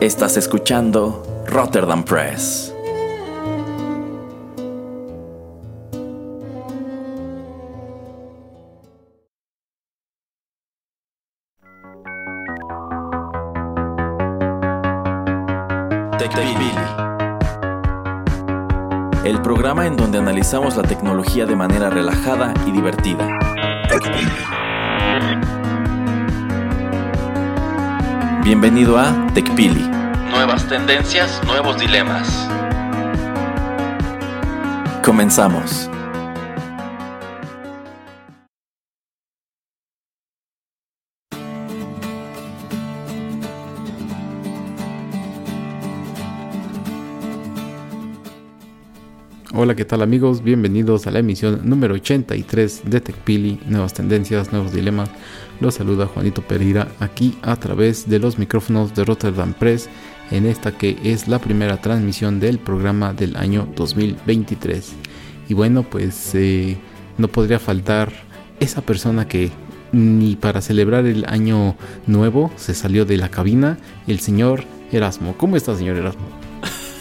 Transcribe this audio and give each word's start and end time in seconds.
Estás 0.00 0.36
escuchando 0.36 1.44
Rotterdam 1.46 2.04
Press. 2.04 2.74
El 19.24 19.42
programa 19.42 19.86
en 19.86 19.96
donde 19.96 20.18
analizamos 20.18 20.76
la 20.76 20.82
tecnología 20.82 21.46
de 21.46 21.56
manera 21.56 21.88
relajada 21.90 22.52
y 22.66 22.70
divertida. 22.70 23.26
Bienvenido 28.46 28.96
a 28.96 29.26
TechPili. 29.34 29.82
Nuevas 30.30 30.68
tendencias, 30.68 31.42
nuevos 31.46 31.80
dilemas. 31.80 32.48
Comenzamos. 35.04 35.90
Hola, 49.58 49.74
¿qué 49.74 49.84
tal 49.84 50.02
amigos? 50.02 50.44
Bienvenidos 50.44 51.08
a 51.08 51.10
la 51.10 51.18
emisión 51.18 51.62
número 51.64 51.94
83 51.94 52.82
de 52.84 53.00
TechPili, 53.00 53.60
nuevas 53.66 53.92
tendencias, 53.94 54.52
nuevos 54.52 54.72
dilemas. 54.72 55.10
Los 55.58 55.74
saluda 55.74 56.06
Juanito 56.06 56.42
Pereira 56.42 56.88
aquí 57.00 57.38
a 57.40 57.56
través 57.56 58.08
de 58.08 58.18
los 58.18 58.38
micrófonos 58.38 58.94
de 58.94 59.04
Rotterdam 59.04 59.54
Press 59.54 59.88
en 60.30 60.44
esta 60.44 60.72
que 60.72 60.98
es 61.02 61.28
la 61.28 61.38
primera 61.38 61.80
transmisión 61.80 62.40
del 62.40 62.58
programa 62.58 63.14
del 63.14 63.36
año 63.36 63.66
2023. 63.74 64.92
Y 65.48 65.54
bueno, 65.54 65.82
pues 65.82 66.34
eh, 66.34 66.76
no 67.16 67.28
podría 67.28 67.58
faltar 67.58 68.12
esa 68.60 68.82
persona 68.82 69.28
que 69.28 69.50
ni 69.92 70.36
para 70.36 70.60
celebrar 70.60 71.06
el 71.06 71.24
año 71.26 71.76
nuevo 72.06 72.50
se 72.56 72.74
salió 72.74 73.06
de 73.06 73.16
la 73.16 73.30
cabina, 73.30 73.78
el 74.06 74.20
señor 74.20 74.64
Erasmo. 74.92 75.36
¿Cómo 75.38 75.56
está, 75.56 75.74
señor 75.74 75.96
Erasmo? 75.96 76.26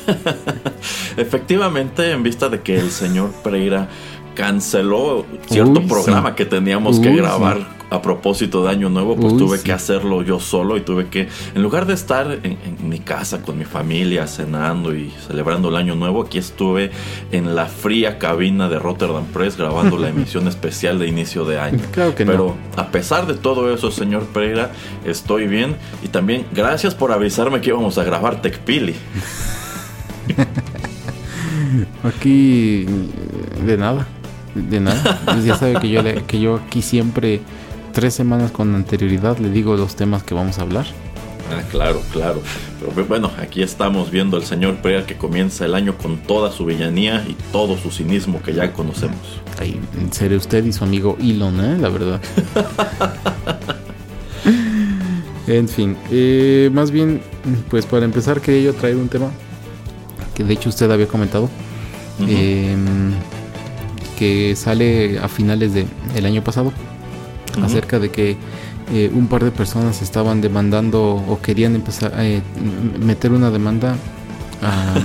Efectivamente, 1.17 2.11
en 2.11 2.23
vista 2.23 2.47
de 2.47 2.61
que 2.61 2.77
el 2.79 2.91
señor 2.91 3.31
Pereira 3.43 3.89
canceló 4.33 5.25
cierto 5.47 5.79
Uy, 5.79 5.87
programa 5.87 6.29
sí. 6.29 6.35
que 6.35 6.45
teníamos 6.45 6.99
que 6.99 7.13
grabar 7.15 7.74
a 7.89 8.01
propósito 8.01 8.63
de 8.63 8.71
Año 8.71 8.89
Nuevo, 8.89 9.15
pues 9.15 9.33
Uy, 9.33 9.39
tuve 9.39 9.57
sí. 9.59 9.63
que 9.65 9.71
hacerlo 9.71 10.23
yo 10.23 10.39
solo 10.39 10.75
y 10.77 10.81
tuve 10.81 11.07
que, 11.07 11.27
en 11.53 11.61
lugar 11.63 11.85
de 11.85 11.93
estar 11.93 12.39
en, 12.43 12.57
en 12.65 12.89
mi 12.89 12.99
casa 12.99 13.41
con 13.41 13.57
mi 13.57 13.65
familia 13.65 14.25
cenando 14.27 14.95
y 14.95 15.11
celebrando 15.27 15.69
el 15.69 15.75
Año 15.75 15.95
Nuevo, 15.95 16.23
aquí 16.23 16.37
estuve 16.39 16.91
en 17.31 17.55
la 17.55 17.67
fría 17.67 18.17
cabina 18.17 18.69
de 18.69 18.79
Rotterdam 18.79 19.25
Press 19.25 19.55
grabando 19.57 19.97
la 19.97 20.09
emisión 20.15 20.47
especial 20.47 20.97
de 20.99 21.07
inicio 21.07 21.45
de 21.45 21.59
año. 21.59 21.79
Claro 21.91 22.15
que 22.15 22.25
Pero 22.25 22.55
a 22.75 22.87
pesar 22.87 23.27
de 23.27 23.35
todo 23.35 23.73
eso, 23.73 23.91
señor 23.91 24.23
Pereira, 24.25 24.71
estoy 25.05 25.47
bien 25.47 25.75
y 26.03 26.07
también 26.07 26.45
gracias 26.53 26.95
por 26.95 27.11
avisarme 27.11 27.61
que 27.61 27.69
íbamos 27.69 27.97
a 27.97 28.03
grabar 28.03 28.41
TechPili. 28.41 28.95
no. 30.37 30.45
Aquí 32.09 32.85
de 33.65 33.77
nada, 33.77 34.07
de 34.53 34.79
nada. 34.79 35.21
Pues 35.25 35.43
ya 35.45 35.55
sabe 35.57 35.79
que 35.79 35.89
yo, 35.89 36.01
le- 36.01 36.23
que 36.23 36.39
yo 36.39 36.55
aquí 36.67 36.81
siempre, 36.81 37.41
tres 37.95 38.13
semanas 38.13 38.51
con 38.51 38.75
anterioridad, 38.75 39.39
le 39.39 39.49
digo 39.49 39.75
los 39.75 39.95
temas 39.95 40.21
que 40.21 40.35
vamos 40.35 40.59
a 40.59 40.63
hablar. 40.63 40.85
Ah, 41.51 41.61
claro, 41.71 42.01
claro. 42.11 42.41
Pero 42.93 43.07
bueno, 43.07 43.31
aquí 43.39 43.61
estamos 43.63 44.11
viendo 44.11 44.35
al 44.35 44.43
señor 44.45 44.75
Pereira 44.77 45.05
que 45.07 45.15
comienza 45.15 45.65
el 45.65 45.75
año 45.75 45.97
con 45.97 46.17
toda 46.17 46.51
su 46.51 46.65
villanía 46.65 47.23
y 47.27 47.33
todo 47.51 47.77
su 47.77 47.91
cinismo 47.91 48.41
que 48.41 48.53
ya 48.53 48.73
conocemos. 48.73 49.17
Ahí 49.59 49.79
seré 50.11 50.35
usted 50.35 50.65
y 50.65 50.73
su 50.73 50.83
amigo 50.83 51.17
Elon, 51.21 51.59
¿eh? 51.63 51.77
la 51.79 51.89
verdad. 51.89 52.19
en 55.47 55.69
fin, 55.69 55.95
eh, 56.11 56.69
más 56.73 56.91
bien, 56.91 57.21
pues 57.69 57.85
para 57.85 58.05
empezar 58.05 58.41
quería 58.41 58.63
yo 58.71 58.73
traer 58.73 58.95
un 58.97 59.07
tema 59.07 59.29
que 60.33 60.43
de 60.43 60.53
hecho 60.53 60.69
usted 60.69 60.89
había 60.91 61.07
comentado, 61.07 61.49
eh, 62.27 62.75
que 64.17 64.55
sale 64.55 65.19
a 65.19 65.27
finales 65.27 65.73
de- 65.73 65.85
del 66.13 66.25
año 66.25 66.43
pasado, 66.43 66.73
Acerca 67.63 67.99
de 67.99 68.09
que 68.09 68.37
eh, 68.91 69.11
un 69.13 69.27
par 69.27 69.43
de 69.43 69.51
personas 69.51 70.01
estaban 70.01 70.41
demandando 70.41 71.15
o 71.15 71.39
querían 71.41 71.75
empezar 71.75 72.13
a 72.15 72.25
eh, 72.25 72.41
meter 72.99 73.31
una 73.31 73.49
demanda 73.49 73.95
a 74.61 74.95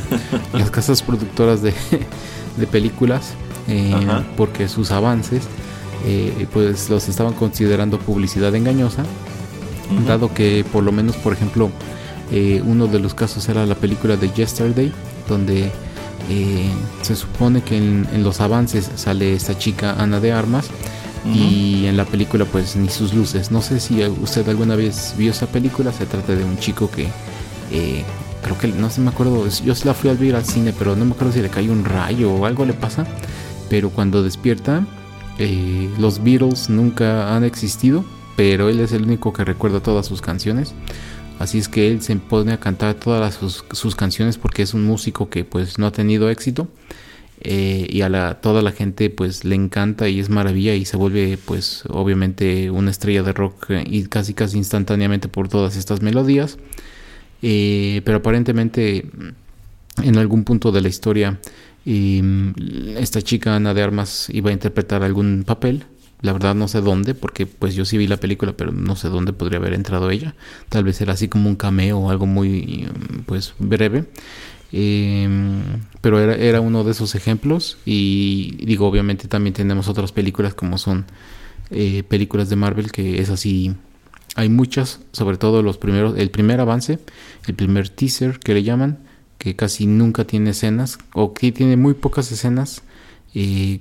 las 0.56 0.70
casas 0.70 1.02
productoras 1.02 1.62
de, 1.62 1.72
de 2.56 2.66
películas 2.66 3.34
eh, 3.68 3.94
porque 4.36 4.68
sus 4.68 4.90
avances 4.90 5.44
eh, 6.06 6.46
pues 6.52 6.90
los 6.90 7.08
estaban 7.08 7.34
considerando 7.34 7.98
publicidad 7.98 8.54
engañosa 8.54 9.04
dado 10.06 10.32
que 10.32 10.64
por 10.72 10.84
lo 10.84 10.92
menos 10.92 11.16
por 11.16 11.32
ejemplo 11.32 11.70
uno 12.64 12.86
de 12.86 13.00
los 13.00 13.12
casos 13.12 13.48
era 13.48 13.66
la 13.66 13.74
película 13.74 14.16
de 14.16 14.30
Yesterday 14.30 14.92
donde 15.28 15.70
eh, 16.28 16.70
se 17.02 17.16
supone 17.16 17.62
que 17.62 17.76
en, 17.76 18.06
en 18.12 18.22
los 18.22 18.40
avances 18.40 18.90
sale 18.94 19.34
esta 19.34 19.58
chica 19.58 19.96
Ana 19.98 20.20
de 20.20 20.32
Armas 20.32 20.66
Y 21.26 21.84
en 21.86 21.96
la 21.96 22.04
película 22.06 22.44
pues 22.46 22.76
ni 22.76 22.88
sus 22.88 23.12
luces. 23.14 23.50
No 23.50 23.60
sé 23.60 23.78
si 23.80 24.02
usted 24.04 24.48
alguna 24.48 24.74
vez 24.76 25.14
vio 25.18 25.30
esa 25.32 25.46
película, 25.46 25.92
se 25.92 26.06
trata 26.06 26.34
de 26.34 26.44
un 26.44 26.58
chico 26.58 26.90
que 26.90 27.08
eh, 27.70 28.04
creo 28.42 28.56
que 28.58 28.68
no 28.68 28.88
sé 28.90 29.00
me 29.02 29.10
acuerdo, 29.10 29.46
yo 29.48 29.74
la 29.84 29.94
fui 29.94 30.08
a 30.10 30.14
ver 30.14 30.34
al 30.34 30.44
cine, 30.44 30.72
pero 30.78 30.96
no 30.96 31.04
me 31.04 31.12
acuerdo 31.12 31.32
si 31.34 31.42
le 31.42 31.50
cayó 31.50 31.72
un 31.72 31.84
rayo 31.84 32.32
o 32.32 32.46
algo 32.46 32.64
le 32.64 32.72
pasa, 32.72 33.06
pero 33.68 33.90
cuando 33.90 34.22
despierta 34.22 34.86
eh, 35.38 35.90
los 35.98 36.22
Beatles 36.24 36.70
nunca 36.70 37.36
han 37.36 37.44
existido, 37.44 38.04
pero 38.36 38.68
él 38.70 38.80
es 38.80 38.92
el 38.92 39.02
único 39.02 39.32
que 39.34 39.44
recuerda 39.44 39.80
todas 39.80 40.06
sus 40.06 40.22
canciones. 40.22 40.72
Así 41.38 41.58
es 41.58 41.68
que 41.68 41.88
él 41.90 42.02
se 42.02 42.16
pone 42.16 42.52
a 42.52 42.60
cantar 42.60 42.94
todas 42.94 43.20
las- 43.20 43.34
sus, 43.34 43.64
sus 43.72 43.94
canciones 43.94 44.36
porque 44.38 44.62
es 44.62 44.74
un 44.74 44.84
músico 44.84 45.28
que 45.30 45.44
pues 45.44 45.78
no 45.78 45.86
ha 45.86 45.90
tenido 45.92 46.28
éxito 46.30 46.68
eh, 47.42 47.86
y 47.88 48.02
a 48.02 48.10
la, 48.10 48.40
toda 48.40 48.60
la 48.60 48.72
gente 48.72 49.08
pues 49.08 49.44
le 49.44 49.54
encanta 49.54 50.08
y 50.08 50.20
es 50.20 50.28
maravilla 50.28 50.74
y 50.74 50.84
se 50.84 50.98
vuelve 50.98 51.38
pues 51.42 51.84
obviamente 51.88 52.70
una 52.70 52.90
estrella 52.90 53.22
de 53.22 53.32
rock 53.32 53.70
eh, 53.70 53.84
y 53.86 54.04
casi 54.04 54.34
casi 54.34 54.58
instantáneamente 54.58 55.28
por 55.28 55.48
todas 55.48 55.76
estas 55.76 56.02
melodías. 56.02 56.58
Eh, 57.42 58.02
pero 58.04 58.18
aparentemente 58.18 59.06
mm, 59.10 60.02
en 60.02 60.18
algún 60.18 60.44
punto 60.44 60.70
de 60.72 60.82
la 60.82 60.88
historia 60.88 61.38
mm, 61.86 62.50
esta 62.98 63.22
chica 63.22 63.56
Ana 63.56 63.72
de 63.72 63.82
Armas 63.82 64.28
iba 64.30 64.50
a 64.50 64.52
interpretar 64.52 65.02
algún 65.02 65.44
papel. 65.46 65.84
La 66.20 66.34
verdad 66.34 66.54
no 66.54 66.68
sé 66.68 66.82
dónde 66.82 67.14
porque 67.14 67.46
pues 67.46 67.74
yo 67.74 67.86
sí 67.86 67.96
vi 67.96 68.06
la 68.06 68.18
película 68.18 68.52
pero 68.52 68.72
no 68.72 68.96
sé 68.96 69.08
dónde 69.08 69.32
podría 69.32 69.58
haber 69.58 69.72
entrado 69.72 70.10
ella. 70.10 70.34
Tal 70.68 70.84
vez 70.84 71.00
era 71.00 71.14
así 71.14 71.28
como 71.28 71.48
un 71.48 71.56
cameo 71.56 72.00
o 72.00 72.10
algo 72.10 72.26
muy 72.26 72.86
mm, 72.86 73.20
pues 73.24 73.54
breve 73.58 74.04
eh, 74.72 75.28
pero 76.00 76.20
era, 76.20 76.34
era 76.36 76.60
uno 76.60 76.84
de 76.84 76.92
esos 76.92 77.14
ejemplos 77.14 77.78
y 77.84 78.64
digo 78.64 78.86
obviamente 78.86 79.28
también 79.28 79.54
tenemos 79.54 79.88
otras 79.88 80.12
películas 80.12 80.54
como 80.54 80.78
son 80.78 81.06
eh, 81.70 82.02
películas 82.04 82.48
de 82.48 82.56
Marvel 82.56 82.92
que 82.92 83.20
es 83.20 83.30
así 83.30 83.74
hay 84.36 84.48
muchas 84.48 85.00
sobre 85.12 85.36
todo 85.38 85.62
los 85.62 85.76
primeros 85.76 86.16
el 86.16 86.30
primer 86.30 86.60
avance 86.60 86.98
el 87.46 87.54
primer 87.54 87.88
teaser 87.88 88.38
que 88.38 88.54
le 88.54 88.62
llaman 88.62 88.98
que 89.38 89.56
casi 89.56 89.86
nunca 89.86 90.24
tiene 90.24 90.50
escenas 90.50 90.98
o 91.14 91.32
que 91.32 91.50
tiene 91.50 91.76
muy 91.76 91.94
pocas 91.94 92.30
escenas 92.30 92.82
eh, 93.34 93.80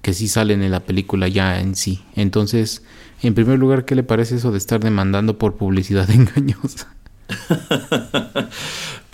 que 0.00 0.14
sí 0.14 0.28
salen 0.28 0.62
en 0.62 0.70
la 0.70 0.80
película 0.80 1.28
ya 1.28 1.60
en 1.60 1.76
sí. 1.76 2.02
Entonces 2.16 2.82
en 3.22 3.34
primer 3.34 3.58
lugar 3.58 3.84
qué 3.84 3.94
le 3.94 4.02
parece 4.02 4.36
eso 4.36 4.50
de 4.50 4.58
estar 4.58 4.80
demandando 4.80 5.38
por 5.38 5.56
publicidad 5.56 6.10
engañosa 6.10 6.93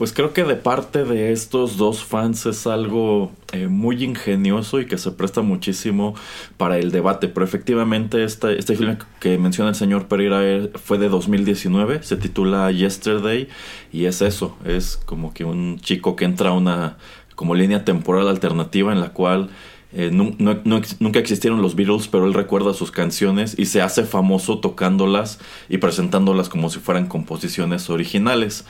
Pues 0.01 0.15
creo 0.15 0.33
que 0.33 0.45
de 0.45 0.57
parte 0.57 1.05
de 1.05 1.31
estos 1.31 1.77
dos 1.77 2.03
fans 2.03 2.47
es 2.47 2.67
algo 2.67 3.33
eh, 3.53 3.67
muy 3.69 4.03
ingenioso 4.03 4.81
y 4.81 4.87
que 4.87 4.97
se 4.97 5.11
presta 5.11 5.43
muchísimo 5.43 6.15
para 6.57 6.79
el 6.79 6.91
debate. 6.91 7.29
Pero 7.29 7.45
efectivamente 7.45 8.25
este, 8.25 8.59
este 8.59 8.77
filme 8.77 8.97
que 9.21 9.37
menciona 9.37 9.69
el 9.69 9.77
señor 9.77 10.09
Pereira 10.09 10.41
fue 10.83 10.97
de 10.97 11.11
2019, 11.11 12.03
se 12.03 12.17
titula 12.17 12.71
Yesterday 12.71 13.49
y 13.93 14.07
es 14.07 14.23
eso, 14.23 14.57
es 14.65 14.97
como 14.97 15.35
que 15.35 15.45
un 15.45 15.79
chico 15.81 16.17
que 16.17 16.25
entra 16.25 16.49
a 16.49 16.53
una 16.55 16.97
como 17.35 17.55
línea 17.55 17.85
temporal 17.85 18.27
alternativa 18.29 18.93
en 18.93 19.03
la 19.03 19.11
cual 19.11 19.51
eh, 19.93 20.11
nunca 20.13 21.19
existieron 21.19 21.63
los 21.63 21.75
Beatles, 21.75 22.09
pero 22.09 22.27
él 22.27 22.35
recuerda 22.35 22.75
sus 22.75 22.91
canciones 22.91 23.59
y 23.59 23.67
se 23.67 23.83
hace 23.83 24.05
famoso 24.05 24.59
tocándolas 24.59 25.39
y 25.69 25.79
presentándolas 25.79 26.49
como 26.49 26.71
si 26.71 26.79
fueran 26.79 27.07
composiciones 27.07 27.91
originales. 27.91 28.65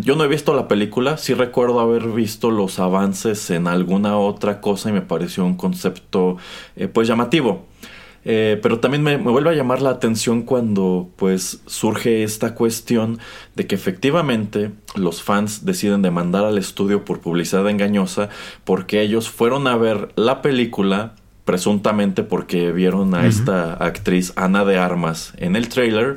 Yo 0.00 0.16
no 0.16 0.24
he 0.24 0.28
visto 0.28 0.54
la 0.54 0.68
película, 0.68 1.16
sí 1.16 1.34
recuerdo 1.34 1.80
haber 1.80 2.08
visto 2.08 2.50
los 2.50 2.78
avances 2.78 3.50
en 3.50 3.66
alguna 3.66 4.18
otra 4.18 4.60
cosa 4.60 4.90
y 4.90 4.92
me 4.92 5.02
pareció 5.02 5.44
un 5.44 5.56
concepto 5.56 6.36
eh, 6.76 6.88
pues 6.88 7.08
llamativo. 7.08 7.66
Eh, 8.28 8.58
pero 8.60 8.80
también 8.80 9.04
me, 9.04 9.16
vuelve 9.18 9.50
a 9.50 9.52
llamar 9.52 9.80
la 9.80 9.90
atención 9.90 10.42
cuando 10.42 11.08
pues 11.14 11.60
surge 11.66 12.24
esta 12.24 12.56
cuestión 12.56 13.20
de 13.54 13.68
que 13.68 13.76
efectivamente 13.76 14.72
los 14.96 15.22
fans 15.22 15.64
deciden 15.64 16.02
demandar 16.02 16.44
al 16.44 16.58
estudio 16.58 17.04
por 17.04 17.20
publicidad 17.20 17.70
engañosa 17.70 18.28
porque 18.64 19.00
ellos 19.00 19.30
fueron 19.30 19.68
a 19.68 19.76
ver 19.76 20.08
la 20.16 20.42
película 20.42 21.14
presuntamente 21.44 22.24
porque 22.24 22.72
vieron 22.72 23.14
a 23.14 23.28
esta 23.28 23.74
actriz 23.74 24.32
Ana 24.34 24.64
de 24.64 24.76
Armas 24.76 25.32
en 25.36 25.54
el 25.54 25.68
trailer 25.68 26.16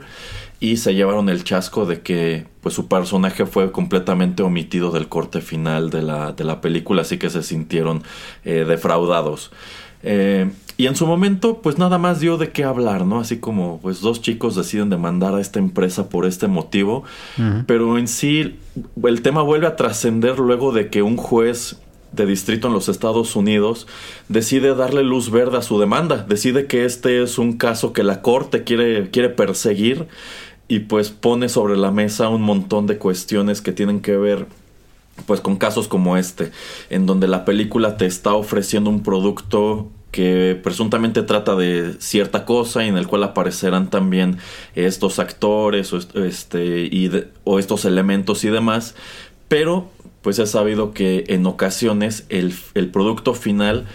y 0.60 0.78
se 0.78 0.96
llevaron 0.96 1.30
el 1.30 1.44
chasco 1.44 1.86
de 1.86 2.02
que 2.02 2.48
pues 2.62 2.74
su 2.74 2.88
personaje 2.88 3.46
fue 3.46 3.72
completamente 3.72 4.42
omitido 4.42 4.90
del 4.90 5.10
corte 5.10 5.42
final 5.42 5.92
de 5.92 6.02
la, 6.02 6.32
de 6.32 6.44
la 6.44 6.60
película, 6.60 7.04
así 7.04 7.20
que 7.20 7.30
se 7.30 7.44
sintieron 7.44 8.02
eh, 8.44 8.66
defraudados. 8.68 9.52
Eh, 10.02 10.50
y 10.80 10.88
en 10.88 10.96
su 10.96 11.06
momento, 11.06 11.62
pues 11.62 11.78
nada 11.78 11.98
más 11.98 12.22
dio 12.22 12.38
de 12.38 12.52
qué 12.52 12.64
hablar, 12.64 13.06
¿no? 13.06 13.20
Así 13.20 13.38
como, 13.38 13.82
pues 13.82 14.00
dos 14.00 14.22
chicos 14.22 14.56
deciden 14.56 14.90
demandar 14.90 15.36
a 15.36 15.42
esta 15.42 15.60
empresa 15.60 16.08
por 16.08 16.26
este 16.26 16.48
motivo, 16.48 17.04
pero 17.66 17.98
en 17.98 18.08
sí 18.08 18.58
el 19.04 19.22
tema 19.22 19.42
vuelve 19.42 19.68
a 19.68 19.76
trascender 19.76 20.40
luego 20.40 20.72
de 20.72 20.90
que 20.90 21.02
un 21.02 21.18
juez 21.18 21.82
de 22.14 22.26
distrito 22.26 22.68
en 22.68 22.74
los 22.74 22.88
Estados 22.88 23.36
Unidos 23.36 23.88
decide 24.30 24.74
darle 24.74 25.04
luz 25.04 25.32
verde 25.32 25.58
a 25.58 25.64
su 25.64 25.82
demanda, 25.82 26.26
decide 26.30 26.66
que 26.66 26.86
este 26.86 27.22
es 27.22 27.38
un 27.38 27.58
caso 27.58 27.92
que 27.92 28.04
la 28.04 28.22
corte 28.22 28.64
quiere, 28.64 29.10
quiere 29.10 29.28
perseguir 29.28 30.08
y 30.70 30.80
pues 30.80 31.10
pone 31.10 31.50
sobre 31.50 31.76
la 31.76 31.92
mesa 31.92 32.30
un 32.30 32.44
montón 32.44 32.88
de 32.88 32.98
cuestiones 32.98 33.62
que 33.62 33.74
tienen 33.74 34.00
que 34.00 34.16
ver 34.16 34.46
pues 35.26 35.42
con 35.42 35.58
casos 35.58 35.90
como 35.90 36.16
este, 36.16 36.54
en 36.90 37.06
donde 37.06 37.28
la 37.28 37.44
película 37.44 37.98
te 37.98 38.06
está 38.06 38.34
ofreciendo 38.34 38.90
un 38.90 39.04
producto 39.04 39.90
que 40.12 40.60
presuntamente 40.62 41.24
trata 41.24 41.56
de 41.56 41.94
cierta 42.00 42.46
cosa 42.46 42.84
y 42.84 42.88
en 42.88 42.98
el 42.98 43.08
cual 43.08 43.24
aparecerán 43.24 43.90
también 43.90 44.38
estos 44.76 45.20
actores 45.20 45.94
o, 45.94 45.98
este, 45.98 47.30
o 47.44 47.60
estos 47.60 47.86
elementos 47.86 48.44
y 48.44 48.50
demás, 48.50 48.96
pero 49.48 49.90
pues 50.22 50.40
he 50.40 50.48
sabido 50.48 50.94
que 50.94 51.26
en 51.28 51.46
ocasiones 51.46 52.26
el, 52.30 52.54
el 52.74 52.90
producto 52.90 53.34
final 53.34 53.86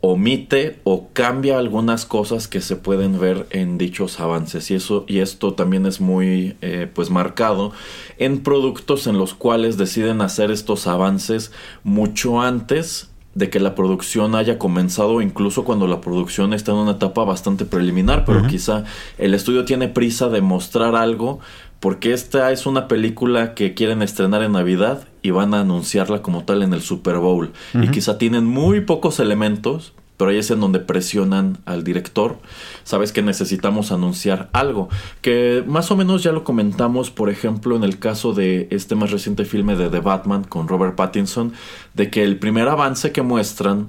omite 0.00 0.78
o 0.84 1.08
cambia 1.12 1.58
algunas 1.58 2.06
cosas 2.06 2.46
que 2.48 2.60
se 2.60 2.76
pueden 2.76 3.18
ver 3.18 3.46
en 3.50 3.78
dichos 3.78 4.20
avances. 4.20 4.70
Y 4.70 4.74
eso 4.74 5.04
y 5.08 5.18
esto 5.18 5.54
también 5.54 5.86
es 5.86 6.00
muy 6.00 6.56
eh, 6.60 6.88
pues 6.92 7.10
marcado 7.10 7.72
en 8.18 8.42
productos 8.42 9.06
en 9.06 9.18
los 9.18 9.34
cuales 9.34 9.76
deciden 9.76 10.20
hacer 10.20 10.50
estos 10.50 10.86
avances 10.86 11.50
mucho 11.82 12.40
antes 12.40 13.10
de 13.36 13.50
que 13.50 13.60
la 13.60 13.74
producción 13.74 14.34
haya 14.34 14.58
comenzado, 14.58 15.20
incluso 15.20 15.64
cuando 15.64 15.86
la 15.86 16.00
producción 16.00 16.54
está 16.54 16.72
en 16.72 16.78
una 16.78 16.92
etapa 16.92 17.22
bastante 17.22 17.66
preliminar, 17.66 18.24
pero 18.24 18.46
quizá 18.46 18.84
el 19.18 19.34
estudio 19.34 19.66
tiene 19.66 19.88
prisa 19.88 20.30
de 20.30 20.40
mostrar 20.40 20.96
algo 20.96 21.40
porque 21.78 22.14
esta 22.14 22.50
es 22.50 22.64
una 22.64 22.88
película 22.88 23.52
que 23.52 23.74
quieren 23.74 24.00
estrenar 24.00 24.42
en 24.42 24.52
Navidad 24.52 25.06
y 25.20 25.32
van 25.32 25.52
a 25.52 25.60
anunciarla 25.60 26.22
como 26.22 26.44
tal 26.44 26.62
en 26.62 26.72
el 26.72 26.80
Super 26.80 27.18
Bowl. 27.18 27.52
Y 27.74 27.88
quizá 27.88 28.16
tienen 28.16 28.46
muy 28.46 28.80
pocos 28.80 29.20
elementos, 29.20 29.92
pero 30.16 30.30
ahí 30.30 30.38
es 30.38 30.50
en 30.50 30.60
donde 30.60 30.80
presionan 30.80 31.58
al 31.64 31.84
director. 31.84 32.38
Sabes 32.84 33.12
que 33.12 33.22
necesitamos 33.22 33.92
anunciar 33.92 34.48
algo, 34.52 34.88
que 35.20 35.62
más 35.66 35.90
o 35.90 35.96
menos 35.96 36.22
ya 36.22 36.32
lo 36.32 36.44
comentamos, 36.44 37.10
por 37.10 37.30
ejemplo, 37.30 37.76
en 37.76 37.84
el 37.84 37.98
caso 37.98 38.32
de 38.32 38.68
este 38.70 38.94
más 38.94 39.10
reciente 39.10 39.44
filme 39.44 39.76
de 39.76 39.88
The 39.88 40.00
Batman 40.00 40.44
con 40.44 40.68
Robert 40.68 40.94
Pattinson, 40.94 41.52
de 41.94 42.10
que 42.10 42.22
el 42.22 42.38
primer 42.38 42.68
avance 42.68 43.12
que 43.12 43.22
muestran, 43.22 43.88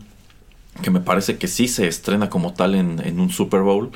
que 0.82 0.92
me 0.92 1.00
parece 1.00 1.38
que 1.38 1.48
sí 1.48 1.68
se 1.68 1.88
estrena 1.88 2.30
como 2.30 2.54
tal 2.54 2.76
en, 2.76 3.02
en 3.04 3.20
un 3.20 3.30
Super 3.30 3.62
Bowl, 3.62 3.92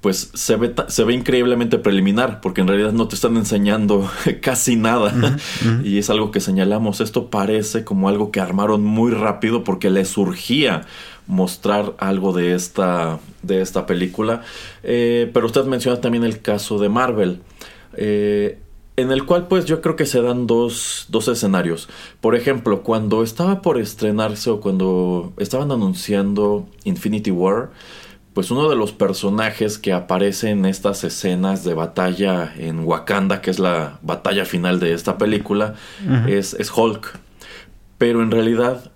pues 0.00 0.30
se 0.34 0.56
ve, 0.56 0.74
se 0.86 1.04
ve 1.04 1.14
increíblemente 1.14 1.78
preliminar, 1.78 2.40
porque 2.40 2.60
en 2.60 2.68
realidad 2.68 2.92
no 2.92 3.08
te 3.08 3.16
están 3.16 3.36
enseñando 3.36 4.08
casi 4.42 4.76
nada. 4.76 5.36
Y 5.82 5.98
es 5.98 6.08
algo 6.08 6.30
que 6.30 6.40
señalamos. 6.40 7.00
Esto 7.00 7.30
parece 7.30 7.84
como 7.84 8.08
algo 8.08 8.30
que 8.30 8.40
armaron 8.40 8.84
muy 8.84 9.10
rápido 9.10 9.64
porque 9.64 9.90
le 9.90 10.04
surgía 10.04 10.82
mostrar 11.28 11.94
algo 11.98 12.32
de 12.32 12.54
esta, 12.54 13.20
de 13.42 13.62
esta 13.62 13.86
película. 13.86 14.42
Eh, 14.82 15.30
pero 15.32 15.46
usted 15.46 15.64
menciona 15.64 16.00
también 16.00 16.24
el 16.24 16.42
caso 16.42 16.78
de 16.78 16.88
Marvel. 16.88 17.40
Eh, 17.94 18.58
en 18.96 19.12
el 19.12 19.24
cual 19.26 19.46
pues 19.46 19.64
yo 19.64 19.80
creo 19.80 19.94
que 19.94 20.06
se 20.06 20.20
dan 20.20 20.48
dos, 20.48 21.06
dos 21.08 21.28
escenarios. 21.28 21.88
Por 22.20 22.34
ejemplo, 22.34 22.82
cuando 22.82 23.22
estaba 23.22 23.62
por 23.62 23.78
estrenarse 23.78 24.50
o 24.50 24.60
cuando 24.60 25.32
estaban 25.36 25.70
anunciando 25.70 26.66
Infinity 26.82 27.30
War, 27.30 27.70
pues 28.34 28.50
uno 28.50 28.68
de 28.68 28.74
los 28.74 28.90
personajes 28.92 29.78
que 29.78 29.92
aparece 29.92 30.50
en 30.50 30.64
estas 30.64 31.04
escenas 31.04 31.62
de 31.64 31.74
batalla 31.74 32.52
en 32.56 32.80
Wakanda, 32.80 33.40
que 33.40 33.50
es 33.50 33.60
la 33.60 33.98
batalla 34.02 34.44
final 34.44 34.80
de 34.80 34.94
esta 34.94 35.16
película, 35.16 35.74
es, 36.26 36.54
es, 36.54 36.70
Hulk. 36.76 37.18
Pero 37.98 38.22
en 38.22 38.30
realidad, 38.30 38.92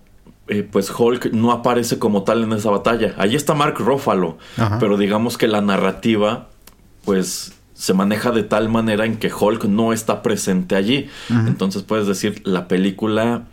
eh, 0.52 0.62
pues 0.62 0.92
Hulk 0.96 1.32
no 1.32 1.52
aparece 1.52 1.98
como 1.98 2.22
tal 2.24 2.44
en 2.44 2.52
esa 2.52 2.70
batalla. 2.70 3.14
Ahí 3.18 3.34
está 3.34 3.54
Mark 3.54 3.76
Ruffalo, 3.78 4.38
pero 4.78 4.96
digamos 4.96 5.38
que 5.38 5.48
la 5.48 5.60
narrativa, 5.60 6.48
pues 7.04 7.54
se 7.74 7.94
maneja 7.94 8.30
de 8.30 8.42
tal 8.42 8.68
manera 8.68 9.06
en 9.06 9.16
que 9.16 9.32
Hulk 9.32 9.64
no 9.64 9.92
está 9.92 10.22
presente 10.22 10.76
allí. 10.76 11.08
Entonces 11.30 11.82
puedes 11.82 12.06
decir, 12.06 12.42
la 12.44 12.68
película 12.68 13.44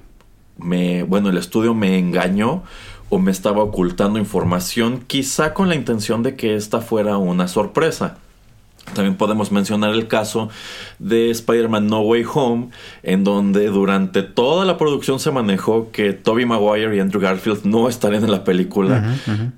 me, 0.58 1.04
bueno, 1.04 1.30
el 1.30 1.38
estudio 1.38 1.74
me 1.74 1.98
engañó 1.98 2.64
o 3.10 3.18
me 3.18 3.32
estaba 3.32 3.64
ocultando 3.64 4.20
información, 4.20 5.04
quizá 5.08 5.54
con 5.54 5.68
la 5.68 5.76
intención 5.76 6.22
de 6.22 6.36
que 6.36 6.56
esta 6.56 6.82
fuera 6.82 7.18
una 7.18 7.48
sorpresa. 7.48 8.18
También 8.94 9.16
podemos 9.16 9.52
mencionar 9.52 9.94
el 9.94 10.08
caso 10.08 10.50
de 11.00 11.30
Spider-Man 11.32 11.88
No 11.88 12.02
Way 12.02 12.26
Home, 12.34 12.70
en 13.04 13.24
donde 13.24 13.68
durante 13.68 14.24
toda 14.24 14.66
la 14.66 14.78
producción 14.78 15.20
se 15.20 15.32
manejó 15.32 15.92
que 15.92 16.14
Tobey 16.14 16.46
Maguire 16.46 16.96
y 16.96 17.00
Andrew 17.00 17.22
Garfield 17.22 17.66
no 17.66 17.90
estarían 17.90 18.24
en 18.24 18.32
la 18.32 18.44
película. 18.44 19.16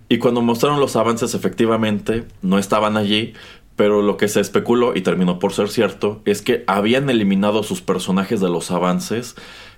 Y 0.09 0.17
cuando 0.17 0.41
mostraron 0.41 0.79
los 0.79 0.95
avances, 0.95 1.33
efectivamente, 1.33 2.25
no 2.41 2.57
estaban 2.57 2.97
allí. 2.97 3.33
Pero 3.81 4.03
lo 4.03 4.15
que 4.15 4.27
se 4.27 4.39
especuló, 4.39 4.95
y 4.95 5.01
terminó 5.01 5.39
por 5.39 5.53
ser 5.53 5.67
cierto, 5.67 6.21
es 6.25 6.43
que 6.43 6.63
habían 6.67 7.09
eliminado 7.09 7.63
sus 7.63 7.81
personajes 7.81 8.39
de 8.39 8.47
los 8.47 8.69
avances 8.69 9.33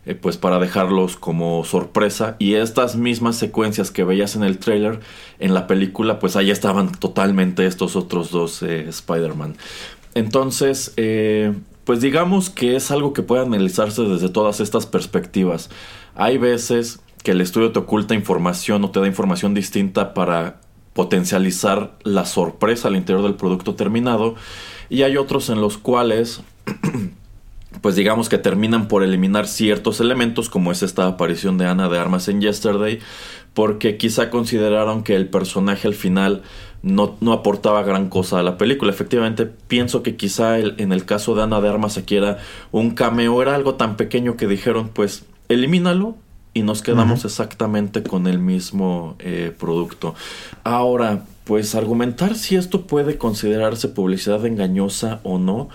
eh, 0.05 0.13
pues 0.13 0.35
para 0.35 0.59
dejarlos 0.59 1.15
como 1.15 1.63
sorpresa. 1.63 2.35
Y 2.37 2.55
estas 2.55 2.97
mismas 2.97 3.37
secuencias 3.37 3.91
que 3.91 4.03
veías 4.03 4.35
en 4.35 4.43
el 4.43 4.57
trailer 4.57 4.99
en 5.39 5.53
la 5.53 5.67
película 5.67 6.19
pues 6.19 6.35
ahí 6.35 6.51
estaban 6.51 6.91
totalmente 6.91 7.65
estos 7.65 7.95
otros 7.95 8.29
dos 8.29 8.61
eh, 8.61 8.89
Spider-Man. 8.89 9.55
Entonces 10.15 10.91
eh, 10.97 11.53
pues 11.85 12.01
digamos 12.01 12.49
que 12.49 12.75
es 12.75 12.91
algo 12.91 13.13
que 13.13 13.23
puede 13.23 13.45
analizarse 13.45 14.01
desde 14.01 14.27
todas 14.27 14.59
estas 14.59 14.85
perspectivas. 14.85 15.69
Hay 16.13 16.37
veces 16.37 16.99
que 17.23 17.31
el 17.31 17.39
estudio 17.39 17.71
te 17.71 17.79
oculta 17.79 18.15
información 18.15 18.83
o 18.83 18.91
te 18.91 18.99
da 18.99 19.07
información 19.07 19.53
distinta 19.53 20.13
para 20.13 20.59
potencializar 20.93 21.97
la 22.03 22.25
sorpresa 22.25 22.87
al 22.87 22.95
interior 22.95 23.23
del 23.23 23.35
producto 23.35 23.75
terminado 23.75 24.35
y 24.89 25.03
hay 25.03 25.17
otros 25.17 25.49
en 25.49 25.59
los 25.59 25.77
cuales 25.77 26.41
pues 27.81 27.95
digamos 27.95 28.29
que 28.29 28.37
terminan 28.37 28.87
por 28.87 29.03
eliminar 29.03 29.47
ciertos 29.47 29.99
elementos 29.99 30.49
como 30.49 30.71
es 30.71 30.83
esta 30.83 31.07
aparición 31.07 31.57
de 31.57 31.65
Ana 31.65 31.89
de 31.89 31.97
Armas 31.97 32.27
en 32.27 32.41
Yesterday, 32.41 32.99
porque 33.53 33.97
quizá 33.97 34.29
consideraron 34.29 35.03
que 35.03 35.15
el 35.15 35.27
personaje 35.27 35.87
al 35.87 35.93
final 35.95 36.43
no, 36.81 37.17
no 37.21 37.33
aportaba 37.33 37.83
gran 37.83 38.09
cosa 38.09 38.39
a 38.39 38.43
la 38.43 38.57
película. 38.57 38.91
Efectivamente, 38.91 39.45
pienso 39.45 40.03
que 40.03 40.15
quizá 40.15 40.59
en 40.59 40.91
el 40.91 41.05
caso 41.05 41.35
de 41.35 41.43
Ana 41.43 41.61
de 41.61 41.69
Armas 41.69 41.97
aquí 41.97 42.15
era 42.15 42.37
un 42.71 42.91
cameo, 42.91 43.41
era 43.41 43.55
algo 43.55 43.75
tan 43.75 43.97
pequeño 43.97 44.37
que 44.37 44.47
dijeron, 44.47 44.89
pues 44.93 45.25
elimínalo 45.49 46.15
y 46.53 46.61
nos 46.61 46.81
quedamos 46.81 47.25
exactamente 47.25 48.03
con 48.03 48.27
el 48.27 48.39
mismo 48.39 49.15
eh, 49.19 49.51
producto. 49.57 50.13
Ahora, 50.63 51.23
pues 51.45 51.75
argumentar 51.75 52.35
si 52.35 52.55
esto 52.55 52.85
puede 52.85 53.17
considerarse 53.17 53.87
publicidad 53.89 54.45
engañosa 54.45 55.19
o 55.23 55.39
no, 55.39 55.69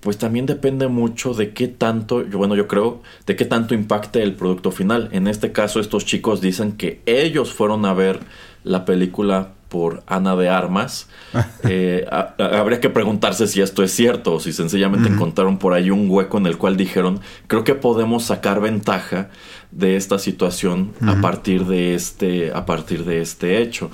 pues 0.00 0.16
también 0.16 0.46
depende 0.46 0.86
mucho 0.86 1.34
de 1.34 1.52
qué 1.52 1.66
tanto, 1.66 2.24
bueno, 2.32 2.54
yo 2.54 2.68
creo, 2.68 3.02
de 3.26 3.34
qué 3.34 3.44
tanto 3.44 3.74
impacte 3.74 4.22
el 4.22 4.34
producto 4.34 4.70
final. 4.70 5.08
En 5.12 5.26
este 5.26 5.50
caso, 5.50 5.80
estos 5.80 6.04
chicos 6.04 6.40
dicen 6.40 6.72
que 6.72 7.02
ellos 7.06 7.52
fueron 7.52 7.84
a 7.84 7.92
ver 7.92 8.20
la 8.62 8.84
película 8.84 9.52
por 9.68 10.02
Ana 10.06 10.36
de 10.36 10.48
Armas. 10.48 11.08
Eh, 11.64 12.06
habría 12.38 12.80
que 12.80 12.88
preguntarse 12.88 13.46
si 13.46 13.60
esto 13.60 13.82
es 13.82 13.92
cierto 13.92 14.34
o 14.34 14.40
si 14.40 14.52
sencillamente 14.52 15.08
encontraron 15.08 15.58
por 15.58 15.74
ahí 15.74 15.90
un 15.90 16.08
hueco 16.08 16.38
en 16.38 16.46
el 16.46 16.56
cual 16.56 16.76
dijeron, 16.78 17.20
creo 17.46 17.64
que 17.64 17.74
podemos 17.74 18.24
sacar 18.24 18.60
ventaja 18.60 19.28
de 19.70 19.96
esta 19.96 20.18
situación 20.18 20.92
a 21.02 21.20
partir 21.20 21.66
de 21.66 21.94
este, 21.94 22.52
a 22.52 22.64
partir 22.66 23.04
de 23.04 23.20
este 23.20 23.60
hecho. 23.60 23.90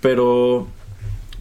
Pero, 0.00 0.68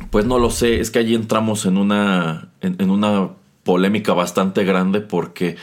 pues 0.10 0.26
no 0.26 0.40
lo 0.40 0.50
sé, 0.50 0.80
es 0.80 0.92
que 0.92 1.00
allí 1.00 1.16
entramos 1.16 1.66
en 1.66 1.78
una, 1.78 2.50
en 2.62 2.90
una 2.90 3.30
polémica 3.64 4.14
bastante 4.14 4.64
grande 4.64 5.02
porque 5.02 5.56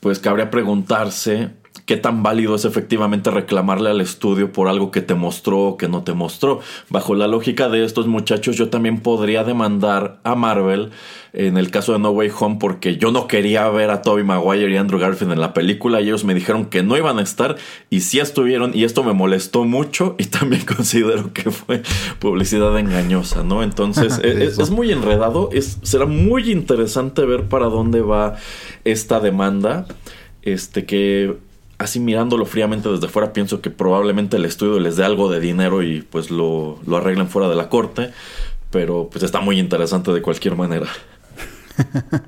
pues 0.00 0.20
cabría 0.20 0.50
preguntarse 0.50 1.50
qué 1.88 1.96
tan 1.96 2.22
válido 2.22 2.54
es 2.54 2.66
efectivamente 2.66 3.30
reclamarle 3.30 3.88
al 3.88 4.02
estudio 4.02 4.52
por 4.52 4.68
algo 4.68 4.90
que 4.90 5.00
te 5.00 5.14
mostró 5.14 5.60
o 5.60 5.76
que 5.78 5.88
no 5.88 6.04
te 6.04 6.12
mostró. 6.12 6.60
Bajo 6.90 7.14
la 7.14 7.26
lógica 7.26 7.70
de 7.70 7.82
estos 7.82 8.06
muchachos, 8.06 8.56
yo 8.56 8.68
también 8.68 9.00
podría 9.00 9.42
demandar 9.42 10.20
a 10.22 10.34
Marvel 10.34 10.90
en 11.32 11.56
el 11.56 11.70
caso 11.70 11.94
de 11.94 11.98
No 11.98 12.10
Way 12.10 12.30
Home 12.38 12.56
porque 12.60 12.98
yo 12.98 13.10
no 13.10 13.26
quería 13.26 13.66
ver 13.70 13.88
a 13.88 14.02
Tobey 14.02 14.22
Maguire 14.22 14.70
y 14.70 14.76
Andrew 14.76 15.00
Garfield 15.00 15.32
en 15.32 15.40
la 15.40 15.54
película 15.54 16.02
y 16.02 16.08
ellos 16.08 16.24
me 16.24 16.34
dijeron 16.34 16.66
que 16.66 16.82
no 16.82 16.94
iban 16.94 17.18
a 17.18 17.22
estar 17.22 17.56
y 17.88 18.00
sí 18.00 18.20
estuvieron 18.20 18.72
y 18.74 18.84
esto 18.84 19.02
me 19.02 19.14
molestó 19.14 19.64
mucho 19.64 20.14
y 20.18 20.26
también 20.26 20.66
considero 20.76 21.32
que 21.32 21.50
fue 21.50 21.82
publicidad 22.18 22.78
engañosa, 22.78 23.44
¿no? 23.44 23.62
Entonces 23.62 24.20
e, 24.22 24.44
es, 24.44 24.58
es, 24.58 24.68
muy 24.68 24.92
enredado, 24.92 25.48
es, 25.54 25.78
será 25.84 26.04
muy 26.04 26.52
interesante 26.52 27.24
ver 27.24 27.44
para 27.44 27.66
dónde 27.66 28.02
va 28.02 28.36
esta 28.84 29.20
demanda, 29.20 29.86
este 30.42 30.84
que 30.84 31.47
así 31.78 32.00
mirándolo 32.00 32.44
fríamente 32.44 32.88
desde 32.88 33.08
fuera 33.08 33.32
pienso 33.32 33.60
que 33.60 33.70
probablemente 33.70 34.36
el 34.36 34.44
estudio 34.44 34.80
les 34.80 34.96
dé 34.96 35.04
algo 35.04 35.30
de 35.30 35.40
dinero 35.40 35.82
y 35.82 36.02
pues 36.02 36.30
lo, 36.30 36.78
lo 36.86 36.96
arreglen 36.96 37.28
fuera 37.28 37.48
de 37.48 37.54
la 37.54 37.68
corte, 37.68 38.10
pero 38.70 39.08
pues 39.10 39.24
está 39.24 39.40
muy 39.40 39.58
interesante 39.58 40.12
de 40.12 40.22
cualquier 40.22 40.56
manera. 40.56 40.88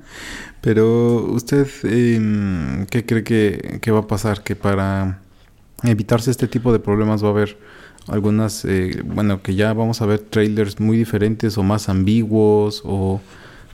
Pero 0.61 1.25
usted, 1.25 1.67
eh, 1.83 2.85
¿qué 2.89 3.05
cree 3.05 3.23
que, 3.23 3.91
va 3.91 3.99
a 3.99 4.07
pasar? 4.07 4.43
Que 4.43 4.55
para 4.55 5.19
evitarse 5.83 6.29
este 6.29 6.47
tipo 6.47 6.71
de 6.71 6.79
problemas 6.79 7.23
va 7.23 7.29
a 7.29 7.31
haber 7.31 7.57
algunas, 8.07 8.63
eh, 8.65 9.01
bueno, 9.03 9.41
que 9.41 9.55
ya 9.55 9.73
vamos 9.73 10.01
a 10.01 10.05
ver 10.05 10.19
trailers 10.19 10.79
muy 10.79 10.97
diferentes 10.97 11.57
o 11.57 11.63
más 11.63 11.89
ambiguos 11.89 12.83
o 12.85 13.21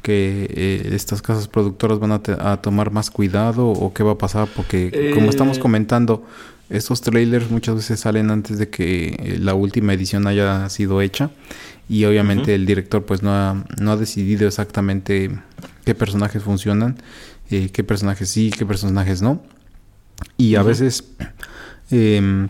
que 0.01 0.47
eh, 0.49 0.89
estas 0.93 1.21
casas 1.21 1.47
productoras 1.47 1.99
van 1.99 2.11
a, 2.11 2.21
a, 2.39 2.61
tomar 2.61 2.91
más 2.91 3.09
cuidado 3.11 3.67
o 3.67 3.93
qué 3.93 4.03
va 4.03 4.13
a 4.13 4.17
pasar 4.17 4.47
porque 4.55 5.11
como 5.13 5.29
estamos 5.29 5.59
comentando 5.59 6.25
estos 6.69 7.01
trailers 7.01 7.49
muchas 7.49 7.75
veces 7.75 7.99
salen 7.99 8.29
antes 8.29 8.57
de 8.57 8.69
que 8.69 9.37
la 9.39 9.53
última 9.53 9.93
edición 9.93 10.27
haya 10.27 10.67
sido 10.69 11.01
hecha 11.01 11.31
y 11.89 12.03
obviamente 12.05 12.53
el 12.55 12.65
director 12.65 13.05
pues 13.05 13.23
no 13.23 13.31
ha, 13.31 13.63
no 13.79 13.91
ha 13.91 13.97
decidido 13.97 14.47
exactamente 14.47 15.31
qué 15.85 15.95
personajes 15.95 16.43
funcionan, 16.43 16.97
eh, 17.49 17.69
qué 17.71 17.83
personajes 17.83 18.29
sí, 18.29 18.51
qué 18.55 18.65
personajes 18.65 19.21
no. 19.21 19.41
Y 20.35 20.55
a 20.55 20.63
veces 20.63 21.05
eh, 21.91 22.47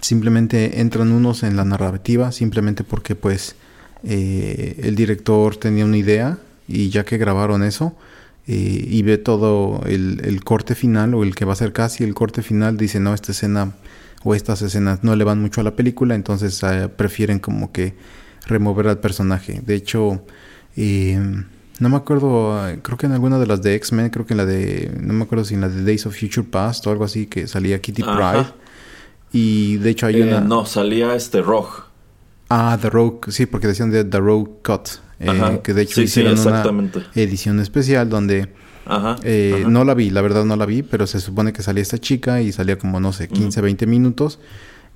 simplemente 0.00 0.80
entran 0.80 1.12
unos 1.12 1.44
en 1.44 1.56
la 1.56 1.64
narrativa, 1.64 2.32
simplemente 2.32 2.82
porque 2.82 3.14
pues 3.14 3.54
eh, 4.02 4.80
el 4.82 4.96
director 4.96 5.56
tenía 5.56 5.84
una 5.84 5.96
idea 5.96 6.38
y 6.68 6.90
ya 6.90 7.04
que 7.04 7.18
grabaron 7.18 7.62
eso 7.62 7.94
eh, 8.46 8.86
y 8.88 9.02
ve 9.02 9.18
todo 9.18 9.82
el, 9.86 10.20
el, 10.24 10.44
corte 10.44 10.74
final 10.74 11.14
o 11.14 11.22
el 11.22 11.34
que 11.34 11.44
va 11.44 11.54
a 11.54 11.56
ser 11.56 11.72
casi 11.72 12.04
el 12.04 12.14
corte 12.14 12.42
final, 12.42 12.76
dice 12.76 13.00
no, 13.00 13.14
esta 13.14 13.32
escena 13.32 13.72
o 14.22 14.34
estas 14.34 14.62
escenas 14.62 15.04
no 15.04 15.14
le 15.16 15.24
van 15.24 15.40
mucho 15.40 15.60
a 15.60 15.64
la 15.64 15.76
película, 15.76 16.14
entonces 16.14 16.62
eh, 16.62 16.88
prefieren 16.94 17.38
como 17.38 17.72
que 17.72 17.94
remover 18.46 18.88
al 18.88 18.98
personaje. 18.98 19.62
De 19.64 19.74
hecho, 19.74 20.22
eh, 20.76 21.18
no 21.78 21.88
me 21.88 21.96
acuerdo, 21.96 22.58
creo 22.82 22.98
que 22.98 23.06
en 23.06 23.12
alguna 23.12 23.38
de 23.38 23.46
las 23.46 23.62
de 23.62 23.74
X-Men, 23.74 24.10
creo 24.10 24.26
que 24.26 24.32
en 24.34 24.38
la 24.38 24.46
de, 24.46 24.92
no 25.00 25.12
me 25.12 25.24
acuerdo 25.24 25.44
si 25.44 25.54
en 25.54 25.60
la 25.60 25.68
de 25.68 25.84
Days 25.84 26.06
of 26.06 26.18
Future 26.18 26.46
Past 26.50 26.86
o 26.86 26.90
algo 26.90 27.04
así, 27.04 27.26
que 27.26 27.46
salía 27.46 27.80
Kitty 27.80 28.02
Pryde. 28.02 28.46
Y 29.32 29.78
de 29.78 29.90
hecho 29.90 30.06
hay 30.06 30.20
eh, 30.20 30.22
una... 30.22 30.40
No, 30.40 30.64
salía 30.64 31.14
este 31.14 31.42
Rogue. 31.42 31.82
Ah, 32.48 32.78
The 32.80 32.90
Rogue, 32.90 33.32
sí, 33.32 33.46
porque 33.46 33.66
decían 33.66 33.90
de 33.90 34.04
The 34.04 34.18
Rogue 34.18 34.50
Cut. 34.62 34.88
Eh, 35.24 35.60
que 35.62 35.74
de 35.74 35.82
hecho 35.82 36.02
hicieron 36.02 36.38
una 36.38 36.64
edición 37.14 37.60
especial 37.60 38.08
donde... 38.08 38.48
Ajá, 38.86 39.16
eh, 39.22 39.60
ajá. 39.60 39.70
No 39.70 39.84
la 39.84 39.94
vi, 39.94 40.10
la 40.10 40.20
verdad 40.20 40.44
no 40.44 40.56
la 40.56 40.66
vi, 40.66 40.82
pero 40.82 41.06
se 41.06 41.18
supone 41.20 41.52
que 41.52 41.62
salía 41.62 41.82
esta 41.82 41.98
chica 41.98 42.42
y 42.42 42.52
salía 42.52 42.78
como, 42.78 43.00
no 43.00 43.12
sé, 43.12 43.28
15, 43.28 43.60
20 43.60 43.86
minutos. 43.86 44.38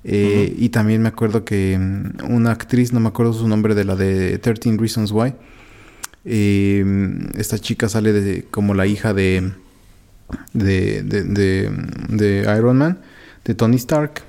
Eh, 0.03 0.55
Y 0.57 0.69
también 0.69 1.01
me 1.01 1.09
acuerdo 1.09 1.43
que 1.43 1.77
mm, 1.77 2.31
una 2.31 2.51
actriz, 2.51 2.93
no 2.93 2.99
me 2.99 3.09
acuerdo 3.09 3.33
su 3.33 3.47
nombre, 3.47 3.75
de 3.75 3.85
la 3.85 3.95
de 3.95 4.37
13 4.37 4.77
Reasons 4.77 5.11
Why. 5.11 5.33
Esta 6.23 7.57
chica 7.59 7.89
sale 7.89 8.13
de, 8.13 8.45
como 8.51 8.73
la 8.73 8.85
hija 8.85 9.13
de 9.13 9.51
de, 10.53 11.03
de, 11.03 11.23
de, 11.23 11.71
de 12.09 12.55
Iron 12.57 12.77
Man, 12.77 12.99
de 13.45 13.55
Tony 13.55 13.77
Stark. 13.77 14.21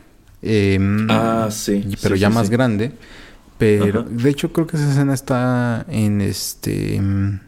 Ah, 1.08 1.48
sí. 1.50 1.84
Pero 2.02 2.14
sí, 2.14 2.20
ya 2.20 2.28
sí, 2.28 2.34
más 2.34 2.46
sí. 2.46 2.52
grande. 2.52 2.92
Pero 3.60 4.02
de 4.02 4.30
hecho 4.30 4.52
creo 4.52 4.66
que 4.66 4.76
esa 4.76 4.90
escena 4.90 5.14
está 5.14 5.86
en 5.88 6.20
este 6.20 6.96
en, 6.96 7.40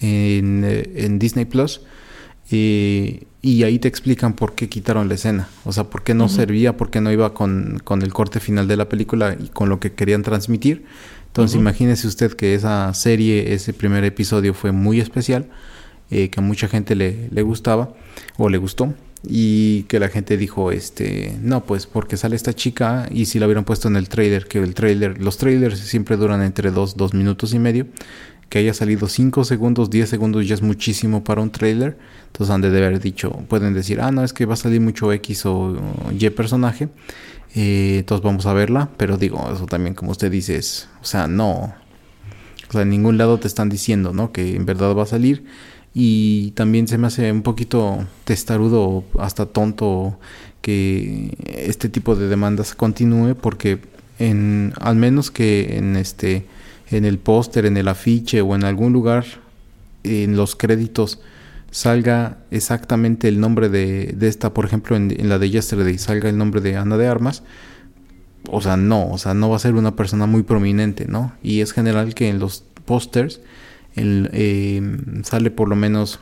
en 0.00 1.18
Disney 1.18 1.46
Plus. 1.46 1.80
Eh, 2.50 3.26
y 3.42 3.62
ahí 3.62 3.78
te 3.78 3.88
explican 3.88 4.34
por 4.34 4.54
qué 4.54 4.68
quitaron 4.68 5.08
la 5.08 5.14
escena. 5.14 5.48
O 5.64 5.72
sea, 5.72 5.84
por 5.84 6.02
qué 6.02 6.14
no 6.14 6.24
uh 6.24 6.26
-huh. 6.26 6.30
servía, 6.30 6.76
por 6.76 6.90
qué 6.90 7.00
no 7.00 7.12
iba 7.12 7.32
con, 7.32 7.80
con, 7.84 8.02
el 8.02 8.12
corte 8.12 8.40
final 8.40 8.66
de 8.68 8.76
la 8.76 8.88
película 8.88 9.36
y 9.38 9.48
con 9.48 9.68
lo 9.68 9.78
que 9.78 9.92
querían 9.92 10.22
transmitir. 10.22 10.84
Entonces, 11.28 11.54
uh 11.54 11.58
-huh. 11.58 11.62
imagínese 11.62 12.06
usted 12.06 12.32
que 12.32 12.54
esa 12.54 12.92
serie, 12.94 13.52
ese 13.54 13.72
primer 13.72 14.04
episodio 14.04 14.54
fue 14.54 14.72
muy 14.72 15.00
especial, 15.00 15.46
eh, 16.10 16.28
que 16.30 16.40
a 16.40 16.42
mucha 16.42 16.68
gente 16.68 16.94
le, 16.94 17.28
le, 17.30 17.42
gustaba 17.42 17.94
o 18.36 18.48
le 18.48 18.58
gustó. 18.58 18.94
Y 19.28 19.84
que 19.84 19.98
la 19.98 20.08
gente 20.08 20.36
dijo, 20.36 20.70
este, 20.70 21.36
no, 21.40 21.64
pues 21.64 21.86
porque 21.86 22.16
sale 22.16 22.36
esta 22.36 22.54
chica 22.54 23.08
y 23.10 23.26
si 23.26 23.38
la 23.38 23.46
hubieran 23.46 23.64
puesto 23.64 23.88
en 23.88 23.96
el 23.96 24.08
trailer, 24.08 24.46
que 24.46 24.58
el 24.58 24.74
trailer, 24.74 25.20
los 25.20 25.36
trailers 25.36 25.78
siempre 25.80 26.16
duran 26.16 26.42
entre 26.42 26.70
dos, 26.70 26.96
dos 26.96 27.12
minutos 27.12 27.52
y 27.52 27.58
medio 27.58 27.86
que 28.48 28.60
haya 28.60 28.74
salido 28.74 29.08
5 29.08 29.44
segundos, 29.44 29.90
10 29.90 30.08
segundos 30.08 30.46
ya 30.46 30.54
es 30.54 30.62
muchísimo 30.62 31.24
para 31.24 31.42
un 31.42 31.50
trailer. 31.50 31.98
Entonces 32.26 32.54
han 32.54 32.60
de 32.60 32.68
haber 32.68 33.00
dicho, 33.00 33.30
pueden 33.48 33.74
decir, 33.74 34.00
ah, 34.00 34.10
no, 34.10 34.22
es 34.22 34.32
que 34.32 34.46
va 34.46 34.54
a 34.54 34.56
salir 34.56 34.80
mucho 34.80 35.12
X 35.12 35.46
o, 35.46 35.52
o 35.54 36.12
Y 36.16 36.30
personaje. 36.30 36.88
Eh, 37.54 37.96
entonces 38.00 38.24
vamos 38.24 38.46
a 38.46 38.52
verla. 38.52 38.90
Pero 38.96 39.16
digo, 39.16 39.50
eso 39.52 39.66
también 39.66 39.94
como 39.94 40.12
usted 40.12 40.30
dice 40.30 40.56
es, 40.56 40.88
o 41.02 41.04
sea, 41.04 41.26
no. 41.26 41.74
O 42.68 42.72
sea, 42.72 42.82
en 42.82 42.90
ningún 42.90 43.18
lado 43.18 43.38
te 43.38 43.48
están 43.48 43.68
diciendo, 43.68 44.12
¿no? 44.12 44.32
Que 44.32 44.54
en 44.54 44.66
verdad 44.66 44.94
va 44.94 45.02
a 45.04 45.06
salir. 45.06 45.44
Y 45.98 46.50
también 46.50 46.88
se 46.88 46.98
me 46.98 47.06
hace 47.06 47.32
un 47.32 47.40
poquito 47.40 48.06
testarudo, 48.24 49.02
hasta 49.18 49.46
tonto, 49.46 50.18
que 50.60 51.34
este 51.56 51.88
tipo 51.88 52.14
de 52.16 52.28
demandas 52.28 52.74
continúe. 52.74 53.34
Porque 53.34 53.78
en, 54.18 54.74
al 54.78 54.96
menos 54.96 55.30
que 55.30 55.78
en 55.78 55.96
este 55.96 56.44
en 56.90 57.06
el 57.06 57.18
póster, 57.18 57.64
en 57.64 57.78
el 57.78 57.88
afiche 57.88 58.42
o 58.42 58.54
en 58.54 58.64
algún 58.64 58.92
lugar 58.92 59.24
en 60.04 60.36
los 60.36 60.54
créditos 60.54 61.18
salga 61.70 62.40
exactamente 62.50 63.26
el 63.26 63.40
nombre 63.40 63.70
de, 63.70 64.14
de 64.14 64.28
esta, 64.28 64.52
por 64.52 64.66
ejemplo, 64.66 64.96
en, 64.96 65.10
en, 65.18 65.30
la 65.30 65.38
de 65.38 65.48
Yesterday 65.48 65.96
salga 65.96 66.28
el 66.28 66.36
nombre 66.36 66.60
de 66.60 66.76
Ana 66.76 66.98
de 66.98 67.08
Armas, 67.08 67.42
o 68.50 68.60
sea, 68.60 68.76
no, 68.76 69.10
o 69.10 69.18
sea, 69.18 69.32
no 69.32 69.48
va 69.48 69.56
a 69.56 69.60
ser 69.60 69.74
una 69.74 69.96
persona 69.96 70.26
muy 70.26 70.42
prominente, 70.42 71.06
¿no? 71.06 71.32
Y 71.42 71.62
es 71.62 71.72
general 71.72 72.14
que 72.14 72.28
en 72.28 72.38
los 72.38 72.64
pósters 72.84 73.40
eh, 73.96 74.80
sale 75.22 75.50
por 75.50 75.68
lo 75.68 75.76
menos 75.76 76.20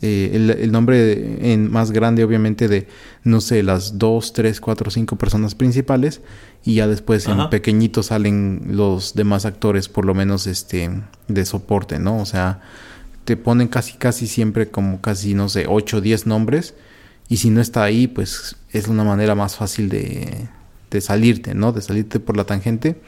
eh, 0.00 0.30
el, 0.34 0.50
el, 0.50 0.72
nombre 0.72 1.52
en 1.52 1.70
más 1.70 1.92
grande, 1.92 2.24
obviamente, 2.24 2.66
de, 2.66 2.88
no 3.22 3.40
sé, 3.40 3.62
las 3.62 3.98
dos, 3.98 4.32
tres, 4.32 4.60
cuatro, 4.60 4.90
cinco 4.90 5.16
personas 5.16 5.54
principales 5.54 6.22
y 6.64 6.74
ya 6.74 6.88
después 6.88 7.28
Ajá. 7.28 7.44
en 7.44 7.50
pequeñito 7.50 8.02
salen 8.02 8.62
los 8.70 9.14
demás 9.14 9.46
actores 9.46 9.88
por 9.88 10.04
lo 10.04 10.14
menos 10.14 10.48
este 10.48 10.90
de 11.28 11.44
soporte, 11.44 12.00
¿no? 12.00 12.18
O 12.18 12.26
sea, 12.26 12.62
te 13.24 13.36
ponen 13.36 13.68
casi 13.68 13.92
casi 13.94 14.26
siempre 14.26 14.68
como 14.68 15.00
casi 15.00 15.34
no 15.34 15.48
sé, 15.48 15.66
8 15.68 15.98
o 15.98 16.00
10 16.00 16.26
nombres 16.26 16.74
y 17.28 17.36
si 17.36 17.50
no 17.50 17.60
está 17.60 17.84
ahí, 17.84 18.08
pues 18.08 18.56
es 18.72 18.88
una 18.88 19.04
manera 19.04 19.36
más 19.36 19.54
fácil 19.54 19.88
de, 19.88 20.48
de 20.90 21.00
salirte, 21.00 21.54
¿no? 21.54 21.72
De 21.72 21.80
salirte 21.80 22.18
por 22.18 22.36
la 22.36 22.44
tangente. 22.44 23.00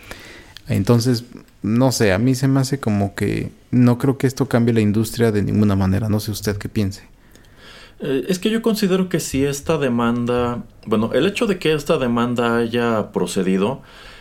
Entonces, 0.69 1.25
no 1.65 1.93
sé, 1.93 2.13
a 2.13 2.19
mí 2.19 2.35
se 2.35 2.47
me 2.47 2.61
hace 2.61 2.79
como 2.79 3.15
que 3.15 3.51
no 3.71 3.97
creo 3.97 4.19
que 4.19 4.27
esto 4.27 4.49
cambie 4.49 4.75
la 4.75 4.83
industria 4.83 5.33
de 5.33 5.43
ninguna 5.43 5.75
manera, 5.75 6.11
no 6.11 6.21
sé 6.21 6.31
usted 6.31 6.59
qué 6.59 6.69
piense. 6.69 7.09
Eh, 8.01 8.27
es 8.29 8.39
que 8.39 8.51
yo 8.51 8.61
considero 8.61 9.09
que 9.09 9.19
si 9.19 9.47
esta 9.47 9.79
demanda, 9.79 10.63
bueno, 10.85 11.11
el 11.15 11.27
hecho 11.27 11.47
de 11.47 11.59
que 11.59 11.73
esta 11.73 11.97
demanda 11.97 12.59
haya 12.59 13.13
procedido 13.13 13.81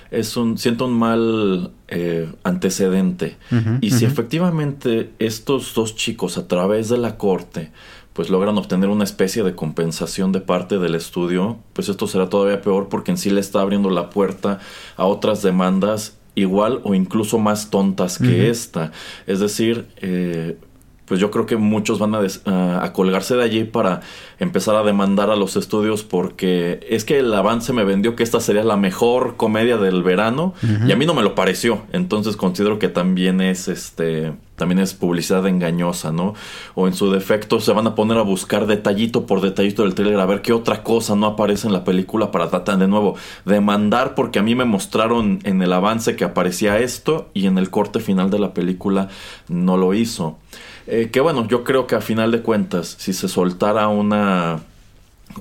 es 0.09 0.37
un, 0.37 0.57
siento 0.57 0.85
un 0.85 0.93
mal 0.93 1.71
eh, 1.89 2.31
antecedente. 2.43 3.35
Uh 3.51 3.55
-huh, 3.55 3.77
y 3.81 3.87
uh 3.87 3.93
-huh. 3.93 3.99
si 3.99 4.05
efectivamente 4.05 5.11
estos 5.19 5.73
dos 5.73 5.97
chicos 5.97 6.37
a 6.37 6.47
través 6.47 6.87
de 6.87 6.97
la 6.97 7.17
corte 7.17 7.71
pues 8.13 8.29
logran 8.29 8.57
obtener 8.57 8.89
una 8.89 9.03
especie 9.03 9.43
de 9.43 9.55
compensación 9.55 10.31
de 10.31 10.39
parte 10.39 10.77
del 10.77 10.95
estudio, 10.95 11.57
pues 11.73 11.89
esto 11.89 12.07
será 12.07 12.29
todavía 12.29 12.61
peor 12.61 12.87
porque 12.87 13.11
en 13.11 13.17
sí 13.17 13.31
le 13.31 13.41
está 13.41 13.59
abriendo 13.59 13.89
la 13.89 14.11
puerta 14.11 14.59
a 14.95 15.05
otras 15.05 15.41
demandas 15.41 16.15
igual 16.35 16.81
o 16.83 16.93
incluso 16.95 17.39
más 17.39 17.69
tontas 17.69 18.17
que 18.17 18.25
uh 18.25 18.29
-huh. 18.29 18.49
esta. 18.49 18.91
Es 19.27 19.39
decir, 19.39 19.87
eh, 19.97 20.57
pues 21.05 21.19
yo 21.19 21.31
creo 21.31 21.45
que 21.45 21.57
muchos 21.57 21.99
van 21.99 22.15
a, 22.15 22.83
a, 22.83 22.93
colgarse 22.93 23.35
de 23.35 23.43
allí 23.43 23.63
para 23.65 24.01
empezar 24.39 24.75
a 24.75 24.83
demandar 24.83 25.29
a 25.29 25.35
los 25.35 25.55
estudios 25.55 26.03
porque 26.03 26.79
es 26.89 27.03
que 27.03 27.19
el 27.19 27.33
avance 27.33 27.73
me 27.73 27.83
vendió 27.83 28.15
que 28.15 28.23
esta 28.23 28.39
sería 28.39 28.63
la 28.63 28.77
mejor 28.77 29.35
comedia 29.35 29.77
del 29.77 30.01
verano 30.01 30.53
y 30.87 30.91
a 30.91 30.95
mí 30.95 31.05
no 31.05 31.13
me 31.13 31.21
lo 31.21 31.35
pareció. 31.35 31.81
Entonces 31.91 32.37
considero 32.37 32.79
que 32.79 32.87
también 32.87 33.41
es 33.41 33.67
este 33.67 34.33
también 34.55 34.79
es 34.79 34.93
publicidad 34.93 35.45
engañosa, 35.47 36.11
¿no? 36.11 36.35
O 36.75 36.87
en 36.87 36.93
su 36.93 37.11
defecto 37.11 37.59
se 37.59 37.73
van 37.73 37.87
a 37.87 37.95
poner 37.95 38.17
a 38.17 38.21
buscar 38.21 38.67
detallito 38.67 39.25
por 39.25 39.41
detallito 39.41 39.83
del 39.83 39.95
trailer 39.95 40.19
a 40.19 40.25
ver 40.25 40.41
qué 40.41 40.53
otra 40.53 40.83
cosa 40.83 41.15
no 41.15 41.25
aparece 41.25 41.67
en 41.67 41.73
la 41.73 41.83
película 41.83 42.31
para 42.31 42.49
tratar 42.49 42.77
de 42.77 42.87
nuevo 42.87 43.15
demandar 43.45 44.15
porque 44.15 44.39
a 44.39 44.43
mí 44.43 44.55
me 44.55 44.65
mostraron 44.65 45.39
en 45.43 45.61
el 45.61 45.73
avance 45.73 46.15
que 46.15 46.23
aparecía 46.23 46.79
esto 46.79 47.29
y 47.33 47.47
en 47.47 47.57
el 47.57 47.69
corte 47.69 47.99
final 47.99 48.29
de 48.29 48.39
la 48.39 48.53
película 48.53 49.09
no 49.47 49.77
lo 49.77 49.93
hizo. 49.93 50.37
Eh, 50.85 51.09
que 51.11 51.21
bueno, 51.21 51.47
yo 51.47 51.63
creo 51.63 51.87
que 51.87 51.95
a 51.95 52.01
final 52.01 52.31
de 52.31 52.41
cuentas, 52.41 52.95
si 52.99 53.13
se 53.13 53.27
soltara 53.29 53.87
una 53.87 54.59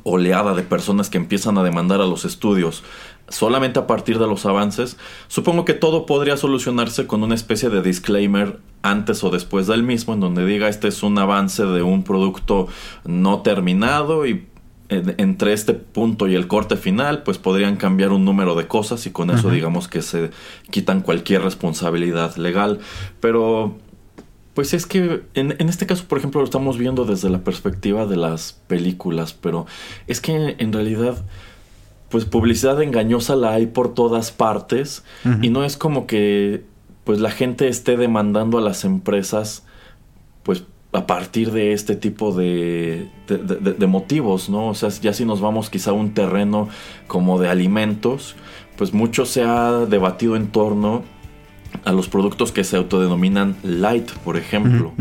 oleada 0.05 0.55
de 0.55 0.63
personas 0.63 1.11
que 1.11 1.19
empiezan 1.19 1.59
a 1.59 1.63
demandar 1.63 2.01
a 2.01 2.07
los 2.07 2.25
estudios 2.25 2.83
solamente 3.29 3.79
a 3.79 3.87
partir 3.87 4.19
de 4.19 4.27
los 4.27 4.47
avances, 4.47 4.97
supongo 5.29 5.65
que 5.65 5.75
todo 5.75 6.07
podría 6.07 6.37
solucionarse 6.37 7.07
con 7.07 7.23
una 7.23 7.35
especie 7.35 7.71
de 7.71 7.83
disclaimer 7.83 8.59
antes 8.83 9.23
o 9.25 9.31
después 9.31 9.67
del 9.67 9.83
mismo, 9.83 10.15
en 10.15 10.21
donde 10.21 10.45
diga 10.45 10.69
este 10.69 10.89
es 10.89 11.03
un 11.03 11.19
avance 11.19 11.65
de 11.65 11.83
un 11.83 12.03
producto 12.05 12.69
no 13.05 13.43
terminado 13.43 14.27
y 14.27 14.47
entre 14.89 15.53
este 15.55 15.73
punto 15.73 16.29
y 16.29 16.35
el 16.35 16.49
corte 16.49 16.77
final, 16.77 17.23
pues 17.23 17.39
podrían 17.39 17.77
cambiar 17.77 18.11
un 18.11 18.25
número 18.25 18.55
de 18.55 18.67
cosas 18.67 19.07
y 19.07 19.11
con 19.11 19.31
eso 19.31 19.51
digamos 19.51 19.89
que 19.89 20.03
se 20.03 20.31
quitan 20.71 21.01
cualquier 21.01 21.43
responsabilidad 21.43 22.37
legal. 22.37 22.81
Pero 23.21 23.79
pues 24.55 24.75
es 24.75 24.87
que 24.87 25.23
en, 25.35 25.69
este 25.69 25.87
caso, 25.87 26.05
por 26.07 26.19
ejemplo, 26.19 26.41
lo 26.41 26.45
estamos 26.45 26.77
viendo 26.77 27.07
desde 27.07 27.31
la 27.31 27.43
perspectiva 27.43 28.07
de 28.07 28.17
las 28.17 28.61
películas, 28.67 29.33
pero 29.33 29.67
es 30.07 30.21
que 30.21 30.57
en 30.59 30.73
realidad, 30.73 31.25
pues 32.13 32.27
publicidad 32.27 32.83
engañosa 32.83 33.35
la 33.37 33.55
hay 33.55 33.67
por 33.67 33.95
todas 33.95 34.31
partes 34.31 35.03
y 35.41 35.49
no 35.49 35.65
es 35.65 35.79
como 35.79 36.07
que 36.07 36.63
pues 37.05 37.21
la 37.21 37.31
gente 37.31 37.69
esté 37.69 37.97
demandando 37.97 38.59
a 38.59 38.61
las 38.61 38.85
empresas, 38.85 39.65
pues 40.43 40.65
a 40.93 41.07
partir 41.07 41.53
de 41.53 41.73
este 41.73 41.97
tipo 41.97 42.33
de, 42.33 43.09
de, 43.27 43.87
motivos, 43.87 44.51
¿no? 44.51 44.69
O 44.69 44.75
sea, 44.75 44.91
ya 44.91 45.15
si 45.15 45.25
nos 45.25 45.41
vamos 45.41 45.71
quizá 45.71 45.93
a 45.93 45.95
un 45.95 46.13
terreno 46.13 46.69
como 47.07 47.41
de 47.41 47.49
alimentos, 47.49 48.37
pues 48.77 48.93
mucho 48.93 49.25
se 49.25 49.43
ha 49.43 49.87
debatido 49.87 50.37
en 50.37 50.49
torno 50.49 51.03
a 51.85 51.93
los 51.93 52.09
productos 52.09 52.53
que 52.53 52.65
se 52.65 52.77
autodenominan 52.77 53.57
light, 53.63 54.11
por 54.25 54.37
ejemplo, 54.37 54.93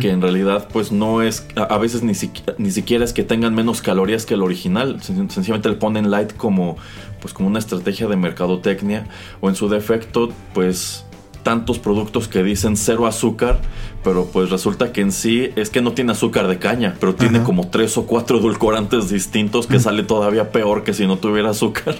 que 0.00 0.10
en 0.10 0.22
realidad 0.22 0.68
pues 0.72 0.92
no 0.92 1.22
es, 1.22 1.46
a, 1.56 1.78
veces 1.78 2.02
ni, 2.02 2.12
ni 2.58 2.70
siquiera 2.70 3.04
es 3.04 3.12
que 3.12 3.24
tengan 3.24 3.54
menos 3.54 3.82
calorías 3.82 4.26
que 4.26 4.34
el 4.34 4.42
original, 4.42 5.02
sencillamente 5.02 5.68
le 5.68 5.76
ponen 5.76 6.10
light 6.10 6.36
como 6.36 6.76
pues 7.20 7.34
como 7.34 7.48
una 7.48 7.58
estrategia 7.58 8.06
de 8.06 8.16
mercadotecnia 8.16 9.06
o 9.40 9.48
en 9.48 9.54
su 9.54 9.68
defecto 9.68 10.30
pues 10.54 11.04
tantos 11.42 11.78
productos 11.78 12.28
que 12.28 12.42
dicen 12.42 12.76
cero 12.76 13.06
azúcar, 13.06 13.60
pero 14.04 14.26
pues 14.26 14.50
resulta 14.50 14.92
que 14.92 15.00
en 15.00 15.12
sí 15.12 15.50
es 15.56 15.70
que 15.70 15.82
no 15.82 15.92
tiene 15.92 16.12
azúcar 16.12 16.48
de 16.48 16.58
caña, 16.58 16.96
pero 17.00 17.14
tiene 17.14 17.42
como 17.42 17.68
tres 17.68 17.96
o 17.98 18.06
cuatro 18.06 18.38
edulcorantes 18.38 19.10
distintos 19.10 19.66
que 19.66 19.78
sale 19.78 20.02
todavía 20.02 20.52
peor 20.52 20.84
que 20.84 20.94
si 20.94 21.06
no 21.06 21.18
tuviera 21.18 21.50
azúcar. 21.50 21.96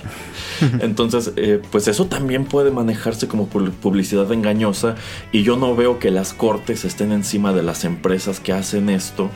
Entonces, 0.81 1.33
eh, 1.37 1.61
pues 1.71 1.89
eso 1.89 2.07
también 2.07 2.45
puede 2.45 2.71
manejarse 2.71 3.29
como 3.29 3.47
publicidad 3.47 4.31
engañosa 4.33 4.95
y 5.33 5.43
yo 5.43 5.57
no 5.57 5.75
veo 5.77 5.99
que 5.99 6.11
las 6.11 6.33
cortes 6.33 6.85
estén 6.85 7.13
encima 7.13 7.53
de 7.53 7.63
las 7.63 7.85
empresas 7.85 8.41
que 8.41 8.53
hacen 8.53 8.89
esto. 8.89 9.31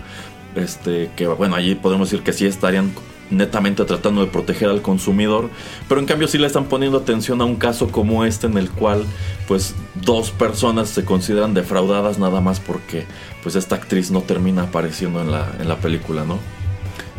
Este, 0.57 1.11
que 1.17 1.27
bueno, 1.27 1.57
allí 1.57 1.75
podemos 1.75 2.11
decir 2.11 2.25
que 2.25 2.33
sí 2.33 2.47
estarían 2.47 2.93
netamente 3.35 3.85
tratando 3.85 4.25
de 4.25 4.31
proteger 4.31 4.69
al 4.69 4.83
consumidor, 4.83 5.51
pero 5.89 6.01
en 6.01 6.07
cambio 6.07 6.29
sí 6.29 6.39
le 6.39 6.47
están 6.47 6.67
poniendo 6.67 6.99
atención 6.99 7.41
a 7.41 7.45
un 7.45 7.57
caso 7.57 7.89
como 7.89 8.25
este 8.25 8.47
en 8.47 8.59
el 8.59 8.71
cual 8.71 9.05
pues 9.47 9.75
dos 9.95 10.31
personas 10.31 10.89
se 10.89 11.05
consideran 11.05 11.55
defraudadas 11.55 12.19
nada 12.19 12.41
más 12.41 12.61
porque 12.61 13.05
pues 13.43 13.57
esta 13.57 13.77
actriz 13.77 14.11
no 14.11 14.23
termina 14.23 14.63
apareciendo 14.63 15.21
en 15.21 15.31
la, 15.31 15.53
en 15.61 15.69
la 15.69 15.77
película, 15.77 16.25
¿no? 16.25 16.39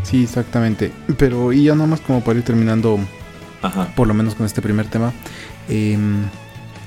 Sí, 0.03 0.23
exactamente. 0.23 0.91
Pero 1.17 1.51
y 1.51 1.63
ya 1.63 1.75
nada 1.75 1.87
más 1.87 2.01
como 2.01 2.23
para 2.23 2.37
ir 2.37 2.45
terminando, 2.45 2.99
por 3.95 4.07
lo 4.07 4.13
menos 4.13 4.35
con 4.35 4.45
este 4.45 4.61
primer 4.61 4.87
tema, 4.87 5.13
em, 5.67 6.23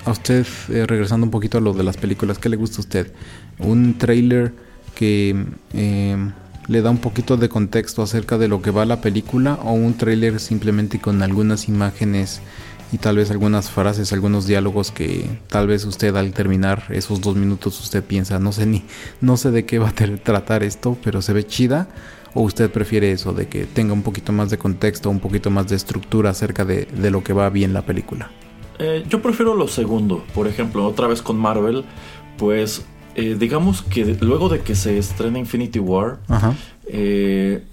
a 0.04 0.11
usted, 0.12 0.47
eh, 0.70 0.87
regresando 0.87 1.25
un 1.25 1.30
poquito 1.30 1.58
a 1.58 1.61
lo 1.61 1.73
de 1.73 1.82
las 1.82 1.97
películas, 1.97 2.38
¿qué 2.38 2.49
le 2.49 2.56
gusta 2.56 2.78
a 2.78 2.80
usted? 2.80 3.12
Un 3.58 3.99
trailer 3.99 4.52
que... 4.94 5.30
Em, 5.73 6.32
le 6.68 6.82
da 6.82 6.90
un 6.90 6.99
poquito 6.99 7.36
de 7.36 7.49
contexto 7.49 8.02
acerca 8.02 8.38
de 8.38 8.47
lo 8.47 8.62
que 8.62 8.71
va 8.71 8.84
la 8.84 9.00
película 9.00 9.58
o 9.64 9.73
un 9.73 9.95
tráiler 9.95 10.38
simplemente 10.38 11.00
con 11.00 11.23
algunas 11.23 11.66
imágenes 11.69 12.40
y 12.93 12.99
tal 12.99 13.16
vez 13.16 13.30
algunas 13.30 13.71
frases, 13.71 14.12
algunos 14.12 14.47
diálogos 14.47 14.90
que 14.90 15.26
tal 15.49 15.66
vez 15.66 15.84
usted 15.84 16.14
al 16.16 16.32
terminar 16.32 16.84
esos 16.90 17.21
dos 17.21 17.36
minutos 17.36 17.80
usted 17.80 18.04
piensa, 18.04 18.38
no 18.38 18.52
sé 18.52 18.66
ni, 18.66 18.84
no 19.21 19.36
sé 19.36 19.50
de 19.50 19.64
qué 19.64 19.78
va 19.78 19.88
a 19.88 19.95
tratar 20.23 20.62
esto, 20.62 20.97
pero 21.02 21.23
se 21.23 21.32
ve 21.32 21.47
chida. 21.47 21.88
¿O 22.34 22.43
usted 22.43 22.71
prefiere 22.71 23.10
eso, 23.10 23.32
de 23.32 23.49
que 23.49 23.64
tenga 23.64 23.95
un 23.95 24.02
poquito 24.02 24.32
más 24.32 24.50
de 24.50 24.58
contexto, 24.58 25.08
un 25.08 25.19
poquito 25.19 25.50
más 25.50 25.66
de 25.69 25.76
estructura 25.76 26.30
acerca 26.30 26.66
de, 26.66 26.86
lo 27.10 27.25
que 27.25 27.32
va 27.32 27.49
bien 27.49 27.73
la 27.73 27.82
película? 27.82 28.30
Eh, 28.78 29.02
yo 29.08 29.23
prefiero 29.23 29.54
lo 29.54 29.66
segundo. 29.66 30.23
Por 30.34 30.47
ejemplo, 30.47 30.86
otra 30.86 31.08
vez 31.08 31.23
con 31.23 31.38
Marvel, 31.38 31.84
pues 32.36 32.84
eh, 33.19 33.35
digamos 33.37 33.83
que 33.83 34.17
luego 34.21 34.49
de 34.49 34.61
que 34.61 34.76
se 34.76 34.97
estrena 34.97 35.41
Infinity 35.41 35.81
War, 35.81 36.21
eh, 36.87 37.65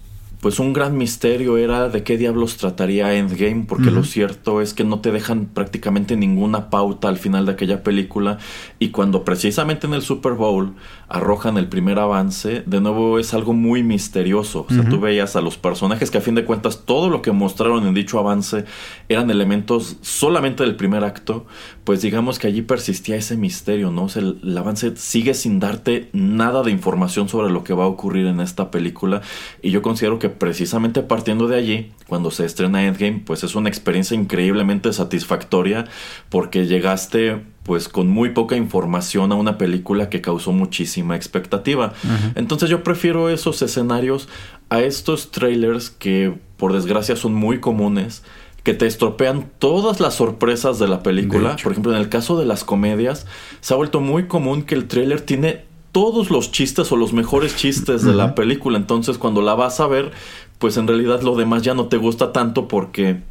pues 0.42 0.60
un 0.60 0.74
gran 0.74 0.98
misterio 0.98 1.58
era 1.58 1.88
de 1.88 2.02
qué 2.02 2.18
diablos 2.18 2.58
trataría 2.58 3.14
Endgame, 3.14 3.66
porque 3.68 3.92
lo 3.92 4.04
cierto 4.04 4.60
es 4.60 4.74
que 4.74 4.84
no 4.84 5.02
te 5.02 5.12
dejan 5.12 5.46
prácticamente 5.46 6.18
ninguna 6.18 6.72
pauta 6.72 7.10
al 7.10 7.18
final 7.18 7.46
de 7.46 7.52
aquella 7.52 7.84
película 7.84 8.40
y 8.80 8.90
cuando 8.90 9.24
precisamente 9.24 9.86
en 9.86 9.94
el 9.94 10.02
Super 10.02 10.34
Bowl 10.34 10.74
arrojan 11.08 11.58
el 11.58 11.68
primer 11.68 12.00
avance, 12.00 12.64
de 12.66 12.82
nuevo 12.82 13.20
es 13.20 13.36
algo 13.36 13.54
muy 13.54 13.84
misterioso. 13.84 14.66
O 14.68 14.74
sea, 14.74 14.88
tú 14.90 15.00
veías 15.00 15.36
a 15.36 15.42
los 15.42 15.58
personajes 15.58 16.10
que 16.10 16.18
a 16.18 16.22
fin 16.22 16.36
de 16.36 16.46
cuentas 16.46 16.86
todo 16.86 17.10
lo 17.10 17.22
que 17.22 17.32
mostraron 17.32 17.86
en 17.86 17.94
dicho 17.94 18.18
avance 18.18 18.66
eran 19.10 19.30
elementos 19.30 19.98
solamente 20.02 20.64
del 20.64 20.76
primer 20.76 21.04
acto, 21.04 21.46
pues 21.86 22.02
digamos 22.02 22.40
que 22.40 22.48
allí 22.48 22.62
persistía 22.62 23.16
ese 23.16 23.38
misterio, 23.38 23.92
¿no? 23.92 24.04
O 24.04 24.10
sea, 24.10 24.24
el, 24.24 24.40
el 24.44 24.58
avance 24.58 24.98
sigue 24.98 25.34
sin 25.34 25.60
darte 25.60 26.10
nada 26.12 26.64
de 26.64 26.72
información 26.72 27.30
sobre 27.30 27.52
lo 27.52 27.64
que 27.64 27.74
va 27.74 27.86
a 27.86 27.88
ocurrir 27.88 28.26
en 28.26 28.42
esta 28.42 28.72
película 28.72 29.22
y 29.62 29.72
yo 29.72 29.82
considero 29.82 30.20
que 30.20 30.30
precisamente 30.30 31.04
partiendo 31.04 31.48
de 31.48 31.58
allí, 31.58 31.92
cuando 32.08 32.32
se 32.32 32.44
estrena 32.44 32.86
Endgame, 32.86 33.22
pues 33.26 33.44
es 33.44 33.56
una 33.56 33.70
experiencia 33.70 34.16
increíblemente 34.16 34.92
satisfactoria 34.92 35.86
porque 36.30 36.66
llegaste 36.66 37.42
pues 37.64 37.90
con 37.90 38.08
muy 38.08 38.30
poca 38.30 38.56
información 38.56 39.32
a 39.32 39.36
una 39.36 39.58
película 39.58 40.10
que 40.10 40.22
causó 40.22 40.52
muchísima 40.52 41.16
expectativa. 41.16 41.94
Entonces 42.36 42.70
yo 42.70 42.84
prefiero 42.84 43.30
esos 43.30 43.62
escenarios 43.64 44.30
a 44.70 44.82
estos 44.82 45.32
trailers 45.32 45.90
que 45.90 46.34
por 46.58 46.74
desgracia 46.74 47.16
son 47.16 47.34
muy 47.34 47.60
comunes 47.60 48.24
que 48.66 48.74
te 48.74 48.88
estropean 48.88 49.52
todas 49.60 50.00
las 50.00 50.16
sorpresas 50.16 50.80
de 50.80 50.88
la 50.88 51.04
película. 51.04 51.56
por 51.62 51.72
ejemplo, 51.72 51.94
en 51.94 52.00
el 52.00 52.10
caso 52.10 52.36
de 52.38 52.46
las 52.46 52.64
comedias, 52.64 53.28
se 53.62 53.74
ha 53.74 53.78
vuelto 53.78 54.02
muy 54.02 54.28
común 54.28 54.64
que 54.64 54.74
el 54.74 54.88
trailer 54.88 55.22
tiene 55.22 55.66
todos 55.92 56.32
los 56.32 56.52
chistes 56.52 56.92
o 56.92 56.96
los 56.96 57.14
mejores 57.14 57.56
chistes 57.56 58.04
de 58.04 58.16
la 58.16 58.34
película. 58.34 58.78
Entonces, 58.78 59.20
cuando 59.20 59.44
la 59.44 59.54
vas 59.54 59.80
a 59.80 59.88
ver, 59.88 60.12
pues 60.58 60.78
en 60.78 60.88
realidad 60.88 61.22
lo 61.22 61.36
demás 61.36 61.62
ya 61.62 61.76
no 61.76 61.86
te 61.86 61.98
gusta 61.98 62.34
tanto 62.34 62.68
porque 62.68 63.22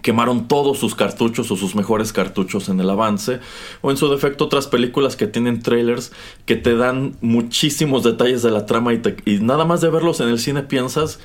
quemaron 0.00 0.48
todos 0.48 0.78
sus 0.78 0.94
cartuchos 0.94 1.50
o 1.50 1.56
sus 1.56 1.74
mejores 1.74 2.14
cartuchos 2.14 2.70
en 2.70 2.80
el 2.80 2.88
avance, 2.88 3.40
o 3.82 3.90
en 3.90 3.98
su 3.98 4.08
defecto 4.08 4.46
otras 4.46 4.66
películas 4.66 5.16
que 5.16 5.26
tienen 5.26 5.62
trailers 5.62 6.12
que 6.46 6.56
te 6.56 6.76
dan 6.76 7.14
muchísimos 7.20 8.02
detalles 8.02 8.42
de 8.42 8.50
la 8.50 8.64
trama 8.64 8.94
y, 8.94 9.02
y 9.26 9.38
nada 9.40 9.66
más 9.66 9.82
de 9.82 9.90
verlos 9.90 10.20
en 10.20 10.28
el 10.28 10.38
cine 10.38 10.62
piensas, 10.62 11.20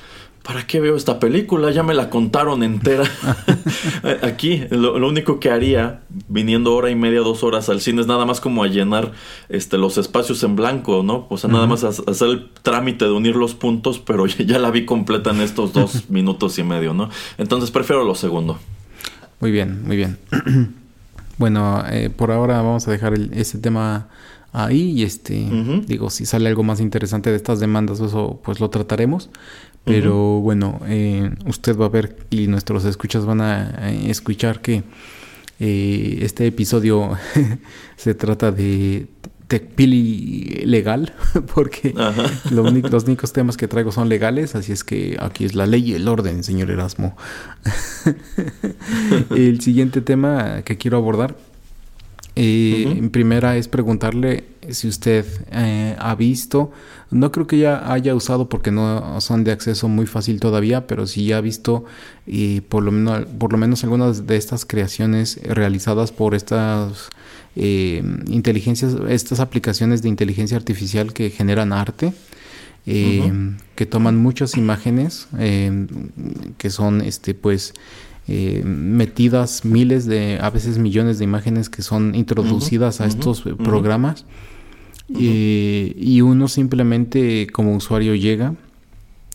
¿para 0.48 0.66
qué 0.66 0.80
veo 0.80 0.96
esta 0.96 1.20
película? 1.20 1.70
Ya 1.72 1.82
me 1.82 1.92
la 1.92 2.08
contaron 2.08 2.62
entera. 2.62 3.04
Aquí, 4.22 4.64
lo, 4.70 5.06
único 5.06 5.40
que 5.40 5.50
haría, 5.50 6.00
viniendo 6.26 6.74
hora 6.74 6.88
y 6.88 6.94
media, 6.94 7.20
dos 7.20 7.44
horas 7.44 7.68
al 7.68 7.82
cine, 7.82 8.00
es 8.00 8.06
nada 8.06 8.24
más 8.24 8.40
como 8.40 8.64
a 8.64 8.66
llenar 8.66 9.12
este, 9.50 9.76
los 9.76 9.98
espacios 9.98 10.42
en 10.44 10.56
blanco, 10.56 11.02
¿no? 11.02 11.26
O 11.28 11.36
sea, 11.36 11.50
nada 11.50 11.66
más 11.66 11.84
hacer 11.84 12.28
el 12.28 12.48
trámite 12.62 13.04
de 13.04 13.10
unir 13.10 13.36
los 13.36 13.52
puntos, 13.52 13.98
pero 13.98 14.24
ya 14.24 14.58
la 14.58 14.70
vi 14.70 14.86
completa 14.86 15.32
en 15.32 15.42
estos 15.42 15.74
dos 15.74 16.08
minutos 16.08 16.58
y 16.58 16.62
medio, 16.62 16.94
¿no? 16.94 17.10
Entonces 17.36 17.70
prefiero 17.70 18.02
lo 18.04 18.14
segundo. 18.14 18.58
Muy 19.40 19.50
bien, 19.50 19.86
muy 19.86 19.98
bien. 19.98 20.18
bueno, 21.36 21.84
eh, 21.90 22.08
por 22.08 22.32
ahora 22.32 22.56
vamos 22.62 22.88
a 22.88 22.90
dejar 22.90 23.12
ese 23.32 23.58
tema 23.58 24.08
ahí 24.52 24.92
y 24.92 25.02
este 25.02 25.46
digo 25.86 26.08
si 26.08 26.24
sale 26.24 26.48
algo 26.48 26.62
más 26.62 26.80
interesante 26.80 27.28
de 27.28 27.36
estas 27.36 27.60
demandas 27.60 28.00
eso 28.00 28.40
pues 28.42 28.60
lo 28.60 28.70
trataremos 28.70 29.28
pero 29.88 30.40
bueno, 30.40 30.80
eh, 30.86 31.30
usted 31.46 31.76
va 31.76 31.86
a 31.86 31.88
ver 31.88 32.16
y 32.30 32.46
nuestros 32.46 32.84
escuchas 32.84 33.24
van 33.24 33.40
a, 33.40 33.90
escuchar 33.90 34.60
que 34.60 34.84
eh, 35.58 36.18
este 36.22 36.46
episodio 36.46 37.16
se 37.96 38.14
trata 38.14 38.52
de 38.52 39.06
tecpili 39.48 40.62
legal, 40.66 41.14
porque 41.54 41.94
los 42.50 43.04
únicos 43.04 43.32
temas 43.32 43.56
que 43.56 43.66
traigo 43.66 43.90
son 43.90 44.08
legales, 44.08 44.54
así 44.54 44.72
es 44.72 44.84
que 44.84 45.16
aquí 45.20 45.46
es 45.46 45.54
la 45.54 45.66
ley 45.66 45.90
y 45.90 45.94
el 45.94 46.06
orden, 46.06 46.44
señor 46.44 46.70
Erasmo. 46.70 47.16
el 49.30 49.60
siguiente 49.62 50.02
tema 50.02 50.62
que 50.62 50.76
quiero 50.76 50.98
abordar, 50.98 51.36
eh, 52.40 52.94
en 52.96 53.10
primera 53.10 53.56
es 53.56 53.66
preguntarle 53.66 54.44
si 54.70 54.86
usted 54.86 55.26
eh, 55.50 55.96
ha 55.98 56.14
visto, 56.14 56.70
no 57.10 57.32
creo 57.32 57.48
que 57.48 57.58
ya 57.58 57.92
haya 57.92 58.14
usado 58.14 58.48
porque 58.48 58.70
no 58.70 59.20
son 59.20 59.42
de 59.42 59.50
acceso 59.50 59.88
muy 59.88 60.06
fácil 60.06 60.38
todavía, 60.38 60.86
pero 60.86 61.08
si 61.08 61.26
ya 61.26 61.38
ha 61.38 61.40
visto 61.40 61.84
y 62.26 62.60
por 62.60 62.84
lo 62.84 62.92
menos 62.92 63.26
por 63.38 63.50
lo 63.50 63.58
menos 63.58 63.82
algunas 63.82 64.28
de 64.28 64.36
estas 64.36 64.64
creaciones 64.64 65.40
realizadas 65.42 66.12
por 66.12 66.36
estas 66.36 67.10
eh, 67.56 68.04
inteligencias, 68.28 68.94
estas 69.08 69.40
aplicaciones 69.40 70.02
de 70.02 70.08
inteligencia 70.08 70.56
artificial 70.56 71.12
que 71.12 71.30
generan 71.30 71.72
arte. 71.72 72.12
Eh, 72.90 73.30
que 73.74 73.84
toman 73.84 74.16
muchas 74.16 74.56
imágenes 74.56 75.28
eh, 75.38 75.86
que 76.56 76.70
son 76.70 77.02
este 77.02 77.34
pues 77.34 77.74
metidas 78.28 79.64
miles 79.64 80.06
de 80.06 80.38
a 80.40 80.50
veces 80.50 80.78
millones 80.78 81.18
de 81.18 81.24
imágenes 81.24 81.70
que 81.70 81.82
son 81.82 82.14
introducidas 82.14 83.00
a 83.00 83.06
estos 83.06 83.42
programas. 83.64 84.26
Y 85.08 86.20
uno 86.20 86.48
simplemente 86.48 87.46
como 87.52 87.74
usuario 87.74 88.14
llega 88.14 88.54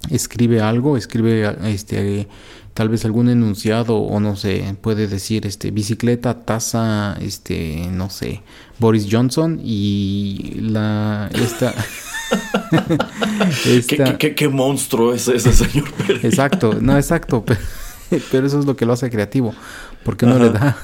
escribe 0.10 0.62
algo 0.62 0.98
escribe 0.98 1.56
este 1.64 2.28
tal 2.74 2.90
vez 2.90 3.06
algún 3.06 3.30
enunciado 3.30 3.98
o 3.98 4.20
no 4.20 4.36
sé, 4.36 4.76
puede 4.82 5.08
decir 5.08 5.46
este 5.46 5.70
bicicleta, 5.70 6.44
taza, 6.44 7.16
este, 7.22 7.88
no 7.92 8.10
sé, 8.10 8.42
Boris 8.80 9.08
Johnson 9.10 9.62
y 9.64 10.56
la 10.60 11.30
esta 11.34 11.74
¿Qué, 14.18 14.50
monstruo 14.50 15.14
es 15.14 15.28
ese 15.28 15.54
señor 15.54 15.90
Exacto, 16.24 16.80
no, 16.82 16.98
exacto, 16.98 17.44
pero, 17.46 17.60
eso 18.32 18.60
es 18.60 18.66
lo 18.66 18.76
que 18.76 18.86
lo 18.86 18.94
hace 18.94 19.10
creativo, 19.10 19.54
porque 20.04 20.26
uno 20.26 20.40
le 20.40 20.50
da 20.50 20.78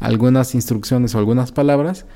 algunas 0.00 0.54
instrucciones 0.54 1.14
o 1.14 1.18
algunas 1.18 1.52
palabras, 1.52 2.06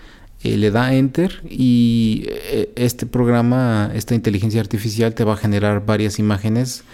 eh, 0.42 0.56
le 0.56 0.70
da 0.70 0.94
enter 0.94 1.42
y 1.48 2.24
eh, 2.28 2.72
este 2.76 3.06
programa, 3.06 3.90
esta 3.94 4.14
inteligencia 4.14 4.60
artificial 4.60 5.14
te 5.14 5.24
va 5.24 5.34
a 5.34 5.36
generar 5.36 5.86
varias 5.86 6.18
imágenes 6.18 6.84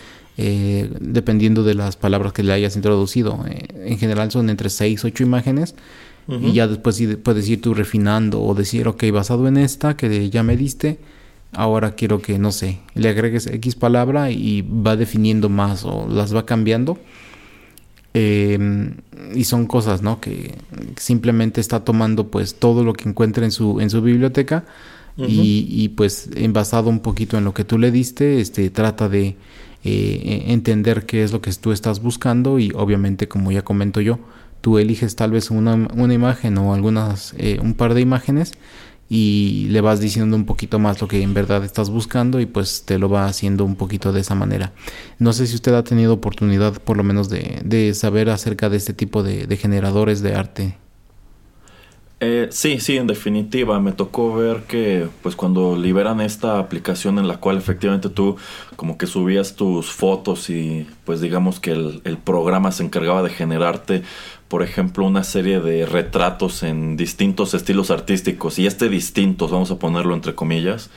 eh, 0.42 0.90
dependiendo 1.00 1.64
de 1.64 1.74
las 1.74 1.96
palabras 1.96 2.32
que 2.32 2.42
le 2.42 2.54
hayas 2.54 2.74
introducido. 2.74 3.44
Eh, 3.46 3.90
en 3.90 3.98
general 3.98 4.30
son 4.30 4.48
entre 4.48 4.70
6, 4.70 5.04
8 5.04 5.22
imágenes. 5.22 5.74
Y 6.28 6.52
ya 6.52 6.68
después 6.68 7.02
puedes 7.24 7.48
ir 7.48 7.60
tú 7.60 7.74
refinando 7.74 8.40
o 8.40 8.54
decir, 8.54 8.86
ok, 8.86 9.02
basado 9.12 9.48
en 9.48 9.56
esta 9.56 9.96
que 9.96 10.30
ya 10.30 10.44
me 10.44 10.56
diste, 10.56 11.00
ahora 11.52 11.96
quiero 11.96 12.22
que, 12.22 12.38
no 12.38 12.52
sé, 12.52 12.78
le 12.94 13.08
agregues 13.08 13.48
X 13.48 13.74
palabra 13.74 14.30
y 14.30 14.62
va 14.62 14.94
definiendo 14.94 15.48
más 15.48 15.84
o 15.84 16.06
las 16.08 16.32
va 16.32 16.46
cambiando. 16.46 16.98
Em, 18.12 18.96
y 19.34 19.44
son 19.44 19.66
cosas, 19.66 20.02
¿no? 20.02 20.20
Que 20.20 20.56
simplemente 20.96 21.60
está 21.60 21.84
tomando 21.84 22.28
pues 22.28 22.56
todo 22.56 22.82
lo 22.82 22.92
que 22.92 23.08
encuentra 23.08 23.44
en 23.44 23.52
su, 23.52 23.80
en 23.80 23.88
su 23.88 24.02
biblioteca 24.02 24.64
y, 25.16 25.66
y, 25.68 25.90
pues 25.90 26.30
basado 26.48 26.88
un 26.88 27.00
poquito 27.00 27.36
en 27.36 27.44
lo 27.44 27.52
que 27.52 27.62
tú 27.64 27.78
le 27.78 27.90
diste, 27.90 28.40
este, 28.40 28.70
trata 28.70 29.08
de 29.08 29.36
eh, 29.84 30.44
entender 30.46 31.04
qué 31.04 31.22
es 31.22 31.30
lo 31.30 31.42
que 31.42 31.52
tú 31.52 31.72
estás 31.72 32.00
buscando 32.00 32.58
y 32.58 32.72
obviamente 32.74 33.28
como 33.28 33.52
ya 33.52 33.62
comento 33.62 34.00
yo, 34.00 34.18
tú 34.60 34.78
eliges 34.78 35.16
tal 35.16 35.32
vez 35.32 35.50
una, 35.50 35.74
una 35.74 36.14
imagen 36.14 36.56
o 36.58 36.74
algunas, 36.74 37.34
eh, 37.36 37.58
un 37.62 37.74
par 37.74 37.92
de 37.94 38.00
imágenes 38.00 38.52
y 39.12 39.66
le 39.70 39.80
vas 39.80 40.00
diciendo 40.00 40.36
un 40.36 40.46
poquito 40.46 40.78
más 40.78 41.00
lo 41.00 41.08
que 41.08 41.20
en 41.20 41.34
verdad 41.34 41.64
estás 41.64 41.90
buscando 41.90 42.38
y 42.38 42.46
pues 42.46 42.84
te 42.84 42.96
lo 42.96 43.08
va 43.08 43.26
haciendo 43.26 43.64
un 43.64 43.74
poquito 43.74 44.12
de 44.12 44.20
esa 44.20 44.36
manera. 44.36 44.72
No 45.18 45.32
sé 45.32 45.48
si 45.48 45.56
usted 45.56 45.74
ha 45.74 45.82
tenido 45.82 46.14
oportunidad 46.14 46.80
por 46.80 46.96
lo 46.96 47.02
menos 47.02 47.28
de, 47.28 47.60
de 47.64 47.92
saber 47.94 48.30
acerca 48.30 48.68
de 48.70 48.76
este 48.76 48.94
tipo 48.94 49.24
de, 49.24 49.56
generadores 49.56 50.22
de 50.22 50.34
arte. 50.36 50.78
Eh, 52.20 52.48
sí, 52.50 52.78
sí, 52.78 52.98
en 52.98 53.06
definitiva, 53.06 53.80
me 53.80 53.92
tocó 53.92 54.36
ver 54.36 54.64
que 54.64 55.08
pues 55.22 55.34
cuando 55.34 55.74
liberan 55.74 56.20
esta 56.20 56.58
aplicación 56.58 57.18
en 57.18 57.26
la 57.26 57.38
cual 57.38 57.56
efectivamente 57.56 58.10
tú 58.10 58.36
como 58.76 58.98
que 58.98 59.06
subías 59.06 59.56
tus 59.56 59.90
fotos 59.90 60.50
y 60.50 60.86
pues 61.04 61.22
digamos 61.22 61.60
que 61.60 61.72
el, 61.72 62.18
programa 62.22 62.72
se 62.72 62.84
encargaba 62.84 63.22
de 63.22 63.30
generarte, 63.30 64.02
por 64.50 64.64
ejemplo, 64.64 65.06
una 65.06 65.22
serie 65.22 65.60
de 65.60 65.86
retratos 65.86 66.64
en 66.64 66.96
distintos 66.96 67.54
estilos 67.54 67.92
artísticos 67.92 68.58
y 68.58 68.66
este 68.66 68.88
distintos, 68.88 69.52
vamos 69.52 69.70
a 69.70 69.78
ponerlo 69.78 70.12
entre 70.12 70.34
comillas, 70.34 70.90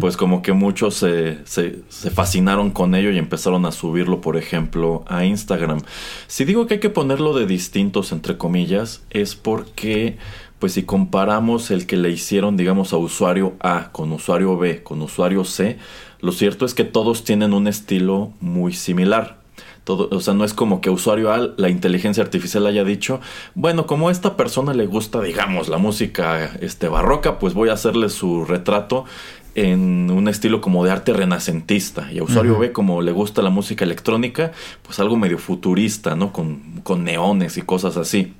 pues 0.00 0.16
como 0.16 0.40
que 0.40 0.54
muchos 0.54 0.94
se, 0.94 1.44
se, 1.44 1.80
se 1.90 2.10
fascinaron 2.10 2.70
con 2.70 2.94
ello 2.94 3.10
y 3.10 3.18
empezaron 3.18 3.66
a 3.66 3.72
subirlo, 3.72 4.22
por 4.22 4.38
ejemplo, 4.38 5.04
a 5.08 5.26
Instagram. 5.26 5.82
Si 6.26 6.46
digo 6.46 6.66
que 6.66 6.74
hay 6.74 6.80
que 6.80 6.88
ponerlo 6.88 7.34
de 7.34 7.44
distintos 7.44 8.12
entre 8.12 8.38
comillas, 8.38 9.02
es 9.10 9.36
porque 9.36 10.16
pues 10.58 10.72
si 10.72 10.84
comparamos 10.84 11.70
el 11.70 11.84
que 11.84 11.98
le 11.98 12.08
hicieron, 12.08 12.56
digamos, 12.56 12.94
a 12.94 12.96
usuario 12.96 13.56
A 13.60 13.92
con 13.92 14.10
usuario 14.10 14.56
B 14.56 14.82
con 14.82 15.02
usuario 15.02 15.44
C, 15.44 15.76
lo 16.22 16.32
cierto 16.32 16.64
es 16.64 16.72
que 16.72 16.84
todos 16.84 17.24
tienen 17.24 17.52
un 17.52 17.68
estilo 17.68 18.32
muy 18.40 18.72
similar. 18.72 19.44
Todo, 19.86 20.08
o 20.10 20.20
sea, 20.20 20.34
no 20.34 20.44
es 20.44 20.52
como 20.52 20.80
que 20.80 20.90
usuario 20.90 21.32
A, 21.32 21.38
la 21.56 21.68
inteligencia 21.68 22.20
artificial 22.20 22.66
haya 22.66 22.82
dicho, 22.82 23.20
bueno, 23.54 23.86
como 23.86 24.08
a 24.08 24.12
esta 24.12 24.36
persona 24.36 24.74
le 24.74 24.86
gusta, 24.86 25.22
digamos, 25.22 25.68
la 25.68 25.78
música 25.78 26.50
este, 26.60 26.88
barroca, 26.88 27.38
pues 27.38 27.54
voy 27.54 27.68
a 27.68 27.74
hacerle 27.74 28.08
su 28.08 28.44
retrato 28.44 29.04
en 29.54 30.10
un 30.10 30.26
estilo 30.26 30.60
como 30.60 30.84
de 30.84 30.90
arte 30.90 31.12
renacentista. 31.12 32.12
Y 32.12 32.18
a 32.18 32.24
usuario 32.24 32.58
B, 32.58 32.72
como 32.72 33.00
le 33.00 33.12
gusta 33.12 33.42
la 33.42 33.50
música 33.50 33.84
electrónica, 33.84 34.50
pues 34.82 34.98
algo 34.98 35.16
medio 35.16 35.38
futurista, 35.38 36.16
¿no? 36.16 36.32
Con, 36.32 36.80
con 36.82 37.04
neones 37.04 37.56
y 37.56 37.62
cosas 37.62 37.96
así. 37.96 38.34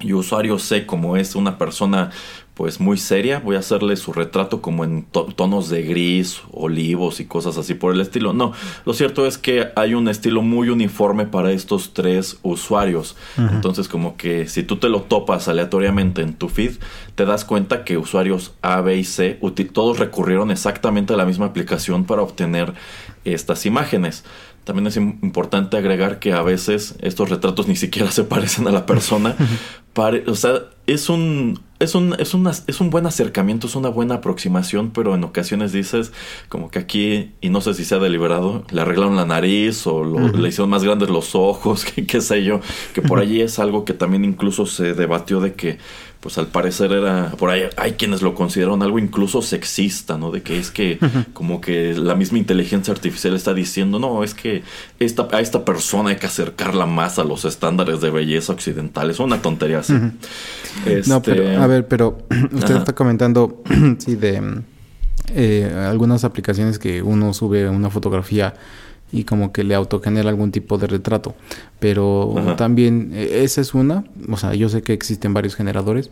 Y 0.00 0.12
usuario 0.12 0.58
C, 0.58 0.86
como 0.86 1.16
es 1.16 1.34
una 1.34 1.58
persona 1.58 2.10
pues 2.58 2.80
muy 2.80 2.98
seria, 2.98 3.38
voy 3.38 3.54
a 3.54 3.60
hacerle 3.60 3.94
su 3.94 4.12
retrato 4.12 4.60
como 4.60 4.82
en 4.82 5.04
tonos 5.04 5.68
de 5.68 5.82
gris, 5.82 6.42
olivos 6.50 7.20
y 7.20 7.24
cosas 7.24 7.56
así 7.56 7.74
por 7.74 7.94
el 7.94 8.00
estilo. 8.00 8.32
No, 8.32 8.52
lo 8.84 8.94
cierto 8.94 9.26
es 9.26 9.38
que 9.38 9.68
hay 9.76 9.94
un 9.94 10.08
estilo 10.08 10.42
muy 10.42 10.68
uniforme 10.68 11.24
para 11.24 11.52
estos 11.52 11.94
tres 11.94 12.40
usuarios. 12.42 13.14
Entonces 13.36 13.86
como 13.86 14.16
que 14.16 14.48
si 14.48 14.64
tú 14.64 14.78
te 14.78 14.88
lo 14.88 15.02
topas 15.02 15.46
aleatoriamente 15.46 16.20
en 16.20 16.34
tu 16.34 16.48
feed, 16.48 16.78
te 17.14 17.24
das 17.24 17.44
cuenta 17.44 17.84
que 17.84 17.96
usuarios 17.96 18.54
A, 18.60 18.80
B 18.80 18.96
y 18.96 19.04
C 19.04 19.38
todos 19.72 20.00
recurrieron 20.00 20.50
exactamente 20.50 21.14
a 21.14 21.16
la 21.16 21.26
misma 21.26 21.46
aplicación 21.46 22.06
para 22.06 22.22
obtener 22.22 22.74
estas 23.24 23.66
imágenes. 23.66 24.24
También 24.68 24.86
es 24.86 24.98
importante 24.98 25.78
agregar 25.78 26.18
que 26.18 26.34
a 26.34 26.42
veces 26.42 26.94
estos 27.00 27.30
retratos 27.30 27.68
ni 27.68 27.74
siquiera 27.74 28.10
se 28.12 28.22
parecen 28.22 28.68
a 28.68 28.70
la 28.70 28.84
persona. 28.84 29.34
o 30.26 30.34
sea, 30.34 30.60
es 30.86 31.08
un, 31.08 31.58
es 31.78 31.94
un, 31.94 32.14
es, 32.18 32.64
es 32.66 32.80
un 32.82 32.90
buen 32.90 33.06
acercamiento, 33.06 33.66
es 33.66 33.76
una 33.76 33.88
buena 33.88 34.16
aproximación, 34.16 34.90
pero 34.90 35.14
en 35.14 35.24
ocasiones 35.24 35.72
dices 35.72 36.12
como 36.50 36.70
que 36.70 36.80
aquí, 36.80 37.32
y 37.40 37.48
no 37.48 37.62
sé 37.62 37.72
si 37.72 37.86
se 37.86 37.94
ha 37.94 37.98
deliberado, 37.98 38.62
le 38.70 38.82
arreglaron 38.82 39.16
la 39.16 39.24
nariz 39.24 39.86
o 39.86 40.04
le 40.04 40.48
hicieron 40.50 40.68
más 40.68 40.84
grandes 40.84 41.08
los 41.08 41.34
ojos, 41.34 41.86
qué 42.06 42.20
sé 42.20 42.44
yo, 42.44 42.60
que 42.92 43.00
por 43.00 43.20
allí 43.20 43.40
es 43.40 43.58
algo 43.58 43.86
que 43.86 43.94
también 43.94 44.22
incluso 44.26 44.66
se 44.66 44.92
debatió 44.92 45.40
de 45.40 45.54
que 45.54 45.78
pues 46.20 46.36
al 46.36 46.48
parecer 46.48 46.90
era, 46.90 47.30
por 47.38 47.50
ahí 47.50 47.62
hay 47.76 47.92
quienes 47.92 48.22
lo 48.22 48.34
consideran 48.34 48.82
algo 48.82 48.98
incluso 48.98 49.40
sexista, 49.40 50.18
¿no? 50.18 50.32
De 50.32 50.42
que 50.42 50.58
es 50.58 50.72
que 50.72 50.98
como 51.32 51.60
que 51.60 51.94
la 51.94 52.16
misma 52.16 52.38
inteligencia 52.38 52.92
artificial 52.92 53.36
está 53.36 53.54
diciendo, 53.54 54.00
no, 54.00 54.24
es 54.24 54.34
que 54.34 54.64
esta, 54.98 55.28
a 55.30 55.40
esta 55.40 55.64
persona 55.64 56.10
hay 56.10 56.16
que 56.16 56.26
acercarla 56.26 56.86
más 56.86 57.20
a 57.20 57.24
los 57.24 57.44
estándares 57.44 58.00
de 58.00 58.10
belleza 58.10 58.52
occidentales, 58.52 59.20
una 59.20 59.40
tontería 59.40 59.78
así. 59.78 59.92
No, 61.06 61.22
pero, 61.22 61.42
este, 61.44 61.56
a 61.56 61.66
ver, 61.68 61.86
pero 61.86 62.18
usted 62.52 62.76
está 62.76 62.94
comentando, 62.96 63.62
sí, 63.98 64.16
de 64.16 64.62
eh, 65.34 65.72
algunas 65.88 66.24
aplicaciones 66.24 66.80
que 66.80 67.00
uno 67.00 67.32
sube 67.32 67.68
una 67.68 67.90
fotografía 67.90 68.54
y 69.10 69.24
como 69.24 69.52
que 69.52 69.64
le 69.64 69.74
autogenera 69.74 70.28
algún 70.28 70.52
tipo 70.52 70.78
de 70.78 70.86
retrato. 70.86 71.34
Pero 71.80 72.34
también 72.56 73.12
e, 73.14 73.44
esa 73.44 73.60
es 73.60 73.74
una, 73.74 74.04
o 74.30 74.36
sea, 74.36 74.54
yo 74.54 74.68
sé 74.68 74.82
que 74.82 74.92
existen 74.92 75.34
varios 75.34 75.54
generadores, 75.54 76.10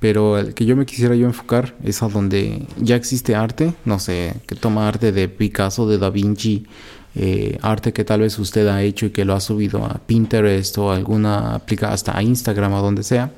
pero 0.00 0.38
el 0.38 0.54
que 0.54 0.64
yo 0.64 0.76
me 0.76 0.86
quisiera 0.86 1.14
yo 1.14 1.26
enfocar 1.26 1.74
es 1.84 2.02
a 2.02 2.08
donde 2.08 2.66
ya 2.80 2.96
existe 2.96 3.34
arte, 3.34 3.74
no 3.84 3.98
sé, 3.98 4.34
que 4.46 4.54
toma 4.54 4.88
arte 4.88 5.12
de 5.12 5.28
Picasso, 5.28 5.88
de 5.88 5.98
Da 5.98 6.10
Vinci, 6.10 6.66
eh, 7.14 7.58
arte 7.62 7.92
que 7.92 8.04
tal 8.04 8.20
vez 8.20 8.38
usted 8.38 8.66
ha 8.68 8.82
hecho 8.82 9.06
y 9.06 9.10
que 9.10 9.24
lo 9.24 9.34
ha 9.34 9.40
subido 9.40 9.84
a 9.84 10.00
Pinterest 10.06 10.76
o 10.78 10.92
alguna 10.92 11.54
aplicación, 11.54 11.94
hasta 11.94 12.16
a 12.16 12.22
Instagram 12.22 12.72
o 12.74 12.82
donde 12.82 13.02
sea, 13.02 13.32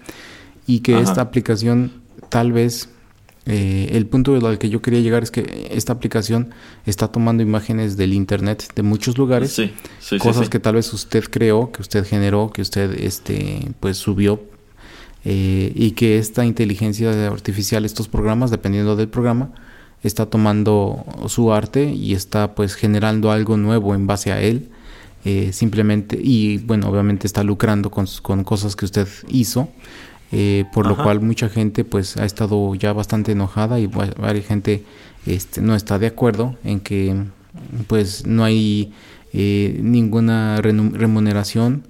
y 0.67 0.81
que 0.81 1.01
esta 1.01 1.21
aplicación 1.21 1.93
tal 2.29 2.53
vez 2.53 2.89
eh, 3.53 3.97
el 3.97 4.07
punto 4.07 4.37
al 4.47 4.59
que 4.59 4.71
yo 4.71 4.81
quería 4.81 5.01
llegar 5.01 5.25
es 5.25 5.33
que 5.33 5.71
esta 5.73 5.93
aplicación 5.93 6.51
está 6.87 7.09
tomando 7.09 7.43
imágenes 7.43 7.97
del 7.97 8.13
internet 8.13 8.73
de 8.77 8.85
muchos 8.85 9.19
lugares, 9.19 9.61
cosas 10.21 10.49
que 10.49 10.61
tal 10.61 10.77
vez 10.77 10.93
usted 10.93 11.25
creó, 11.25 11.73
que 11.73 11.83
usted 11.83 12.07
generó, 12.07 12.53
que 12.53 12.63
usted 12.63 12.95
este 13.01 13.73
pues 13.81 13.97
subió 13.97 14.41
eh, 15.25 15.73
y 15.75 15.91
que 15.93 16.19
esta 16.19 16.45
inteligencia 16.45 17.27
artificial, 17.27 17.85
estos 17.85 18.07
programas, 18.07 18.53
dependiendo 18.53 18.95
del 18.95 19.09
programa, 19.09 19.51
está 20.05 20.27
tomando 20.27 21.05
su 21.27 21.53
arte 21.53 21.93
y 21.93 22.13
está 22.13 22.55
pues 22.55 22.77
generando 22.77 23.33
algo 23.33 23.57
nuevo 23.57 23.97
en 23.97 24.07
base 24.07 24.31
a 24.31 24.41
él. 24.41 24.69
Eh, 25.25 25.51
simplemente, 25.53 26.17
y 26.23 26.59
bueno, 26.59 26.89
obviamente 26.89 27.27
está 27.27 27.43
lucrando 27.43 27.91
con, 27.91 28.07
con 28.23 28.45
cosas 28.45 28.77
que 28.77 28.85
usted 28.85 29.09
hizo. 29.29 29.69
Eh, 30.33 30.65
por 30.73 30.87
lo 30.87 30.97
cual 30.97 31.21
mucha 31.21 31.49
gente 31.49 31.85
pues 31.85 32.17
ha 32.17 32.25
estado 32.25 32.73
ya 32.77 32.93
bastante 32.93 33.33
enojada 33.33 33.81
y 33.81 33.89
varias 33.89 34.47
gente 34.47 34.85
este, 35.27 35.61
no 35.61 35.75
está 35.75 35.99
de 35.99 36.07
acuerdo 36.07 36.55
en 36.63 36.79
que 36.79 37.17
pues 37.89 38.27
no 38.27 38.45
hay 38.45 38.93
eh, 39.33 39.81
ninguna 39.83 40.61
remuneración 40.61 41.83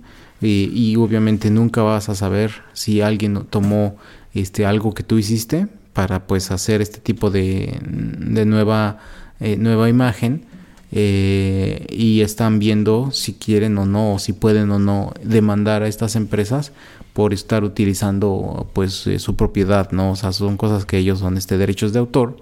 y 0.42 0.96
obviamente 0.96 1.50
nunca 1.50 1.83
vas 1.83 2.09
a 2.09 2.14
saber 2.14 2.50
si 2.72 3.03
alguien 3.03 3.44
tomó 3.50 3.98
este 4.33 4.64
algo 4.64 4.94
que 4.94 5.03
tú 5.03 5.18
hiciste 5.18 5.66
para 5.92 6.26
pues 6.26 6.50
hacer 6.50 6.81
este 6.81 6.98
tipo 6.98 7.31
de, 7.31 7.79
de 7.83 8.46
nueva 8.46 8.98
eh, 9.40 9.57
nueva 9.57 9.88
imagen 9.88 10.44
eh, 10.92 11.87
y 11.90 12.20
están 12.20 12.59
viendo 12.59 13.11
si 13.12 13.35
quieren 13.35 13.79
o 13.79 13.87
no 13.87 14.14
o 14.14 14.18
si 14.18 14.33
pueden 14.33 14.70
o 14.70 14.79
no 14.79 15.14
demandar 15.22 15.83
a 15.83 15.88
estas 15.88 16.16
empresas 16.16 16.72
por 17.12 17.33
estar 17.33 17.64
utilizando 17.64 18.68
pues 18.73 19.09
su 19.18 19.37
propiedad 19.37 19.90
no 19.92 20.12
o 20.12 20.16
sea 20.16 20.33
son 20.33 20.57
cosas 20.57 20.85
que 20.85 20.99
ellos 20.99 21.18
son 21.18 21.37
este 21.37 21.59
derechos 21.59 21.92
de 21.92 21.99
autor. 21.99 22.37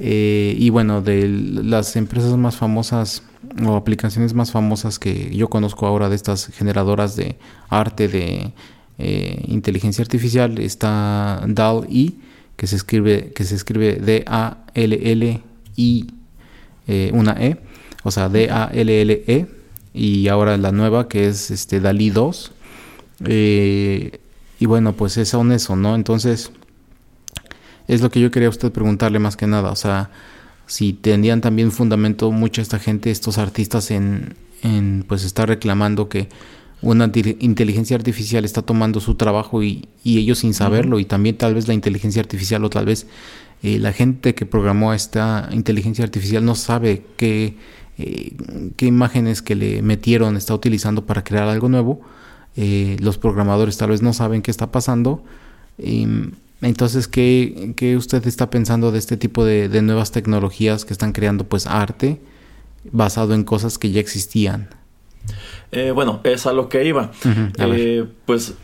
Y 0.00 0.70
bueno 0.70 1.02
de 1.02 1.28
las 1.28 1.96
empresas 1.96 2.36
más 2.36 2.56
famosas 2.56 3.22
o 3.64 3.76
aplicaciones 3.76 4.34
más 4.34 4.50
famosas 4.50 4.98
que 4.98 5.34
yo 5.34 5.48
conozco 5.48 5.86
ahora 5.86 6.08
de 6.08 6.16
estas 6.16 6.46
generadoras 6.46 7.16
de 7.16 7.36
arte 7.68 8.08
de 8.08 8.52
eh, 8.98 9.44
inteligencia 9.46 10.02
artificial 10.02 10.58
está 10.58 11.44
DAL-E 11.46 12.14
que 12.56 12.66
se 12.66 12.76
escribe 12.76 13.32
que 13.32 13.44
se 13.44 13.54
escribe 13.54 13.94
D 13.94 14.24
A 14.26 14.64
L 14.74 15.12
L 15.12 15.40
I 15.76 16.06
eh, 16.88 17.10
una 17.14 17.36
E 17.38 17.58
o 18.02 18.10
sea 18.10 18.28
D 18.28 18.50
A 18.50 18.70
L 18.72 19.00
L 19.02 19.24
E 19.26 19.46
y 19.94 20.28
ahora 20.28 20.56
la 20.56 20.72
nueva 20.72 21.08
que 21.08 21.28
es 21.28 21.50
este 21.52 21.80
DALI 21.80 22.10
2 22.10 22.52
eh, 23.24 24.20
y 24.58 24.66
bueno 24.66 24.94
pues 24.94 25.16
es 25.16 25.34
aún 25.34 25.52
eso 25.52 25.76
no 25.76 25.94
entonces 25.94 26.52
es 27.86 28.00
lo 28.02 28.10
que 28.10 28.20
yo 28.20 28.30
quería 28.30 28.48
a 28.48 28.50
usted 28.50 28.70
preguntarle 28.72 29.18
más 29.18 29.36
que 29.36 29.46
nada 29.46 29.70
o 29.70 29.76
sea 29.76 30.10
si 30.68 30.92
tenían 30.92 31.40
también 31.40 31.72
fundamento 31.72 32.30
mucha 32.30 32.62
esta 32.62 32.78
gente, 32.78 33.10
estos 33.10 33.38
artistas 33.38 33.90
en, 33.90 34.36
en 34.62 35.04
pues 35.08 35.24
estar 35.24 35.48
reclamando 35.48 36.08
que 36.08 36.28
una 36.82 37.10
inteligencia 37.40 37.96
artificial 37.96 38.44
está 38.44 38.62
tomando 38.62 39.00
su 39.00 39.16
trabajo 39.16 39.62
y, 39.62 39.88
y 40.04 40.18
ellos 40.18 40.40
sin 40.40 40.54
saberlo 40.54 41.00
y 41.00 41.06
también 41.06 41.36
tal 41.36 41.54
vez 41.54 41.66
la 41.66 41.74
inteligencia 41.74 42.20
artificial 42.20 42.64
o 42.64 42.70
tal 42.70 42.84
vez 42.84 43.06
eh, 43.62 43.78
la 43.78 43.92
gente 43.92 44.34
que 44.34 44.46
programó 44.46 44.92
esta 44.92 45.48
inteligencia 45.52 46.04
artificial 46.04 46.44
no 46.44 46.54
sabe 46.54 47.02
qué, 47.16 47.56
eh, 47.96 48.36
qué 48.76 48.86
imágenes 48.86 49.42
que 49.42 49.56
le 49.56 49.82
metieron 49.82 50.36
está 50.36 50.54
utilizando 50.54 51.06
para 51.06 51.24
crear 51.24 51.48
algo 51.48 51.68
nuevo. 51.68 52.00
Eh, 52.60 52.96
los 52.98 53.18
programadores 53.18 53.78
tal 53.78 53.90
vez 53.90 54.02
no 54.02 54.12
saben 54.12 54.42
qué 54.42 54.50
está 54.50 54.72
pasando. 54.72 55.22
Entonces, 56.60 57.06
¿qué, 57.06 57.72
¿qué, 57.76 57.96
usted 57.96 58.26
está 58.26 58.50
pensando 58.50 58.90
de 58.90 58.98
este 58.98 59.16
tipo 59.16 59.44
de, 59.44 59.68
nuevas 59.80 60.10
tecnologías 60.10 60.84
que 60.84 60.92
están 60.92 61.12
creando 61.12 61.44
pues 61.44 61.68
arte 61.68 62.20
basado 62.90 63.34
en 63.34 63.44
cosas 63.44 63.78
que 63.78 63.92
ya 63.92 64.00
existían? 64.00 64.70
Eh, 65.70 65.92
bueno, 65.92 66.20
es 66.24 66.46
a 66.46 66.52
lo 66.52 66.68
que 66.68 66.84
iba. 66.84 67.12
Eh, 67.58 68.06
pues 68.26 68.54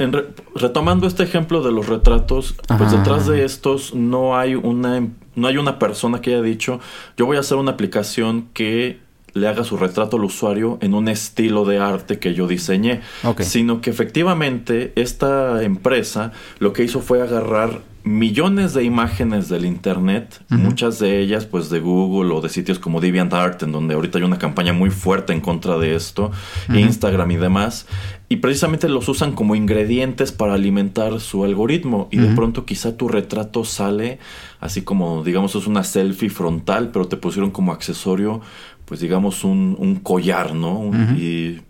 retomando 0.57 1.07
este 1.07 1.23
ejemplo 1.23 1.63
de 1.63 1.71
los 1.71 1.87
retratos, 1.87 2.57
pues 2.67 2.91
detrás 2.91 3.29
de 3.29 3.45
estos 3.45 3.95
no 3.95 4.37
hay 4.37 4.57
una 4.57 5.07
no 5.37 5.47
hay 5.47 5.57
una 5.57 5.79
persona 5.79 6.21
que 6.21 6.31
haya 6.31 6.43
dicho 6.43 6.79
yo 7.17 7.27
voy 7.27 7.37
a 7.37 7.41
hacer 7.41 7.59
una 7.59 7.73
aplicación 7.73 8.47
que 8.55 9.01
le 9.35 9.49
haga 9.49 9.65
su 9.65 9.77
retrato 9.77 10.17
al 10.17 10.25
usuario 10.25 10.79
en 10.81 10.95
un 10.95 11.09
estilo 11.09 11.65
de 11.65 11.79
arte 11.79 12.19
que 12.19 12.35
yo 12.35 12.47
diseñé, 12.47 13.03
sino 13.41 13.81
que 13.81 13.91
efectivamente 13.91 14.93
esta 14.97 15.63
empresa 15.63 16.33
lo 16.61 16.73
que 16.73 16.85
hizo 16.85 17.01
fue 17.01 17.21
agarrar 17.21 17.81
millones 18.05 18.75
de 18.75 18.85
imágenes 18.85 19.49
del 19.49 19.65
internet, 19.65 20.45
muchas 20.51 20.99
de 20.99 21.21
ellas 21.21 21.47
pues 21.47 21.71
de 21.71 21.81
Google 21.81 22.35
o 22.35 22.43
de 22.43 22.51
sitios 22.51 22.79
como 22.79 23.01
DeviantArt, 23.01 23.63
en 23.63 23.73
donde 23.73 23.95
ahorita 23.95 24.19
hay 24.19 24.25
una 24.25 24.39
campaña 24.39 24.75
muy 24.75 24.91
fuerte 24.91 25.33
en 25.33 25.41
contra 25.41 25.79
de 25.79 25.95
esto, 25.97 26.31
Instagram 26.69 27.31
y 27.31 27.37
demás, 27.37 27.87
y 28.29 28.37
precisamente 28.37 28.91
los 28.91 29.09
usan 29.09 29.33
como 29.33 29.55
ingredientes 29.55 30.33
para 30.33 30.53
alimentar 30.53 31.19
su 31.19 31.45
algoritmo 31.45 32.09
y 32.11 32.19
de 32.19 32.35
pronto 32.35 32.67
quizá 32.67 32.97
tu 32.97 33.09
retrato 33.09 33.65
sale 33.65 34.19
así 34.61 34.83
como 34.83 35.25
digamos 35.25 35.55
es 35.55 35.67
una 35.67 35.83
selfie 35.83 36.29
frontal, 36.29 36.91
pero 36.93 37.09
te 37.09 37.17
pusieron 37.17 37.51
como 37.51 37.73
accesorio 37.73 38.43
pues 38.85 39.01
digamos, 39.01 39.45
un, 39.45 40.01
collar, 40.03 40.55
¿no? 40.55 40.91
y, 41.17 41.63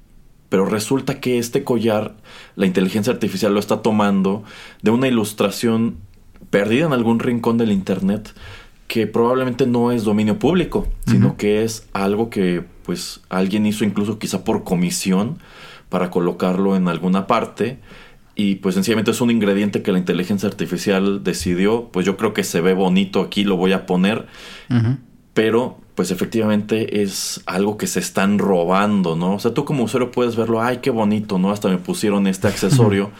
pero 0.48 0.66
resulta 0.66 1.20
que 1.20 1.38
este 1.38 1.64
collar, 1.64 2.16
la 2.56 2.66
inteligencia 2.66 3.12
artificial 3.12 3.54
lo 3.54 3.60
está 3.60 3.82
tomando 3.82 4.44
de 4.82 4.90
una 4.90 5.08
ilustración 5.08 5.96
perdida 6.50 6.86
en 6.86 6.92
algún 6.92 7.18
rincón 7.20 7.58
del 7.58 7.72
Internet 7.72 8.34
que 8.88 9.06
probablemente 9.06 9.66
no 9.66 9.92
es 9.92 10.04
dominio 10.04 10.38
público, 10.38 10.86
sino 11.06 11.36
que 11.36 11.64
es 11.64 11.88
algo 11.92 12.30
que 12.30 12.64
pues 12.84 13.22
alguien 13.30 13.66
hizo 13.66 13.84
incluso 13.84 14.18
quizá 14.18 14.44
por 14.44 14.62
comisión 14.62 15.38
para 15.88 16.10
colocarlo 16.10 16.76
en 16.76 16.88
alguna 16.88 17.26
parte 17.26 17.78
y 18.36 18.56
pues 18.56 18.74
sencillamente 18.74 19.12
es 19.12 19.20
un 19.20 19.30
ingrediente 19.30 19.82
que 19.82 19.92
la 19.92 19.98
inteligencia 19.98 20.48
artificial 20.48 21.22
decidió, 21.22 21.88
pues 21.92 22.04
yo 22.04 22.16
creo 22.16 22.34
que 22.34 22.44
se 22.44 22.60
ve 22.60 22.74
bonito 22.74 23.20
aquí, 23.20 23.44
lo 23.44 23.56
voy 23.56 23.72
a 23.72 23.86
poner, 23.86 24.26
pero 25.32 25.78
pues 25.94 26.10
efectivamente 26.10 27.02
es 27.02 27.40
algo 27.46 27.78
que 27.78 27.86
se 27.86 28.00
están 28.00 28.38
robando, 28.38 29.14
¿no? 29.14 29.34
O 29.34 29.38
sea, 29.38 29.54
tú 29.54 29.64
como 29.64 29.84
usuario 29.84 30.10
puedes 30.10 30.34
verlo, 30.34 30.60
ay, 30.60 30.78
qué 30.78 30.90
bonito, 30.90 31.38
¿no? 31.38 31.52
Hasta 31.52 31.68
me 31.68 31.78
pusieron 31.78 32.26
este 32.26 32.48
accesorio, 32.48 33.12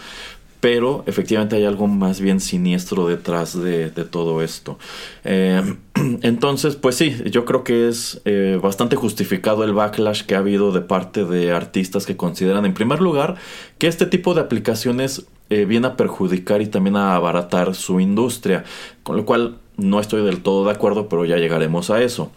pero 0.64 1.04
efectivamente 1.04 1.56
hay 1.56 1.66
algo 1.66 1.88
más 1.88 2.22
bien 2.22 2.40
siniestro 2.40 3.06
detrás 3.06 3.52
de, 3.52 3.90
todo 3.90 4.40
esto. 4.40 4.78
Eh, 5.22 5.60
entonces, 6.22 6.74
pues 6.74 6.94
sí, 6.96 7.14
yo 7.30 7.44
creo 7.44 7.64
que 7.64 7.86
es 7.86 8.22
eh, 8.24 8.58
bastante 8.62 8.96
justificado 8.96 9.62
el 9.64 9.74
backlash 9.74 10.22
que 10.22 10.34
ha 10.34 10.38
habido 10.38 10.72
de 10.72 10.80
parte 10.80 11.26
de 11.26 11.52
artistas 11.52 12.06
que 12.06 12.16
consideran, 12.16 12.64
en 12.64 12.72
primer 12.72 13.02
lugar, 13.02 13.34
que 13.76 13.88
este 13.88 14.06
tipo 14.06 14.32
de 14.32 14.40
aplicaciones 14.40 15.26
eh, 15.50 15.66
viene 15.66 15.88
a 15.88 15.96
perjudicar 15.98 16.62
y 16.62 16.66
también 16.66 16.96
a 16.96 17.14
abaratar 17.14 17.74
su 17.74 18.00
industria, 18.00 18.64
con 19.02 19.18
lo 19.18 19.26
cual 19.26 19.58
no 19.76 20.00
estoy 20.00 20.24
del 20.24 20.40
todo 20.42 20.64
de 20.64 20.70
acuerdo, 20.70 21.10
pero 21.10 21.26
ya 21.26 21.36
llegaremos 21.36 21.90
a 21.90 22.02
eso. 22.02 22.32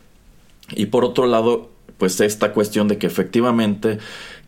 Y 0.76 0.88
por 0.88 1.06
otro 1.06 1.28
lado, 1.28 1.70
pues 1.98 2.20
esta 2.22 2.54
cuestión 2.54 2.88
de 2.88 2.98
que 2.98 3.08
efectivamente, 3.08 4.00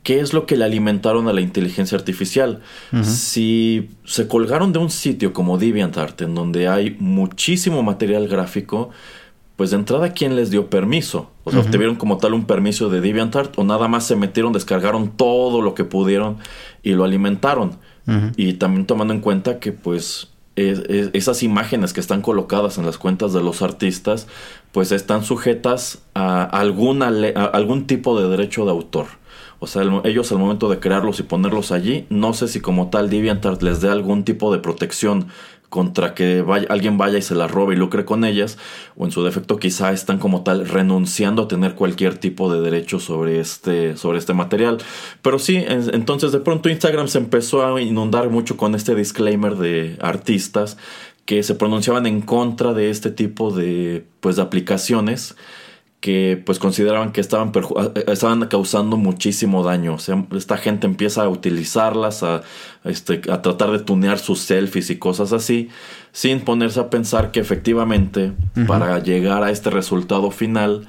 ¿qué 0.03 0.19
es 0.19 0.33
lo 0.33 0.45
que 0.45 0.57
le 0.57 0.65
alimentaron 0.65 1.27
a 1.27 1.33
la 1.33 1.41
inteligencia 1.41 1.97
artificial? 1.97 2.61
Si 3.01 3.89
se 4.05 4.27
colgaron 4.27 4.73
de 4.73 4.79
un 4.79 4.89
sitio 4.89 5.33
como 5.33 5.57
DeviantArt, 5.57 6.21
en 6.21 6.35
donde 6.35 6.67
hay 6.67 6.95
muchísimo 6.99 7.83
material 7.83 8.27
gráfico, 8.27 8.89
pues 9.55 9.71
de 9.71 9.75
entrada, 9.75 10.13
¿quién 10.13 10.37
les 10.37 10.51
dio 10.51 10.69
permiso? 10.69 11.31
O 11.43 11.51
sea, 11.51 11.63
¿tuvieron 11.63 11.95
como 11.95 12.17
tal 12.17 12.33
un 12.33 12.45
permiso 12.45 12.89
de 12.89 13.01
DeviantArt 13.01 13.59
o 13.59 13.63
nada 13.63 13.89
más 13.89 14.05
se 14.05 14.15
metieron, 14.15 14.53
descargaron 14.53 15.11
todo 15.17 15.61
lo 15.61 15.75
que 15.75 15.83
pudieron 15.83 16.37
y 16.81 16.91
lo 16.91 17.03
alimentaron? 17.03 17.77
Y 18.37 18.53
también 18.53 18.85
tomando 18.85 19.13
en 19.13 19.19
cuenta 19.19 19.59
que 19.59 19.71
pues 19.71 20.29
esas 20.59 21.43
imágenes 21.43 21.93
que 21.93 21.99
están 21.99 22.21
colocadas 22.21 22.77
en 22.77 22.85
las 22.85 22.97
cuentas 22.97 23.33
de 23.33 23.41
los 23.41 23.61
artistas, 23.61 24.27
pues 24.71 24.91
están 24.91 25.23
sujetas 25.23 25.99
a, 26.13 26.43
alguna 26.43 27.07
algún 27.53 27.87
tipo 27.87 28.19
de 28.19 28.29
derecho 28.29 28.65
de 28.65 28.71
autor. 28.71 29.07
O 29.59 29.67
sea, 29.67 29.83
ellos 30.05 30.31
al 30.31 30.37
momento 30.37 30.69
de 30.69 30.79
crearlos 30.79 31.19
y 31.19 31.23
ponerlos 31.23 31.71
allí, 31.71 32.05
no 32.09 32.33
sé 32.33 32.47
si 32.47 32.61
como 32.61 32.89
tal 32.89 33.09
DeviantArt 33.09 33.61
les 33.61 33.81
dé 33.81 33.89
algún 33.89 34.23
tipo 34.23 34.53
de 34.53 34.59
protección 34.59 35.27
contra 35.69 36.13
que 36.15 36.41
vaya, 36.41 36.67
alguien 36.69 36.97
vaya 36.97 37.17
y 37.17 37.21
se 37.21 37.35
las 37.35 37.49
robe 37.49 37.75
y 37.75 37.77
lucre 37.77 38.05
con 38.05 38.25
ellas, 38.25 38.57
o 38.97 39.05
en 39.05 39.11
su 39.11 39.23
defecto 39.23 39.57
quizá 39.57 39.91
están 39.91 40.17
como 40.17 40.43
tal 40.43 40.67
renunciando 40.67 41.43
a 41.43 41.47
tener 41.47 41.75
cualquier 41.75 42.17
tipo 42.17 42.51
de 42.51 42.61
derecho 42.61 42.99
sobre 42.99 43.39
este, 43.39 43.95
sobre 43.95 44.17
este 44.17 44.33
material. 44.33 44.79
Pero 45.21 45.39
sí, 45.39 45.63
entonces 45.67 46.31
de 46.31 46.39
pronto 46.39 46.69
Instagram 46.69 47.07
se 47.07 47.19
empezó 47.19 47.65
a 47.65 47.81
inundar 47.81 48.29
mucho 48.29 48.57
con 48.57 48.75
este 48.75 48.95
disclaimer 48.95 49.55
de 49.55 49.97
artistas 50.01 50.77
que 51.25 51.43
se 51.43 51.53
pronunciaban 51.53 52.07
en 52.07 52.21
contra 52.21 52.73
de 52.73 52.89
este 52.89 53.11
tipo 53.11 53.51
de, 53.51 54.03
pues, 54.19 54.37
de 54.37 54.41
aplicaciones 54.41 55.35
que 55.99 56.41
pues 56.45 56.59
consideraban 56.59 57.11
que 57.11 57.19
estaban, 57.19 57.51
eh, 57.95 58.03
estaban 58.07 58.45
causando 58.47 58.95
muchísimo 58.95 59.63
daño. 59.63 59.95
O 59.95 59.99
sea, 59.99 60.25
esta 60.35 60.57
gente 60.57 60.87
empieza 60.87 61.23
a 61.23 61.29
utilizarlas, 61.29 62.23
a, 62.23 62.41
este, 62.85 63.21
a 63.29 63.41
tratar 63.41 63.71
de 63.71 63.79
tunear 63.79 64.17
sus 64.17 64.39
selfies 64.39 64.89
y 64.89 64.97
cosas 64.97 65.33
así, 65.33 65.69
sin 66.11 66.41
ponerse 66.41 66.79
a 66.79 66.89
pensar 66.89 67.31
que 67.31 67.39
efectivamente 67.39 68.31
para 68.67 68.99
llegar 68.99 69.43
a 69.43 69.51
este 69.51 69.69
resultado 69.69 70.31
final, 70.31 70.87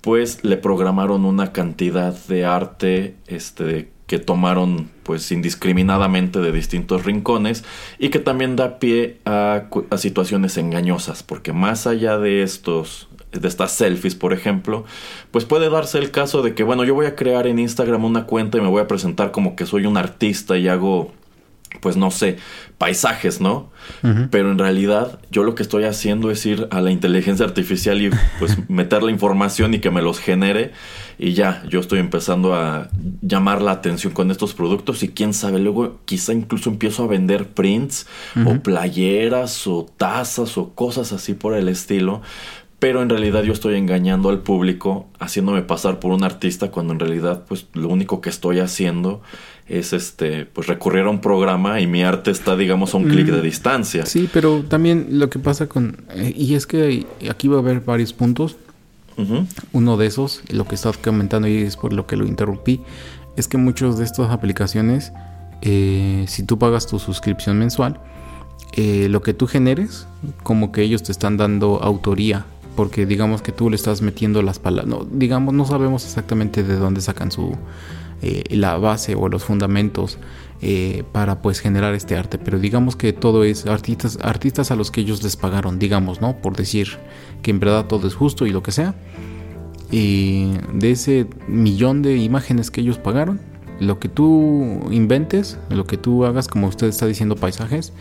pues 0.00 0.44
le 0.44 0.58
programaron 0.58 1.24
una 1.24 1.52
cantidad 1.52 2.14
de 2.26 2.44
arte 2.44 3.16
este, 3.26 3.93
que 4.06 4.18
tomaron 4.18 4.90
pues 5.02 5.30
indiscriminadamente 5.32 6.40
de 6.40 6.52
distintos 6.52 7.04
rincones 7.04 7.64
y 7.98 8.10
que 8.10 8.18
también 8.18 8.56
da 8.56 8.78
pie 8.78 9.18
a, 9.24 9.64
situaciones 9.96 10.56
engañosas 10.58 11.22
porque 11.22 11.52
más 11.52 11.86
allá 11.86 12.18
de 12.18 12.42
estos 12.42 13.08
de 13.32 13.48
estas 13.48 13.72
selfies 13.72 14.14
por 14.14 14.32
ejemplo 14.32 14.84
pues 15.30 15.44
puede 15.44 15.70
darse 15.70 15.98
el 15.98 16.10
caso 16.10 16.42
de 16.42 16.54
que 16.54 16.62
bueno 16.62 16.84
yo 16.84 16.94
voy 16.94 17.06
a 17.06 17.16
crear 17.16 17.46
en 17.46 17.58
Instagram 17.58 18.04
una 18.04 18.26
cuenta 18.26 18.58
y 18.58 18.60
me 18.60 18.68
voy 18.68 18.82
a 18.82 18.88
presentar 18.88 19.30
como 19.30 19.56
que 19.56 19.66
soy 19.66 19.86
un 19.86 19.96
artista 19.96 20.56
y 20.58 20.68
hago 20.68 21.12
pues 21.80 21.96
no 21.96 22.10
sé, 22.10 22.38
paisajes, 22.78 23.40
¿no? 23.40 23.70
Pero 24.30 24.50
en 24.50 24.58
realidad 24.58 25.18
yo 25.30 25.42
lo 25.42 25.54
que 25.54 25.62
estoy 25.62 25.84
haciendo 25.84 26.30
es 26.30 26.44
ir 26.46 26.66
a 26.70 26.80
la 26.80 26.90
inteligencia 26.90 27.44
artificial 27.44 28.00
y 28.00 28.10
pues 28.38 28.58
meter 28.68 29.02
la 29.02 29.10
información 29.10 29.74
y 29.74 29.80
que 29.80 29.90
me 29.90 30.02
los 30.02 30.18
genere 30.18 30.72
y 31.18 31.34
ya, 31.34 31.62
yo 31.68 31.80
estoy 31.80 32.00
empezando 32.00 32.54
a 32.54 32.88
llamar 33.22 33.62
la 33.62 33.72
atención 33.72 34.12
con 34.12 34.30
estos 34.30 34.54
productos 34.54 35.02
y 35.02 35.08
quién 35.08 35.32
sabe, 35.32 35.58
luego 35.58 36.00
quizá 36.04 36.32
incluso 36.32 36.70
empiezo 36.70 37.04
a 37.04 37.06
vender 37.06 37.48
prints 37.50 38.06
o 38.44 38.60
playeras 38.60 39.66
o 39.66 39.86
tazas 39.96 40.58
o 40.58 40.74
cosas 40.74 41.12
así 41.12 41.34
por 41.34 41.54
el 41.54 41.68
estilo. 41.68 42.22
Pero 42.80 43.00
en 43.00 43.08
realidad 43.08 43.44
yo 43.44 43.52
estoy 43.52 43.76
engañando 43.76 44.28
al 44.28 44.40
público, 44.40 45.06
haciéndome 45.18 45.62
pasar 45.62 46.00
por 46.00 46.10
un 46.10 46.24
artista 46.24 46.70
cuando 46.70 46.92
en 46.92 47.00
realidad 47.00 47.44
pues 47.48 47.66
lo 47.72 47.88
único 47.88 48.20
que 48.20 48.28
estoy 48.28 48.58
haciendo 48.58 49.22
es 49.66 49.92
este 49.92 50.44
pues 50.44 50.66
recurrir 50.66 51.04
a 51.04 51.10
un 51.10 51.20
programa 51.20 51.80
y 51.80 51.86
mi 51.86 52.02
arte 52.02 52.30
está 52.30 52.56
digamos 52.56 52.94
a 52.94 52.98
un 52.98 53.04
clic 53.04 53.26
de 53.26 53.40
mm, 53.40 53.42
distancia. 53.42 54.06
Sí, 54.06 54.28
pero 54.32 54.62
también 54.62 55.06
lo 55.12 55.30
que 55.30 55.38
pasa 55.38 55.68
con 55.68 56.04
eh, 56.14 56.32
y 56.36 56.54
es 56.54 56.66
que 56.66 57.06
aquí 57.30 57.48
va 57.48 57.56
a 57.56 57.60
haber 57.60 57.80
varios 57.80 58.12
puntos. 58.12 58.56
Uno 59.70 59.96
de 59.96 60.06
esos, 60.06 60.42
lo 60.50 60.64
que 60.64 60.74
estás 60.74 60.98
comentando 60.98 61.46
y 61.46 61.58
es 61.58 61.76
por 61.76 61.92
lo 61.92 62.04
que 62.04 62.16
lo 62.16 62.26
interrumpí, 62.26 62.80
es 63.36 63.46
que 63.46 63.56
muchas 63.56 63.96
de 63.96 64.04
estas 64.04 64.32
aplicaciones, 64.32 65.12
eh, 65.62 66.24
si 66.26 66.42
tú 66.42 66.58
pagas 66.58 66.88
tu 66.88 66.98
suscripción 66.98 67.56
mensual, 67.56 68.00
eh, 68.72 69.06
lo 69.08 69.22
que 69.22 69.32
tú 69.32 69.46
generes, 69.46 70.08
como 70.42 70.72
que 70.72 70.82
ellos 70.82 71.04
te 71.04 71.12
están 71.12 71.36
dando 71.36 71.80
autoría 71.80 72.44
porque 72.74 73.06
digamos 73.06 73.40
que 73.40 73.52
tú 73.52 73.70
le 73.70 73.76
estás 73.76 74.02
metiendo 74.02 74.42
las 74.42 74.58
palabras, 74.58 74.86
no, 74.86 75.06
digamos, 75.08 75.54
no 75.54 75.64
sabemos 75.64 76.04
exactamente 76.04 76.64
de 76.64 76.74
dónde 76.74 77.00
sacan 77.00 77.30
su, 77.30 77.56
eh, 78.26 78.42
la 78.56 78.78
base 78.78 79.14
o 79.14 79.28
los 79.28 79.44
fundamentos 79.44 80.16
eh, 80.62 81.04
para 81.12 81.42
pues 81.42 81.60
generar 81.60 81.92
este 81.92 82.16
arte. 82.16 82.38
Pero 82.38 82.58
digamos 82.58 82.96
que 82.96 83.12
todo 83.12 83.44
es 83.44 83.66
artistas, 83.66 84.18
artistas 84.22 84.70
a 84.70 84.76
los 84.76 84.90
que 84.90 85.02
ellos 85.02 85.22
les 85.22 85.36
pagaron, 85.36 85.78
digamos, 85.78 86.22
¿no? 86.22 86.34
Por 86.38 86.56
decir 86.56 86.88
que 87.42 87.50
en 87.50 87.60
verdad 87.60 87.84
todo 87.84 88.08
es 88.08 88.14
justo 88.14 88.46
y 88.46 88.50
lo 88.50 88.62
que 88.62 88.72
sea. 88.72 88.94
Y 89.90 90.52
de 90.72 90.92
ese 90.92 91.26
millón 91.48 92.00
de 92.00 92.16
imágenes 92.16 92.70
que 92.70 92.80
ellos 92.80 92.96
pagaron, 92.96 93.40
lo 93.78 93.98
que 93.98 94.08
tú 94.08 94.80
inventes, 94.90 95.58
lo 95.68 95.84
que 95.84 95.98
tú 95.98 96.24
hagas, 96.24 96.48
como 96.48 96.68
usted 96.68 96.86
está 96.86 97.04
diciendo, 97.04 97.36
paisajes, 97.36 97.92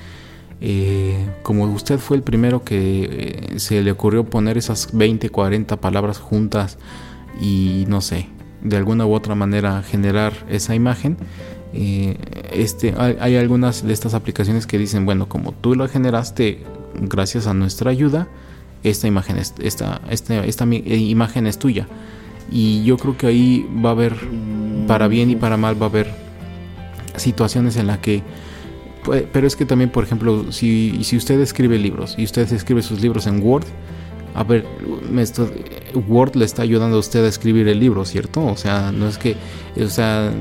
eh, 0.61 1.17
como 1.41 1.65
usted 1.65 1.99
fue 1.99 2.15
el 2.15 2.23
primero 2.23 2.63
que 2.63 3.55
se 3.57 3.83
le 3.83 3.91
ocurrió 3.91 4.23
poner 4.23 4.57
esas 4.57 4.87
20, 4.93 5.29
40 5.29 5.81
palabras 5.81 6.17
juntas 6.17 6.77
y 7.41 7.83
no 7.89 7.99
sé, 7.99 8.29
de 8.63 8.77
alguna 8.77 9.05
u 9.05 9.13
otra 9.13 9.35
manera 9.35 9.83
generar 9.83 10.33
esa 10.49 10.75
imagen. 10.75 11.17
Eh, 11.73 12.17
este, 12.51 12.93
hay, 12.97 13.35
algunas 13.35 13.85
de 13.85 13.93
estas 13.93 14.13
aplicaciones 14.13 14.67
que 14.67 14.77
dicen, 14.77 15.05
bueno, 15.05 15.27
como 15.27 15.51
tú 15.51 15.75
la 15.75 15.87
generaste 15.87 16.63
gracias 17.01 17.47
a 17.47 17.53
nuestra 17.53 17.91
ayuda, 17.91 18.27
esta 18.83 19.07
imagen 19.07 19.37
es, 19.37 19.53
esta, 19.59 20.01
esta, 20.09 20.45
esta 20.45 20.65
eh, 20.65 20.97
imagen 20.97 21.47
es 21.47 21.57
tuya. 21.57 21.87
Y 22.51 22.83
yo 22.83 22.97
creo 22.97 23.17
que 23.17 23.27
ahí 23.27 23.65
va 23.83 23.89
a 23.89 23.93
haber, 23.93 24.15
para 24.87 25.07
bien 25.07 25.29
y 25.29 25.35
para 25.35 25.57
mal, 25.57 25.81
va 25.81 25.87
a 25.87 25.89
haber 25.89 26.11
situaciones 27.15 27.77
en 27.77 27.87
las 27.87 27.99
que 27.99 28.23
pero 29.33 29.47
es 29.47 29.55
que 29.55 29.65
también, 29.65 29.89
por 29.89 30.03
ejemplo, 30.03 30.51
si, 30.51 31.03
si 31.03 31.17
usted 31.17 31.39
escribe 31.41 31.77
libros 31.77 32.15
y 32.17 32.23
usted 32.23 32.51
escribe 32.53 32.81
sus 32.81 33.01
libros 33.01 33.27
en 33.27 33.43
Word, 33.43 33.65
a 34.33 34.43
ver, 34.43 34.65
esto, 35.17 35.49
Word 36.07 36.35
le 36.35 36.45
está 36.45 36.63
ayudando 36.63 36.97
a 36.97 36.99
usted 36.99 37.23
a 37.23 37.27
escribir 37.27 37.67
el 37.67 37.79
libro, 37.79 38.03
¿cierto? 38.05 38.45
O 38.45 38.57
sea, 38.57 38.91
no 38.91 39.07
es 39.07 39.17
que, 39.17 39.35
o 39.79 39.87
sea... 39.87 40.31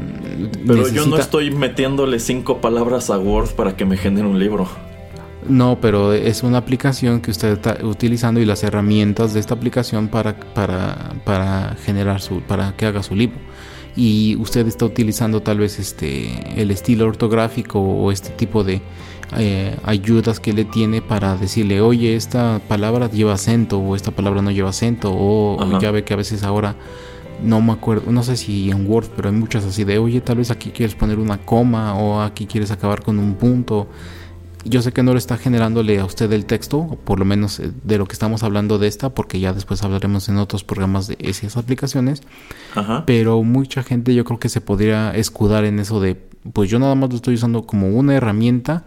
Pero 0.67 0.89
yo 0.89 1.07
no 1.07 1.19
estoy 1.19 1.51
metiéndole 1.51 2.19
cinco 2.19 2.61
palabras 2.61 3.11
a 3.11 3.19
Word 3.19 3.51
para 3.51 3.77
que 3.77 3.85
me 3.85 3.97
genere 3.97 4.27
un 4.27 4.39
libro. 4.39 4.69
No, 5.49 5.79
pero 5.81 6.13
es 6.13 6.43
una 6.43 6.59
aplicación 6.59 7.21
que 7.21 7.33
usted 7.33 7.55
está 7.55 7.79
utilizando 7.83 8.41
y 8.41 8.45
las 8.45 8.63
herramientas 8.63 9.35
de 9.35 9.41
esta 9.41 9.55
aplicación 9.55 10.09
para, 10.09 10.39
para, 10.39 11.15
para 11.25 11.77
generar 11.85 12.21
su, 12.21 12.41
para 12.43 12.77
que 12.77 12.87
haga 12.87 13.03
su 13.03 13.17
libro. 13.17 13.39
Y 13.97 14.37
usted 14.37 14.67
está 14.69 14.87
utilizando 14.87 15.43
tal 15.43 15.59
vez 15.59 15.79
este 15.79 16.61
el 16.61 16.71
estilo 16.71 17.07
ortográfico 17.07 17.79
o 17.79 18.11
este 18.11 18.31
tipo 18.31 18.65
de 18.65 18.81
eh, 19.39 19.77
ayudas 19.85 20.41
que 20.41 20.53
le 20.53 20.65
tiene 20.65 21.01
para 21.01 21.37
decirle, 21.37 21.81
oye, 21.81 22.17
esta 22.17 22.61
palabra 22.69 23.11
lleva 23.11 23.35
acento 23.35 23.79
o 23.79 23.97
esta 23.97 24.11
palabra 24.11 24.43
no 24.43 24.51
lleva 24.51 24.71
acento 24.71 25.11
o, 25.15 25.79
ya 25.81 25.91
ve 25.91 26.05
que 26.05 26.13
a 26.13 26.17
veces 26.17 26.43
ahora 26.43 26.77
no 27.43 27.61
me 27.61 27.73
acuerdo, 27.73 28.13
no 28.13 28.23
sé 28.23 28.37
si 28.37 28.71
en 28.71 28.89
Word, 28.89 29.09
pero 29.17 29.29
hay 29.29 29.35
muchas 29.35 29.65
así 29.65 29.85
de, 29.85 29.99
oye, 29.99 30.21
tal 30.21 30.37
vez 30.37 30.51
aquí 30.51 30.71
quieres 30.71 30.95
poner 30.95 31.19
una 31.19 31.39
coma 31.39 31.95
o 31.95 32.21
aquí 32.21 32.47
quieres 32.47 32.71
acabar 32.71 33.03
con 33.03 33.19
un 33.19 33.35
punto. 33.35 33.89
Yo 34.65 34.81
sé 34.81 34.93
que 34.93 35.03
no 35.03 35.13
le 35.13 35.19
está 35.19 35.39
generándole 35.39 35.99
a 35.99 36.05
usted 36.05 36.31
el 36.31 36.47
texto, 36.47 36.99
por 37.05 37.19
lo 37.19 37.25
menos 37.25 37.59
eh, 37.59 37.73
de 37.83 37.99
lo 37.99 38.07
que 38.07 38.13
estamos 38.13 38.45
hablando 38.45 38.79
de 38.79 38.87
esta, 38.87 39.11
porque 39.11 39.41
ya 39.41 39.53
después 39.53 39.83
hablaremos 39.83 40.29
en 40.29 40.37
otros 40.37 40.63
programas 40.63 41.09
de 41.09 41.17
esas 41.19 41.57
aplicaciones. 41.57 42.23
Pero 43.07 43.43
mucha 43.43 43.83
gente 43.83 44.15
yo 44.15 44.25
creo 44.25 44.39
que 44.39 44.49
se 44.49 44.61
podría 44.61 45.11
escudar 45.17 45.65
en 45.65 45.81
eso 45.81 46.01
de, 46.01 46.15
pues 46.53 46.71
yo 46.71 46.79
nada 46.79 46.95
más 46.95 47.11
lo 47.11 47.17
estoy 47.17 47.35
usando 47.35 47.67
como 47.67 47.89
una 47.89 48.15
herramienta 48.15 48.85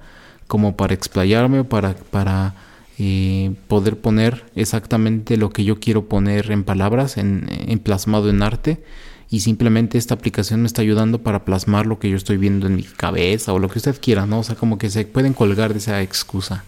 como 0.47 0.75
para 0.75 0.93
explayarme, 0.93 1.63
para, 1.63 1.95
para 1.95 2.55
eh, 2.97 3.53
poder 3.67 3.99
poner 3.99 4.45
exactamente 4.55 5.37
lo 5.37 5.49
que 5.49 5.63
yo 5.63 5.79
quiero 5.79 6.05
poner 6.05 6.51
en 6.51 6.63
palabras, 6.63 7.17
en, 7.17 7.47
en, 7.49 7.79
plasmado 7.79 8.29
en 8.29 8.43
arte. 8.43 8.83
Y 9.29 9.39
simplemente 9.39 9.97
esta 9.97 10.13
aplicación 10.13 10.61
me 10.61 10.67
está 10.67 10.81
ayudando 10.81 11.23
para 11.23 11.45
plasmar 11.45 11.87
lo 11.87 11.97
que 11.99 12.09
yo 12.09 12.15
estoy 12.15 12.37
viendo 12.37 12.67
en 12.67 12.75
mi 12.75 12.83
cabeza 12.83 13.53
o 13.53 13.59
lo 13.59 13.69
que 13.69 13.79
usted 13.79 13.99
quiera, 13.99 14.25
¿no? 14.25 14.39
O 14.39 14.43
sea, 14.43 14.55
como 14.55 14.77
que 14.77 14.89
se 14.89 15.05
pueden 15.05 15.33
colgar 15.33 15.73
de 15.73 15.79
esa 15.79 16.01
excusa. 16.01 16.63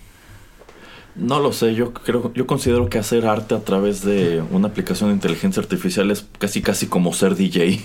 No 1.17 1.39
lo 1.39 1.51
sé, 1.51 1.73
yo 1.73 1.93
creo, 1.93 2.31
yo 2.35 2.45
considero 2.45 2.89
que 2.89 2.99
hacer 2.99 3.25
arte 3.25 3.55
a 3.55 3.61
través 3.61 4.03
de 4.03 4.43
una 4.51 4.67
aplicación 4.67 5.09
de 5.09 5.15
inteligencia 5.15 5.61
artificial 5.61 6.11
es 6.11 6.27
casi 6.37 6.61
casi 6.61 6.85
como 6.85 7.11
ser 7.11 7.35
DJ. 7.35 7.81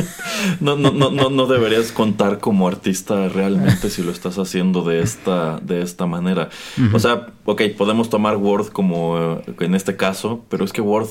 no, 0.60 0.76
no, 0.76 0.90
no, 0.90 1.10
no, 1.10 1.30
no 1.30 1.46
deberías 1.46 1.90
contar 1.90 2.38
como 2.38 2.68
artista 2.68 3.28
realmente 3.28 3.88
si 3.88 4.02
lo 4.02 4.12
estás 4.12 4.38
haciendo 4.38 4.82
de 4.82 5.00
esta, 5.00 5.58
de 5.60 5.80
esta 5.80 6.04
manera. 6.04 6.50
O 6.92 6.98
sea, 6.98 7.28
ok, 7.46 7.62
podemos 7.78 8.10
tomar 8.10 8.36
Word 8.36 8.68
como 8.68 9.40
eh, 9.46 9.54
en 9.60 9.74
este 9.74 9.96
caso, 9.96 10.44
pero 10.50 10.62
es 10.62 10.72
que 10.72 10.82
Word, 10.82 11.08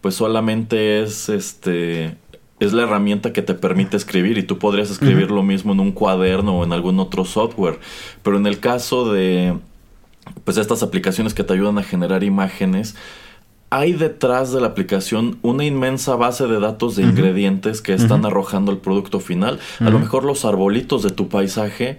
pues 0.00 0.14
solamente 0.14 1.02
es 1.02 1.28
este 1.28 2.16
es 2.60 2.72
la 2.72 2.82
herramienta 2.82 3.32
que 3.32 3.42
te 3.42 3.54
permite 3.54 3.96
escribir 3.96 4.36
y 4.38 4.42
tú 4.42 4.58
podrías 4.58 4.90
escribir 4.90 5.30
lo 5.30 5.42
mismo 5.42 5.72
en 5.72 5.80
un 5.80 5.92
cuaderno 5.92 6.58
o 6.58 6.64
en 6.64 6.72
algún 6.72 6.98
otro 6.98 7.24
software. 7.24 7.78
Pero 8.22 8.36
en 8.36 8.46
el 8.46 8.58
caso 8.58 9.12
de 9.12 9.56
pues 10.44 10.56
estas 10.56 10.82
aplicaciones 10.82 11.34
que 11.34 11.44
te 11.44 11.52
ayudan 11.52 11.78
a 11.78 11.82
generar 11.82 12.24
imágenes, 12.24 12.94
hay 13.70 13.92
detrás 13.92 14.52
de 14.52 14.60
la 14.60 14.68
aplicación 14.68 15.38
una 15.42 15.64
inmensa 15.64 16.16
base 16.16 16.46
de 16.46 16.58
datos 16.58 16.96
de 16.96 17.02
ingredientes 17.02 17.82
que 17.82 17.92
están 17.92 18.24
arrojando 18.24 18.72
el 18.72 18.78
producto 18.78 19.20
final. 19.20 19.58
A 19.80 19.90
lo 19.90 19.98
mejor 19.98 20.24
los 20.24 20.44
arbolitos 20.44 21.02
de 21.02 21.10
tu 21.10 21.28
paisaje, 21.28 21.98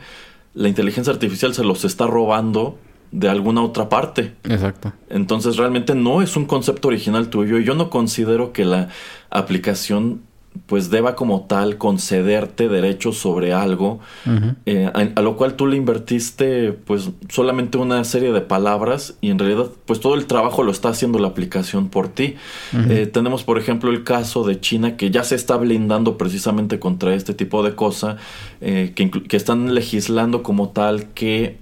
la 0.55 0.67
inteligencia 0.67 1.13
artificial 1.13 1.53
se 1.53 1.63
los 1.63 1.85
está 1.85 2.07
robando 2.07 2.79
de 3.11 3.29
alguna 3.29 3.61
otra 3.61 3.87
parte. 3.87 4.33
Exacto. 4.45 4.93
Entonces 5.09 5.57
realmente 5.57 5.93
no 5.93 6.21
es 6.21 6.35
un 6.35 6.45
concepto 6.45 6.87
original 6.87 7.29
tuyo. 7.29 7.59
Yo 7.59 7.75
no 7.75 7.89
considero 7.89 8.51
que 8.51 8.65
la 8.65 8.89
aplicación 9.29 10.21
pues 10.65 10.89
deba 10.89 11.15
como 11.15 11.41
tal 11.41 11.77
concederte 11.77 12.69
derechos 12.69 13.17
sobre 13.17 13.53
algo, 13.53 13.99
eh, 14.65 14.91
a, 14.93 15.21
lo 15.21 15.37
cual 15.37 15.55
tú 15.55 15.67
le 15.67 15.77
invertiste 15.77 16.71
pues 16.71 17.11
solamente 17.29 17.77
una 17.77 18.03
serie 18.03 18.31
de 18.31 18.41
palabras 18.41 19.15
y 19.21 19.29
en 19.29 19.39
realidad 19.39 19.67
pues 19.85 19.99
todo 19.99 20.15
el 20.15 20.25
trabajo 20.25 20.63
lo 20.63 20.71
está 20.71 20.89
haciendo 20.89 21.19
la 21.19 21.27
aplicación 21.27 21.89
por 21.89 22.07
ti. 22.09 22.35
Eh, 22.73 23.09
tenemos 23.11 23.43
por 23.43 23.57
ejemplo 23.57 23.91
el 23.91 24.03
caso 24.03 24.43
de 24.43 24.59
China 24.59 24.97
que 24.97 25.11
ya 25.11 25.23
se 25.23 25.35
está 25.35 25.57
blindando 25.57 26.17
precisamente 26.17 26.79
contra 26.79 27.13
este 27.13 27.33
tipo 27.33 27.63
de 27.63 27.75
cosa, 27.75 28.17
eh, 28.61 28.93
que, 28.95 29.09
que 29.11 29.37
están 29.37 29.73
legislando 29.75 30.43
como 30.43 30.69
tal 30.69 31.07
que 31.13 31.57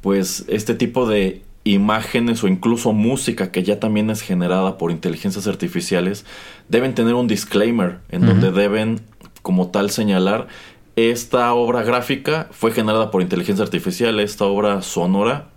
pues 0.00 0.44
este 0.48 0.74
tipo 0.74 1.08
de 1.08 1.42
imágenes 1.66 2.42
o 2.44 2.48
incluso 2.48 2.92
música 2.92 3.50
que 3.50 3.62
ya 3.62 3.80
también 3.80 4.10
es 4.10 4.22
generada 4.22 4.78
por 4.78 4.90
inteligencias 4.90 5.46
artificiales, 5.46 6.24
deben 6.68 6.94
tener 6.94 7.14
un 7.14 7.26
disclaimer 7.26 7.98
en 8.08 8.24
donde 8.26 8.52
deben 8.52 9.00
como 9.42 9.68
tal 9.68 9.90
señalar 9.90 10.48
esta 10.96 11.52
obra 11.52 11.82
gráfica 11.82 12.48
fue 12.52 12.72
generada 12.72 13.10
por 13.10 13.20
inteligencia 13.20 13.64
artificial, 13.64 14.18
esta 14.20 14.44
obra 14.46 14.80
sonora 14.82 15.48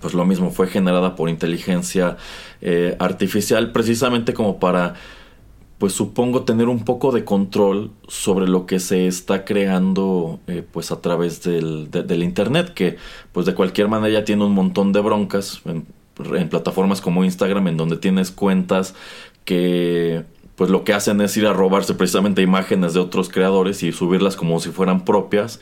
pues 0.00 0.14
lo 0.14 0.24
mismo 0.24 0.50
fue 0.50 0.68
generada 0.68 1.16
por 1.16 1.28
inteligencia 1.28 2.16
eh, 2.62 2.96
artificial 2.98 3.72
precisamente 3.72 4.32
como 4.32 4.58
para 4.58 4.94
pues 5.80 5.94
supongo 5.94 6.44
tener 6.44 6.68
un 6.68 6.84
poco 6.84 7.10
de 7.10 7.24
control 7.24 7.90
sobre 8.06 8.46
lo 8.46 8.66
que 8.66 8.78
se 8.80 9.06
está 9.06 9.46
creando 9.46 10.38
eh, 10.46 10.62
pues 10.70 10.92
a 10.92 11.00
través 11.00 11.42
del, 11.42 11.88
internet 12.22 12.74
que 12.74 12.98
pues 13.32 13.46
de 13.46 13.54
cualquier 13.54 13.88
manera 13.88 14.20
ya 14.20 14.24
tiene 14.26 14.44
un 14.44 14.52
montón 14.52 14.92
de 14.92 15.00
broncas 15.00 15.62
en, 15.64 15.86
plataformas 16.50 17.00
como 17.00 17.24
Instagram 17.24 17.68
en 17.68 17.78
donde 17.78 17.96
tienes 17.96 18.30
cuentas 18.30 18.94
que 19.46 20.26
pues 20.54 20.68
lo 20.68 20.84
que 20.84 20.92
hacen 20.92 21.18
es 21.22 21.34
ir 21.38 21.46
a 21.46 21.54
robarse 21.54 21.94
precisamente 21.94 22.42
imágenes 22.42 22.92
de 22.92 23.00
otros 23.00 23.30
creadores 23.30 23.82
y 23.82 23.90
subirlas 23.90 24.36
como 24.36 24.60
si 24.60 24.68
fueran 24.68 25.06
propias 25.06 25.60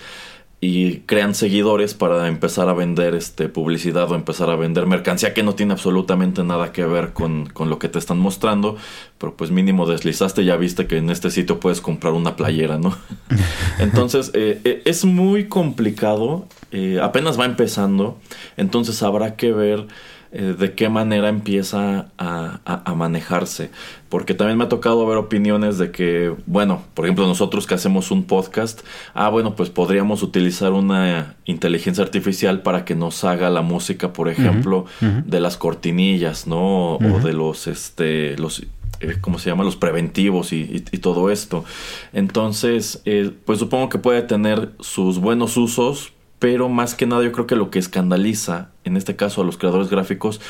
y 0.61 1.01
crean 1.01 1.37
seguidores 1.37 1.95
para 1.95 2.27
empezar 2.27 2.69
a 2.69 2.73
vender 2.73 3.15
este 3.15 3.49
publicidad 3.49 4.11
o 4.11 4.17
empezar 4.17 4.51
a 4.51 4.57
vender 4.57 4.87
mercancía 4.87 5.33
que 5.33 5.45
no 5.45 5.55
tiene 5.55 5.73
absolutamente 5.73 6.43
nada 6.43 6.73
que 6.73 6.85
ver 6.85 7.13
con, 7.13 7.47
con, 7.47 7.71
lo 7.71 7.79
que 7.79 7.89
te 7.89 8.01
están 8.01 8.19
mostrando, 8.19 8.77
pero 9.19 9.37
pues 9.37 9.53
mínimo 9.53 9.87
deslizaste, 9.87 10.45
ya 10.45 10.57
viste 10.57 10.89
que 10.89 10.97
en 10.97 11.11
este 11.11 11.31
sitio 11.31 11.61
puedes 11.61 11.81
comprar 11.81 12.13
una 12.13 12.35
playera, 12.35 12.77
¿no? 12.77 12.97
entonces 13.79 14.33
eh, 14.35 14.61
eh, 14.65 14.83
es 14.85 15.05
muy 15.05 15.47
complicado, 15.47 16.49
eh, 16.73 16.99
apenas 17.01 17.39
va 17.39 17.45
empezando, 17.45 18.19
entonces 18.57 19.01
habrá 19.05 19.37
que 19.37 19.53
ver 19.53 19.87
eh, 20.31 20.55
de 20.59 20.75
qué 20.75 20.89
manera 20.89 21.29
empieza 21.29 22.09
a, 22.19 22.95
manejarse. 22.95 23.71
Porque 24.09 24.35
también 24.35 24.59
me 24.59 24.65
ha 24.65 24.69
tocado 24.69 25.07
ver 25.07 25.17
opiniones 25.19 25.79
de 25.79 25.91
que, 25.91 26.35
bueno, 26.47 26.83
por 26.95 27.05
ejemplo, 27.05 27.27
nosotros 27.27 27.67
que 27.67 27.75
hacemos 27.75 28.11
un 28.11 28.25
podcast, 28.25 28.81
ah, 29.15 29.29
bueno, 29.29 29.55
pues 29.55 29.71
podríamos 29.71 30.23
utilizar 30.23 30.73
una 30.73 31.37
inteligencia 31.45 32.03
artificial 32.05 32.63
para 32.63 32.85
que 32.85 32.95
nos 32.95 33.25
haga 33.25 33.51
la 33.51 33.63
música, 33.63 34.13
por 34.13 34.29
ejemplo, 34.29 34.87
de 35.01 35.41
las 35.41 35.57
cortinillas, 35.57 36.47
¿no? 36.47 36.97
O 36.97 37.21
de 37.21 37.33
los, 37.33 37.67
este, 37.67 38.37
los 38.37 38.67
eh, 39.01 39.17
¿cómo 39.21 39.39
se 39.39 39.51
llama? 39.51 39.65
Los 39.65 39.77
preventivos 39.77 40.53
y, 40.53 40.81
todo 41.01 41.31
esto. 41.31 41.65
Entonces, 42.13 43.01
eh, 43.05 43.31
pues 43.45 43.61
supongo 43.61 43.89
que 43.89 43.99
puede 43.99 44.23
tener 44.23 44.73
sus 44.81 45.19
buenos 45.19 45.57
usos, 45.57 46.13
pero 46.39 46.69
más 46.69 46.95
que 46.95 47.07
nada 47.07 47.23
yo 47.23 47.33
creo 47.33 47.47
que 47.47 47.57
lo 47.57 47.71
que 47.71 47.79
escandaliza, 47.79 48.71
en 48.85 48.97
este 48.97 49.17
caso 49.17 49.43
a 49.43 49.45
los 49.45 49.59
creadores 49.59 49.91
gráficos, 49.91 50.41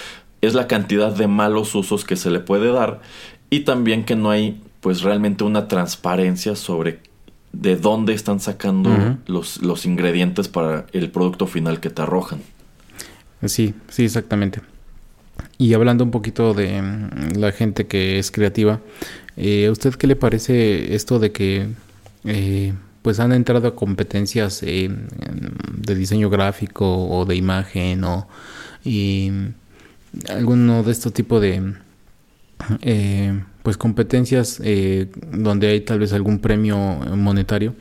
es 0.40 0.54
la 0.54 0.66
cantidad 0.66 1.12
de 1.12 1.26
malos 1.26 1.74
usos 1.74 2.04
que 2.04 2.16
se 2.16 2.30
le 2.30 2.40
puede 2.40 2.72
dar 2.72 3.00
y 3.50 3.60
también 3.60 4.04
que 4.04 4.16
no 4.16 4.30
hay 4.30 4.60
pues 4.80 5.02
realmente 5.02 5.44
una 5.44 5.68
transparencia 5.68 6.54
sobre 6.54 7.00
de 7.52 7.76
dónde 7.76 8.12
están 8.12 8.40
sacando 8.40 8.90
los, 9.26 9.62
los 9.62 9.86
ingredientes 9.86 10.48
para 10.48 10.86
el 10.92 11.10
producto 11.10 11.46
final 11.46 11.80
que 11.80 11.90
te 11.90 12.02
arrojan. 12.02 12.40
Sí, 13.44 13.74
sí, 13.88 14.04
exactamente. 14.04 14.60
Y 15.56 15.74
hablando 15.74 16.04
un 16.04 16.10
poquito 16.10 16.54
de 16.54 16.80
mm, 16.80 17.38
la 17.38 17.52
gente 17.52 17.86
que 17.86 18.18
es 18.18 18.30
creativa, 18.30 18.80
eh, 19.36 19.66
¿a 19.66 19.72
usted 19.72 19.94
qué 19.94 20.06
le 20.06 20.16
parece 20.16 20.94
esto 20.94 21.18
de 21.18 21.32
que 21.32 21.68
eh, 22.24 22.74
pues 23.02 23.20
han 23.20 23.32
entrado 23.32 23.68
a 23.68 23.74
competencias 23.74 24.60
de 24.60 25.94
diseño 25.94 26.30
gráfico 26.30 27.08
o 27.08 27.24
de 27.24 27.36
imagen 27.36 28.04
o 28.04 28.28
y 28.84 29.30
alguno 30.28 30.82
de 30.82 30.92
estos 30.92 31.12
tipos 31.12 31.40
de 31.40 31.74
eh, 32.82 33.40
pues 33.62 33.76
competencias 33.76 34.60
eh, 34.64 35.08
donde 35.32 35.68
hay 35.68 35.80
tal 35.80 35.98
vez 35.98 36.12
algún 36.12 36.38
premio 36.38 36.76
monetario 36.78 37.74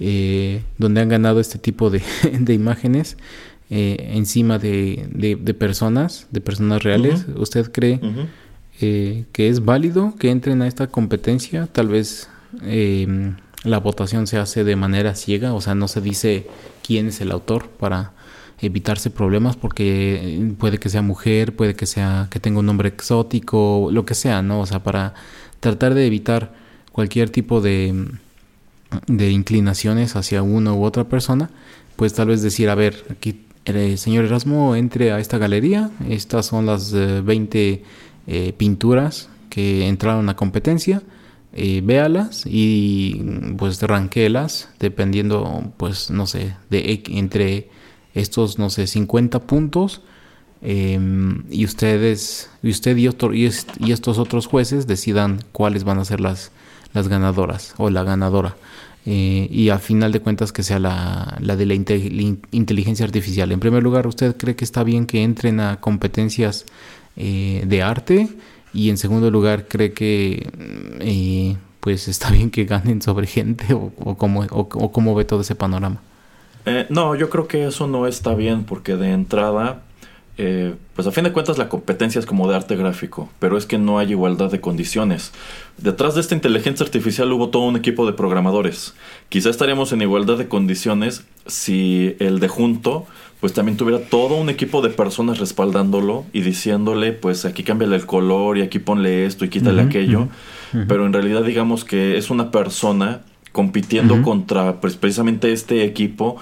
eh, 0.00 0.62
donde 0.78 1.00
han 1.00 1.08
ganado 1.08 1.40
este 1.40 1.58
tipo 1.58 1.90
de, 1.90 2.02
de 2.38 2.54
imágenes 2.54 3.16
encima 3.70 4.58
de, 4.60 5.08
de, 5.10 5.54
personas 5.54 6.28
de 6.30 6.40
personas 6.40 6.84
reales. 6.84 7.26
Usted 7.34 7.72
cree 7.72 7.98
que 8.78 9.48
es 9.48 9.64
válido 9.64 10.14
que 10.16 10.30
entren 10.30 10.62
a 10.62 10.68
esta 10.68 10.86
competencia 10.86 11.66
tal 11.66 11.88
vez 11.88 12.28
la 13.64 13.78
votación 13.78 14.26
se 14.26 14.38
hace 14.38 14.62
de 14.62 14.76
manera 14.76 15.14
ciega, 15.14 15.54
o 15.54 15.60
sea, 15.60 15.74
no 15.74 15.88
se 15.88 16.00
dice 16.00 16.46
quién 16.86 17.08
es 17.08 17.20
el 17.20 17.32
autor 17.32 17.68
para 17.68 18.12
evitarse 18.60 19.10
problemas 19.10 19.56
porque 19.56 20.54
puede 20.58 20.78
que 20.78 20.88
sea 20.88 21.02
mujer, 21.02 21.56
puede 21.56 21.74
que 21.74 21.86
sea 21.86 22.28
que 22.30 22.40
tenga 22.40 22.60
un 22.60 22.66
nombre 22.66 22.88
exótico, 22.88 23.88
lo 23.90 24.04
que 24.04 24.14
sea, 24.14 24.42
¿no? 24.42 24.60
O 24.60 24.66
sea, 24.66 24.82
para 24.82 25.14
tratar 25.60 25.94
de 25.94 26.06
evitar 26.06 26.54
cualquier 26.92 27.30
tipo 27.30 27.60
de, 27.60 28.06
de 29.06 29.30
inclinaciones 29.30 30.14
hacia 30.16 30.42
una 30.42 30.72
u 30.72 30.84
otra 30.84 31.04
persona, 31.04 31.50
pues 31.96 32.14
tal 32.14 32.28
vez 32.28 32.42
decir, 32.42 32.68
a 32.70 32.74
ver, 32.74 33.04
aquí 33.10 33.44
el 33.64 33.76
eh, 33.76 33.96
señor 33.96 34.24
Erasmo 34.26 34.76
entre 34.76 35.12
a 35.12 35.18
esta 35.18 35.38
galería, 35.38 35.90
estas 36.08 36.46
son 36.46 36.66
las 36.66 36.92
20 36.92 37.72
eh, 37.72 37.82
eh, 38.26 38.52
pinturas 38.56 39.28
que 39.48 39.88
entraron 39.88 40.28
a 40.28 40.36
competencia, 40.36 41.02
eh, 41.54 41.80
véalas 41.84 42.44
y 42.46 43.22
pues 43.56 43.80
ranquelas 43.82 44.68
dependiendo 44.80 45.72
pues 45.76 46.10
no 46.10 46.26
sé 46.26 46.56
de 46.68 47.02
entre 47.08 47.70
estos 48.14 48.58
no 48.58 48.70
sé 48.70 48.86
50 48.86 49.40
puntos 49.40 50.02
em, 50.62 51.44
y 51.50 51.64
ustedes 51.64 52.50
y 52.62 52.70
usted 52.70 52.96
y, 52.96 53.08
y, 53.78 53.92
estos 53.92 54.18
otros 54.18 54.46
jueces 54.46 54.86
decidan 54.86 55.40
cuáles 55.52 55.84
van 55.84 55.98
a 55.98 56.04
ser 56.04 56.20
las 56.20 56.50
las 56.94 57.08
ganadoras 57.08 57.74
o 57.76 57.90
la 57.90 58.04
ganadora. 58.04 58.56
Eh, 59.06 59.48
y 59.50 59.68
al 59.68 59.80
final 59.80 60.12
de 60.12 60.20
cuentas 60.20 60.50
que 60.50 60.62
sea 60.62 60.78
la, 60.78 61.36
la 61.40 61.56
de 61.56 61.66
la 61.66 61.74
inteligencia 61.74 63.04
artificial. 63.04 63.52
En 63.52 63.60
primer 63.60 63.82
lugar 63.82 64.06
usted 64.06 64.34
cree 64.34 64.56
que 64.56 64.64
está 64.64 64.82
bien 64.82 65.04
que 65.04 65.22
entren 65.22 65.60
a 65.60 65.78
competencias 65.78 66.64
eh, 67.16 67.64
de 67.66 67.82
arte 67.82 68.28
y 68.74 68.90
en 68.90 68.98
segundo 68.98 69.30
lugar, 69.30 69.66
¿cree 69.68 69.92
que 69.92 70.50
mm, 70.58 71.00
eh, 71.00 71.56
pues 71.80 72.08
está 72.08 72.30
bien 72.30 72.50
que 72.50 72.64
ganen 72.64 73.00
sobre 73.00 73.26
gente 73.26 73.72
o, 73.72 73.92
o, 74.04 74.16
cómo, 74.16 74.44
o, 74.50 74.92
cómo 74.92 75.14
ve 75.14 75.24
todo 75.24 75.42
ese 75.42 75.54
panorama? 75.54 76.00
Eh, 76.66 76.86
no, 76.88 77.14
yo 77.14 77.30
creo 77.30 77.46
que 77.46 77.66
eso 77.66 77.86
no 77.86 78.06
está 78.06 78.34
bien 78.34 78.64
porque 78.64 78.96
de 78.96 79.12
entrada, 79.12 79.82
eh, 80.36 80.74
pues 80.94 81.06
a 81.06 81.12
fin 81.12 81.24
de 81.24 81.32
cuentas 81.32 81.58
la 81.58 81.68
competencia 81.68 82.18
es 82.18 82.26
como 82.26 82.48
de 82.48 82.56
arte 82.56 82.74
gráfico, 82.76 83.28
pero 83.38 83.56
es 83.56 83.66
que 83.66 83.78
no 83.78 83.98
hay 83.98 84.10
igualdad 84.10 84.50
de 84.50 84.60
condiciones. 84.60 85.32
Detrás 85.78 86.14
de 86.14 86.20
esta 86.20 86.34
inteligencia 86.34 86.84
artificial 86.84 87.32
hubo 87.32 87.50
todo 87.50 87.62
un 87.62 87.76
equipo 87.76 88.06
de 88.06 88.12
programadores. 88.12 88.94
Quizá 89.28 89.50
estaríamos 89.50 89.92
en 89.92 90.02
igualdad 90.02 90.36
de 90.38 90.48
condiciones 90.48 91.24
si 91.46 92.16
el 92.18 92.40
de 92.40 92.48
junto 92.48 93.06
pues 93.40 93.52
también 93.52 93.76
tuviera 93.76 94.02
todo 94.02 94.36
un 94.36 94.48
equipo 94.48 94.80
de 94.80 94.88
personas 94.88 95.38
respaldándolo 95.38 96.24
y 96.32 96.40
diciéndole, 96.40 97.12
pues 97.12 97.44
aquí 97.44 97.62
cámbiale 97.62 97.94
el 97.96 98.06
color 98.06 98.56
y 98.56 98.62
aquí 98.62 98.78
ponle 98.78 99.26
esto 99.26 99.44
y 99.44 99.50
quítale 99.50 99.82
aquello. 99.82 100.28
Pero 100.88 101.04
en 101.04 101.12
realidad 101.12 101.42
digamos 101.42 101.84
que 101.84 102.16
es 102.16 102.30
una 102.30 102.50
persona 102.50 103.20
compitiendo 103.54 104.20
contra 104.22 104.80
pues, 104.80 104.96
precisamente 104.96 105.52
este 105.52 105.84
equipo 105.84 106.38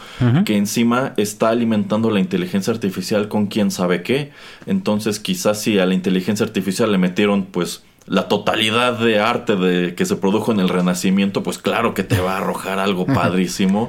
que 0.46 0.56
encima 0.56 1.12
está 1.18 1.50
alimentando 1.50 2.10
la 2.10 2.20
inteligencia 2.20 2.72
artificial 2.72 3.28
con 3.28 3.48
quién 3.48 3.70
sabe 3.70 4.02
qué. 4.02 4.32
Entonces 4.64 5.20
quizás 5.20 5.60
si 5.60 5.78
a 5.78 5.84
la 5.84 5.92
inteligencia 5.92 6.46
artificial 6.46 6.90
le 6.90 6.96
metieron 6.96 7.44
pues 7.44 7.82
la 8.06 8.28
totalidad 8.28 8.98
de 8.98 9.20
arte 9.20 9.56
de 9.56 9.94
que 9.94 10.06
se 10.06 10.16
produjo 10.16 10.52
en 10.52 10.60
el 10.60 10.70
Renacimiento, 10.70 11.42
pues 11.42 11.58
claro 11.58 11.92
que 11.92 12.02
te 12.02 12.18
va 12.18 12.32
a 12.32 12.38
arrojar 12.38 12.78
algo 12.78 13.04
padrísimo, 13.04 13.88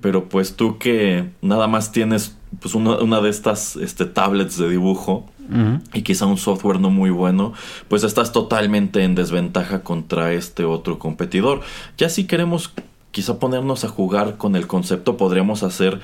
pero 0.00 0.28
pues 0.28 0.56
tú 0.56 0.78
que 0.78 1.26
nada 1.42 1.68
más 1.68 1.92
tienes 1.92 2.35
pues 2.60 2.74
una, 2.74 2.98
una 2.98 3.20
de 3.20 3.30
estas 3.30 3.76
este, 3.76 4.04
tablets 4.04 4.56
de 4.58 4.68
dibujo 4.68 5.26
y 5.94 6.02
quizá 6.02 6.26
un 6.26 6.38
software 6.38 6.80
no 6.80 6.90
muy 6.90 7.10
bueno, 7.10 7.52
pues 7.86 8.02
estás 8.02 8.32
totalmente 8.32 9.04
en 9.04 9.14
desventaja 9.14 9.82
contra 9.82 10.32
este 10.32 10.64
otro 10.64 10.98
competidor. 10.98 11.60
Ya 11.96 12.08
si 12.08 12.24
queremos 12.24 12.72
quizá 13.12 13.38
ponernos 13.38 13.84
a 13.84 13.88
jugar 13.88 14.38
con 14.38 14.56
el 14.56 14.66
concepto, 14.66 15.16
podríamos 15.16 15.62
hacer 15.62 16.00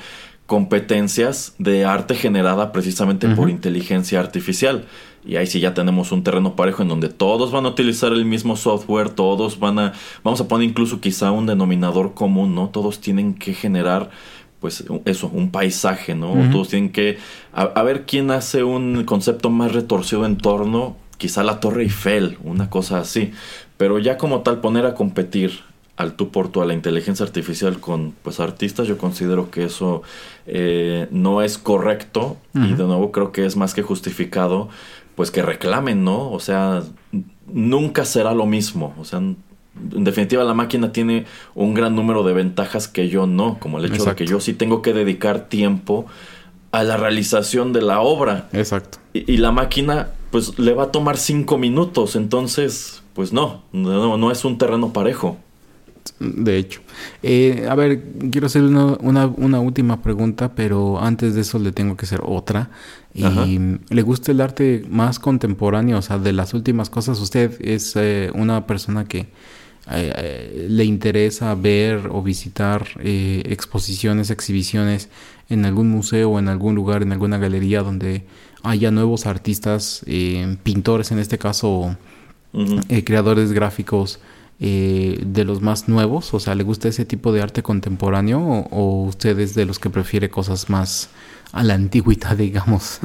competencias 0.47 1.55
de 1.59 1.84
arte 1.84 2.14
generada 2.14 2.72
precisamente 2.72 3.28
por 3.28 3.49
inteligencia 3.49 4.20
artificial. 4.20 4.86
Y 5.24 5.36
ahí 5.36 5.47
sí 5.47 5.61
ya 5.61 5.72
tenemos 5.72 6.11
un 6.11 6.24
terreno 6.24 6.57
parejo 6.57 6.82
en 6.82 6.88
donde 6.88 7.09
todos 7.09 7.53
van 7.53 7.64
a 7.64 7.68
utilizar 7.68 8.12
el 8.12 8.24
mismo 8.24 8.57
software, 8.57 9.09
todos 9.09 9.61
van 9.61 9.78
a, 9.78 9.93
vamos 10.24 10.40
a 10.40 10.49
poner 10.49 10.68
incluso 10.68 11.01
quizá 11.01 11.30
un 11.30 11.47
denominador 11.47 12.14
común, 12.14 12.55
¿no? 12.55 12.70
Todos 12.70 13.01
tienen 13.01 13.34
que 13.34 13.55
generar, 13.55 14.11
pues 14.62 14.84
eso, 15.04 15.26
un 15.26 15.50
paisaje, 15.50 16.14
¿no? 16.14 16.34
Todos 16.52 16.68
tienen 16.68 16.92
que, 16.92 17.18
a, 17.52 17.82
ver 17.82 18.06
quién 18.06 18.30
hace 18.30 18.62
un 18.62 19.02
concepto 19.04 19.50
más 19.50 19.72
retorcido 19.72 20.24
en 20.24 20.38
torno, 20.38 20.96
quizá 21.18 21.42
la 21.42 21.58
Torre 21.58 21.82
Eiffel, 21.82 22.38
una 22.44 22.70
cosa 22.70 23.00
así. 23.00 23.32
Pero 23.76 23.98
ya 23.98 24.16
como 24.16 24.42
tal 24.42 24.60
poner 24.60 24.86
a 24.86 24.94
competir 24.94 25.60
al 25.96 26.14
tú 26.14 26.30
por 26.30 26.48
tú 26.48 26.62
a 26.62 26.64
la 26.64 26.74
inteligencia 26.74 27.26
artificial 27.26 27.80
con 27.80 28.14
pues 28.22 28.38
artistas, 28.38 28.86
yo 28.86 28.98
considero 28.98 29.50
que 29.50 29.64
eso 29.64 30.02
eh, 30.46 31.08
no 31.10 31.42
es 31.42 31.58
correcto 31.58 32.36
y 32.54 32.72
de 32.72 32.84
nuevo 32.84 33.10
creo 33.10 33.32
que 33.32 33.44
es 33.44 33.56
más 33.56 33.74
que 33.74 33.82
justificado 33.82 34.68
pues 35.16 35.32
que 35.32 35.42
reclamen, 35.42 36.04
¿no? 36.04 36.30
O 36.30 36.38
sea, 36.38 36.82
nunca 37.46 38.04
será 38.04 38.32
lo 38.32 38.46
mismo. 38.46 38.94
O 38.98 39.04
sea, 39.04 39.20
en 39.93 40.05
definitiva 40.05 40.45
la 40.45 40.55
máquina 40.55 40.93
tiene 40.93 41.27
un 41.55 41.75
gran 41.75 41.95
número 41.95 42.23
de 42.23 42.33
ventajas 42.33 42.89
que 42.89 43.09
yo 43.09 43.27
no, 43.27 43.59
como 43.59 43.79
el 43.79 43.87
hecho 43.87 44.05
de 44.05 44.14
que 44.14 44.27
yo 44.27 44.41
sí 44.41 44.53
tengo 44.53 44.83
que 44.83 44.93
dedicar 44.93 45.49
tiempo 45.49 46.07
a 46.73 46.83
la 46.83 46.97
realización 46.97 47.73
de 47.73 47.83
la 47.83 48.01
obra. 48.01 48.49
Exacto. 48.53 48.99
Y, 49.12 49.37
la 49.37 49.53
máquina 49.53 50.09
pues 50.31 50.59
le 50.59 50.73
va 50.73 50.85
a 50.85 50.93
tomar 50.93 51.18
cinco 51.18 51.59
minutos. 51.59 52.16
Entonces, 52.16 53.03
pues 53.12 53.33
no, 53.33 53.62
no, 53.73 54.16
no 54.16 54.31
es 54.31 54.45
un 54.45 54.57
terreno 54.57 54.93
parejo. 54.93 55.37
De 56.18 56.57
hecho. 56.57 56.81
Eh, 57.23 57.66
a 57.68 57.75
ver, 57.75 58.03
quiero 58.31 58.47
hacer 58.47 58.62
una, 58.62 59.27
una, 59.27 59.61
última 59.61 60.03
pregunta, 60.03 60.55
pero 60.55 61.01
antes 61.01 61.35
de 61.35 61.43
eso 61.43 61.59
le 61.59 61.73
tengo 61.73 61.97
que 61.97 62.07
hacer 62.07 62.23
otra. 62.25 62.70
Y 63.14 63.59
¿Le 63.91 64.03
gusta 64.03 64.33
el 64.33 64.41
arte 64.41 64.85
más 64.89 65.18
contemporáneo? 65.18 65.99
O 65.99 66.03
sea, 66.03 66.18
de 66.18 66.33
las 66.33 66.55
últimas 66.55 66.89
cosas. 66.89 67.20
Usted 67.20 67.61
es 67.61 67.93
eh, 67.97 68.31
una 68.35 68.66
persona 68.66 69.05
que 69.05 69.29
eh, 69.91 70.66
le 70.68 70.85
interesa 70.85 71.55
ver 71.55 72.09
o 72.11 72.22
visitar 72.22 72.87
exposiciones, 73.03 74.30
exhibiciones 74.30 75.09
en 75.49 75.64
algún 75.64 75.91
museo 75.91 76.30
o 76.30 76.39
en 76.39 76.49
algún 76.49 76.74
lugar, 76.74 77.03
en 77.03 77.12
alguna 77.12 77.39
galería 77.39 77.83
donde 77.83 78.24
haya 78.62 78.91
nuevos 78.91 79.26
artistas, 79.26 80.05
pintores 80.62 81.11
en 81.11 81.18
este 81.18 81.37
caso, 81.39 81.97
creadores 83.05 83.53
gráficos 83.53 84.20
eh, 84.64 85.18
de 85.26 85.42
los 85.44 85.60
más 85.60 85.88
nuevos? 85.88 86.32
O 86.34 86.38
sea, 86.38 86.54
¿le 86.54 86.62
gusta 86.62 86.86
ese 86.86 87.04
tipo 87.04 87.32
de 87.32 87.42
arte 87.42 87.64
contemporáneo 87.64 88.38
o, 88.70 89.02
usted 89.02 89.36
es 89.40 89.56
de 89.56 89.66
los 89.66 89.80
que 89.80 89.90
prefiere 89.90 90.30
cosas 90.30 90.70
más 90.70 91.10
a 91.50 91.64
la 91.64 91.74
antigüedad, 91.74 92.36
digamos? 92.36 93.00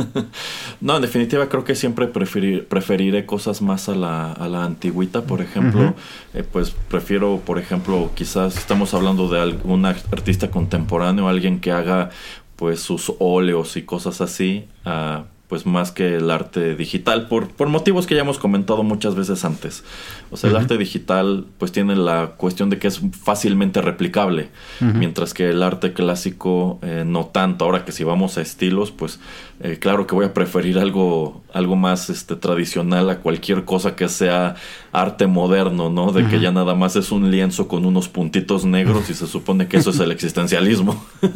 no, 0.80 0.96
en 0.96 1.02
definitiva 1.02 1.50
creo 1.50 1.64
que 1.64 1.74
siempre 1.74 2.06
preferiré 2.06 3.26
cosas 3.26 3.60
más 3.60 3.90
a 3.90 3.94
la, 3.94 4.32
a 4.32 4.48
la 4.48 4.64
antigüita. 4.64 5.24
Por 5.24 5.42
ejemplo, 5.42 5.94
eh, 6.32 6.44
pues 6.50 6.70
prefiero, 6.70 7.42
por 7.44 7.58
ejemplo, 7.58 8.10
quizás 8.14 8.56
estamos 8.56 8.94
hablando 8.94 9.28
de 9.28 9.38
algún 9.38 9.84
artista 9.84 10.50
contemporáneo, 10.50 11.28
alguien 11.28 11.60
que 11.60 11.72
haga 11.72 12.08
pues 12.56 12.80
sus 12.80 13.12
óleos 13.18 13.76
y 13.76 13.82
cosas 13.82 14.22
así. 14.22 14.66
Uh, 14.86 15.24
pues 15.50 15.66
más 15.66 15.90
que 15.90 16.14
el 16.16 16.30
arte 16.30 16.76
digital, 16.76 17.26
por, 17.26 17.48
por 17.48 17.68
motivos 17.68 18.06
que 18.06 18.14
ya 18.14 18.20
hemos 18.20 18.38
comentado 18.38 18.84
muchas 18.84 19.16
veces 19.16 19.44
antes. 19.44 19.82
O 20.30 20.36
sea, 20.36 20.48
el 20.48 20.56
arte 20.56 20.78
digital 20.78 21.44
pues 21.58 21.72
tiene 21.72 21.96
la 21.96 22.34
cuestión 22.36 22.70
de 22.70 22.78
que 22.78 22.86
es 22.86 23.00
fácilmente 23.20 23.82
replicable, 23.82 24.48
mientras 24.80 25.34
que 25.34 25.50
el 25.50 25.64
arte 25.64 25.92
clásico 25.92 26.78
eh, 26.82 27.02
no 27.04 27.26
tanto. 27.26 27.64
Ahora 27.64 27.84
que 27.84 27.90
si 27.90 28.04
vamos 28.04 28.38
a 28.38 28.42
estilos, 28.42 28.92
pues 28.92 29.18
eh, 29.62 29.78
claro 29.78 30.06
que 30.06 30.14
voy 30.14 30.24
a 30.24 30.32
preferir 30.32 30.78
algo, 30.78 31.42
algo 31.52 31.76
más 31.76 32.08
este, 32.08 32.34
tradicional 32.34 33.10
a 33.10 33.18
cualquier 33.18 33.66
cosa 33.66 33.94
que 33.94 34.08
sea 34.08 34.56
arte 34.90 35.26
moderno, 35.26 35.90
¿no? 35.90 36.12
De 36.12 36.26
que 36.26 36.40
ya 36.40 36.50
nada 36.50 36.74
más 36.74 36.96
es 36.96 37.12
un 37.12 37.30
lienzo 37.30 37.68
con 37.68 37.84
unos 37.84 38.08
puntitos 38.08 38.64
negros 38.64 39.10
y 39.10 39.14
se 39.14 39.26
supone 39.26 39.68
que 39.68 39.76
eso 39.76 39.90
es 39.90 40.00
el 40.00 40.12
existencialismo. 40.12 41.04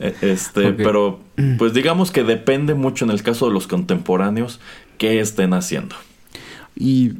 E, 0.00 0.14
este, 0.22 0.72
pero 0.72 1.20
pues 1.58 1.72
digamos 1.72 2.10
que 2.10 2.22
depende 2.22 2.74
mucho 2.74 3.04
en 3.04 3.10
el 3.10 3.22
caso 3.22 3.46
de 3.46 3.52
los 3.52 3.66
contemporáneos 3.66 4.60
qué 4.96 5.20
estén 5.20 5.52
haciendo. 5.52 5.96
Y 6.76 7.12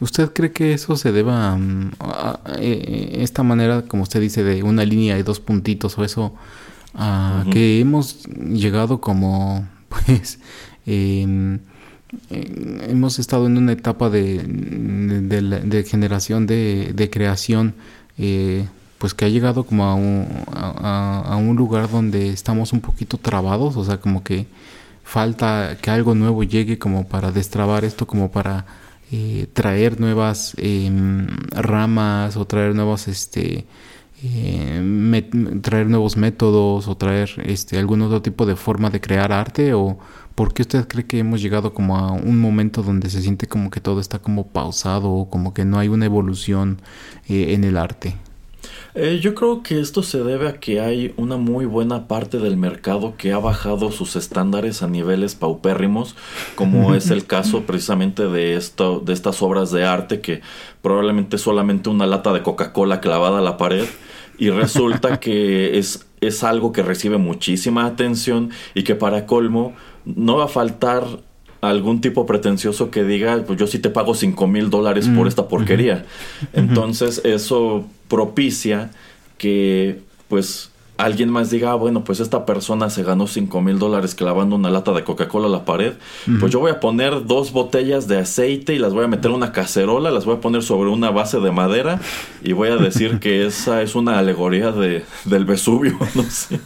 ¿Usted 0.00 0.32
cree 0.32 0.50
que 0.52 0.72
eso 0.72 0.96
se 0.96 1.12
deba 1.12 1.56
mm, 1.56 1.92
a, 2.00 2.40
eh, 2.58 3.18
esta 3.20 3.42
manera, 3.42 3.82
como 3.82 4.02
usted 4.02 4.20
dice, 4.20 4.42
de 4.42 4.62
una 4.62 4.84
línea 4.84 5.18
y 5.18 5.22
dos 5.22 5.40
puntitos 5.40 5.98
o 5.98 6.04
eso, 6.04 6.34
a 6.94 7.44
que 7.52 7.80
hemos 7.80 8.26
llegado 8.26 9.00
como, 9.00 9.66
pues, 9.88 10.38
em, 10.86 11.58
hemos 12.30 13.18
estado 13.18 13.46
en 13.46 13.58
una 13.58 13.72
etapa 13.72 14.10
de, 14.10 14.42
de, 14.42 15.84
generación 15.84 16.46
de, 16.46 16.92
de 16.94 17.10
creación, 17.10 17.74
eh, 18.18 18.66
pues 18.98 19.14
que 19.14 19.24
ha 19.24 19.28
llegado 19.28 19.64
como 19.64 19.84
a 19.84 19.94
un, 19.94 20.26
a 20.52 21.36
un 21.36 21.56
lugar 21.56 21.90
donde 21.90 22.30
estamos 22.30 22.72
un 22.72 22.80
poquito 22.80 23.16
trabados, 23.16 23.76
o 23.76 23.84
sea, 23.84 23.98
como 23.98 24.22
que 24.22 24.46
falta 25.10 25.76
que 25.82 25.90
algo 25.90 26.14
nuevo 26.14 26.44
llegue 26.44 26.78
como 26.78 27.08
para 27.08 27.32
destrabar 27.32 27.84
esto, 27.84 28.06
como 28.06 28.30
para 28.30 28.64
eh, 29.10 29.48
traer 29.52 29.98
nuevas 29.98 30.54
em, 30.56 31.26
ramas 31.50 32.36
o 32.36 32.44
traer 32.44 32.76
nuevos 32.76 33.08
este 33.08 33.66
eh, 34.22 35.30
traer 35.62 35.88
nuevos 35.88 36.16
métodos 36.16 36.88
o 36.88 36.96
traer 36.96 37.30
este 37.44 37.78
algún 37.78 38.02
otro 38.02 38.20
tipo 38.20 38.44
de 38.44 38.56
forma 38.56 38.90
de 38.90 39.00
crear 39.00 39.32
arte 39.32 39.72
o 39.72 39.98
por 40.34 40.52
qué 40.52 40.62
usted 40.62 40.86
cree 40.88 41.06
que 41.06 41.18
hemos 41.18 41.40
llegado 41.40 41.72
como 41.72 41.96
a 41.96 42.12
un 42.12 42.38
momento 42.38 42.82
donde 42.82 43.08
se 43.08 43.22
siente 43.22 43.46
como 43.46 43.70
que 43.70 43.80
todo 43.80 44.00
está 44.00 44.18
como 44.18 44.48
pausado 44.48 45.10
o 45.10 45.30
como 45.30 45.54
que 45.54 45.64
no 45.64 45.78
hay 45.78 45.88
una 45.88 46.04
evolución 46.04 46.82
eh, 47.28 47.54
en 47.54 47.64
el 47.64 47.78
arte 47.78 48.16
eh, 48.94 49.20
yo 49.22 49.34
creo 49.34 49.62
que 49.62 49.80
esto 49.80 50.02
se 50.02 50.22
debe 50.22 50.48
a 50.48 50.58
que 50.58 50.80
hay 50.80 51.14
una 51.16 51.36
muy 51.36 51.64
buena 51.64 52.08
parte 52.08 52.38
del 52.38 52.56
mercado 52.56 53.14
que 53.16 53.32
ha 53.32 53.38
bajado 53.38 53.92
sus 53.92 54.16
estándares 54.16 54.82
a 54.82 54.88
niveles 54.88 55.34
paupérrimos, 55.36 56.16
como 56.56 56.94
es 56.96 57.10
el 57.10 57.24
caso 57.24 57.62
precisamente 57.62 58.26
de 58.26 58.56
esto, 58.56 59.00
de 59.00 59.12
estas 59.12 59.42
obras 59.42 59.70
de 59.70 59.84
arte 59.84 60.20
que 60.20 60.40
probablemente 60.82 61.38
solamente 61.38 61.88
una 61.88 62.06
lata 62.06 62.32
de 62.32 62.42
Coca-Cola 62.42 63.00
clavada 63.00 63.38
a 63.38 63.42
la 63.42 63.56
pared 63.56 63.86
y 64.40 64.50
resulta 64.50 65.20
que 65.20 65.78
es, 65.78 66.06
es 66.20 66.42
algo 66.42 66.72
que 66.72 66.82
recibe 66.82 67.18
muchísima 67.18 67.86
atención 67.86 68.50
y 68.74 68.82
que 68.82 68.96
para 68.96 69.26
colmo 69.26 69.74
no 70.04 70.38
va 70.38 70.46
a 70.46 70.48
faltar 70.48 71.04
algún 71.60 72.00
tipo 72.00 72.24
pretencioso 72.24 72.90
que 72.90 73.04
diga, 73.04 73.44
pues 73.46 73.58
yo 73.58 73.66
sí 73.66 73.78
te 73.78 73.90
pago 73.90 74.14
cinco 74.14 74.46
mil 74.46 74.70
dólares 74.70 75.06
por 75.08 75.26
mm, 75.26 75.28
esta 75.28 75.46
porquería. 75.46 76.06
Entonces 76.54 77.20
eso 77.22 77.84
propicia 78.08 78.90
que 79.36 80.00
pues 80.28 80.69
alguien 81.04 81.30
más 81.30 81.50
diga, 81.50 81.72
ah, 81.72 81.74
bueno, 81.74 82.04
pues 82.04 82.20
esta 82.20 82.46
persona 82.46 82.90
se 82.90 83.02
ganó 83.02 83.26
5 83.26 83.60
mil 83.60 83.78
dólares 83.78 84.14
clavando 84.14 84.56
una 84.56 84.70
lata 84.70 84.92
de 84.92 85.04
Coca-Cola 85.04 85.46
a 85.46 85.50
la 85.50 85.64
pared, 85.64 85.94
pues 86.38 86.52
yo 86.52 86.60
voy 86.60 86.70
a 86.70 86.80
poner 86.80 87.26
dos 87.26 87.52
botellas 87.52 88.08
de 88.08 88.18
aceite 88.18 88.74
y 88.74 88.78
las 88.78 88.92
voy 88.92 89.04
a 89.04 89.08
meter 89.08 89.30
en 89.30 89.36
una 89.36 89.52
cacerola, 89.52 90.10
las 90.10 90.24
voy 90.24 90.36
a 90.36 90.40
poner 90.40 90.62
sobre 90.62 90.90
una 90.90 91.10
base 91.10 91.40
de 91.40 91.50
madera 91.50 92.00
y 92.42 92.52
voy 92.52 92.68
a 92.68 92.76
decir 92.76 93.18
que 93.18 93.46
esa 93.46 93.82
es 93.82 93.94
una 93.94 94.18
alegoría 94.18 94.72
de, 94.72 95.04
del 95.24 95.44
Vesubio, 95.44 95.98
no 96.14 96.22
sé. 96.24 96.60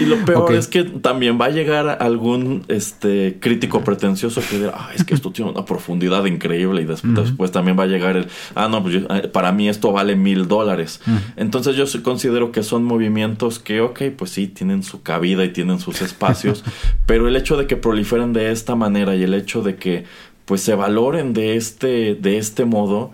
y 0.00 0.04
lo 0.04 0.24
peor 0.24 0.54
es 0.54 0.68
que 0.68 0.84
también 0.84 1.40
va 1.40 1.46
a 1.46 1.50
llegar 1.50 1.98
algún 2.00 2.64
este 2.68 3.38
crítico 3.40 3.82
pretencioso 3.82 4.42
que 4.48 4.58
diga, 4.58 4.74
ah, 4.76 4.90
es 4.94 5.04
que 5.04 5.14
esto 5.14 5.30
tiene 5.30 5.50
una 5.50 5.64
profundidad 5.64 6.24
increíble 6.26 6.82
y 6.82 6.84
después, 6.84 7.50
también 7.52 7.78
va 7.78 7.84
a 7.84 7.86
llegar 7.86 8.16
el, 8.16 8.28
ah, 8.54 8.68
no, 8.68 8.82
pues 8.82 8.94
eh, 8.96 9.28
para 9.28 9.52
mí 9.52 9.68
esto 9.68 9.92
vale 9.92 10.16
mil 10.16 10.48
dólares. 10.48 11.00
Entonces 11.36 11.76
yo 11.76 11.84
considero 12.02 12.52
que 12.52 12.62
son 12.62 12.84
movimientos 12.92 13.58
que, 13.58 13.80
ok, 13.80 14.02
pues 14.16 14.30
sí, 14.30 14.46
tienen 14.46 14.82
su 14.82 15.02
cabida 15.02 15.44
y 15.44 15.52
tienen 15.52 15.80
sus 15.80 16.02
espacios, 16.02 16.64
pero 17.06 17.28
el 17.28 17.36
hecho 17.36 17.56
de 17.56 17.66
que 17.66 17.76
proliferen 17.76 18.32
de 18.32 18.52
esta 18.52 18.74
manera 18.74 19.16
y 19.16 19.22
el 19.22 19.34
hecho 19.34 19.62
de 19.62 19.76
que 19.76 20.04
pues 20.44 20.60
se 20.60 20.74
valoren 20.74 21.32
de 21.32 21.56
este, 21.56 22.14
de 22.14 22.38
este 22.38 22.64
modo, 22.64 23.12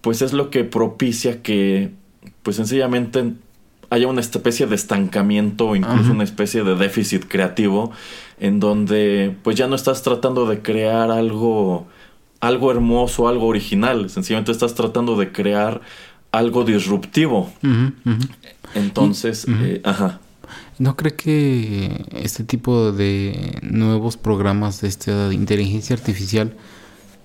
pues 0.00 0.22
es 0.22 0.32
lo 0.32 0.50
que 0.50 0.64
propicia 0.64 1.42
que 1.42 1.90
pues 2.42 2.56
sencillamente 2.56 3.34
haya 3.90 4.06
una 4.06 4.20
especie 4.20 4.66
de 4.66 4.76
estancamiento 4.76 5.68
o 5.68 5.76
incluso 5.76 6.12
una 6.12 6.24
especie 6.24 6.62
de 6.62 6.76
déficit 6.76 7.24
creativo 7.26 7.90
en 8.38 8.60
donde 8.60 9.34
pues 9.42 9.56
ya 9.56 9.66
no 9.66 9.74
estás 9.74 10.02
tratando 10.02 10.46
de 10.46 10.62
crear 10.62 11.10
algo 11.10 11.86
algo 12.40 12.70
hermoso, 12.70 13.28
algo 13.28 13.46
original, 13.46 14.08
sencillamente 14.08 14.52
estás 14.52 14.74
tratando 14.74 15.16
de 15.16 15.30
crear 15.30 15.82
algo 16.32 16.64
disruptivo. 16.64 17.52
Entonces, 18.74 19.46
eh, 19.48 19.80
ajá. 19.84 20.20
¿No 20.78 20.96
cree 20.96 21.14
que 21.14 22.06
este 22.12 22.44
tipo 22.44 22.92
de 22.92 23.58
nuevos 23.62 24.16
programas 24.16 24.80
de 24.80 24.88
esta 24.88 25.32
inteligencia 25.32 25.94
artificial 25.94 26.56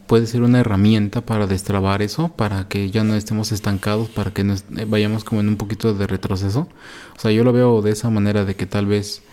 puede 0.08 0.28
ser 0.28 0.44
una 0.44 0.60
herramienta 0.60 1.22
para 1.22 1.48
destrabar 1.48 2.02
eso, 2.02 2.30
para 2.30 2.68
que 2.68 2.92
ya 2.92 3.04
no 3.04 3.16
estemos 3.16 3.52
estancados, 3.52 4.10
para 4.10 4.32
que 4.32 4.44
nos 4.44 4.66
eh, 4.78 4.86
vayamos 4.88 5.24
como 5.24 5.42
en 5.42 5.50
un 5.50 5.56
poquito 5.56 5.94
de 5.94 6.06
retroceso? 6.06 6.68
O 7.18 7.20
sea, 7.20 7.32
yo 7.32 7.44
lo 7.44 7.54
veo 7.54 7.82
de 7.82 7.92
esa 7.92 8.10
manera 8.10 8.46
de 8.46 8.56
que 8.56 8.66
tal 8.66 8.86
vez 8.86 9.24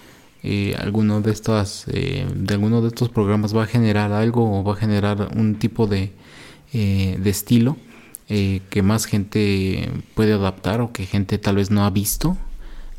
eh, 0.43 0.75
alguno 0.79 1.21
de 1.21 1.33
estas, 1.33 1.87
de 1.87 2.55
alguno 2.55 2.81
de 2.81 2.89
estos 2.89 3.09
programas 3.09 3.55
va 3.55 3.65
a 3.65 3.67
generar 3.67 4.13
algo 4.13 4.61
o 4.61 4.65
va 4.65 4.73
a 4.73 4.77
generar 4.77 5.31
un 5.37 5.57
tipo 5.57 5.87
de, 5.87 6.13
de 6.73 7.31
estilo 7.31 7.77
eh, 8.35 8.63
que 8.71 8.81
más 8.81 9.05
gente 9.05 9.91
puede 10.15 10.33
adaptar 10.33 10.81
o 10.81 10.91
que 10.91 11.05
gente 11.05 11.37
tal 11.37 11.57
vez 11.57 11.71
no 11.71 11.85
ha 11.85 11.91
visto 11.91 12.39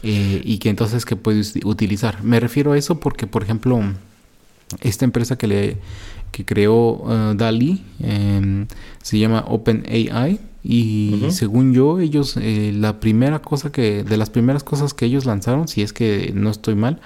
eh, 0.04 0.44
y 0.46 0.60
que 0.60 0.70
entonces 0.70 1.06
que 1.06 1.16
puede 1.16 1.42
utilizar. 1.64 2.24
Me 2.24 2.40
refiero 2.40 2.74
a 2.74 2.78
eso 2.78 3.00
porque, 3.00 3.26
por 3.26 3.42
ejemplo, 3.42 3.82
esta 4.82 5.06
empresa 5.06 5.36
que 5.36 5.48
le 5.48 5.78
que 6.32 6.46
creó 6.46 7.02
uh, 7.02 7.34
DALI 7.34 7.84
em, 8.00 8.68
se 9.02 9.18
llama 9.18 9.44
OpenAI 9.48 10.40
y 10.64 11.26
según 11.32 11.74
yo 11.74 12.00
ellos 12.00 12.38
eh, 12.38 12.72
la 12.72 13.00
primera 13.00 13.40
cosa 13.40 13.72
que 13.72 14.04
de 14.04 14.18
las 14.18 14.30
primeras 14.30 14.64
cosas 14.64 14.94
que 14.94 15.06
ellos 15.06 15.26
lanzaron 15.26 15.68
si 15.68 15.82
es 15.82 15.94
que 15.94 16.32
no 16.36 16.52
estoy 16.52 16.76
mal 16.76 17.02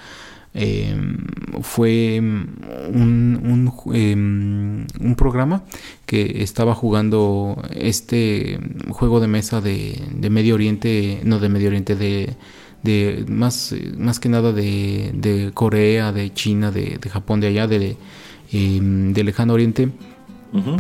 Em, 0.54 1.18
fue 1.62 2.20
un, 2.20 3.72
em, 3.94 4.88
un, 5.00 5.16
programa 5.16 5.64
que 6.06 6.42
estaba 6.42 6.74
jugando 6.74 7.62
este 7.76 8.60
juego 8.90 9.20
de 9.20 9.28
mesa 9.28 9.62
de, 9.62 10.02
Medio 10.32 10.56
Oriente, 10.56 11.22
no 11.24 11.40
de 11.40 11.50
Medio 11.50 11.68
Oriente, 11.68 11.96
de, 11.96 12.36
de 12.82 13.26
más, 13.28 13.76
más 13.98 14.20
que 14.20 14.30
nada 14.30 14.52
de, 14.52 15.12
de 15.14 15.52
Corea, 15.54 16.12
de 16.12 16.34
China, 16.34 16.72
de, 16.72 16.98
de 17.00 17.10
Japón, 17.10 17.40
de 17.40 17.48
allá, 17.48 17.68
de, 17.68 17.98
em, 18.52 19.14
de 19.14 19.24
lejano 19.24 19.54
oriente, 19.54 19.92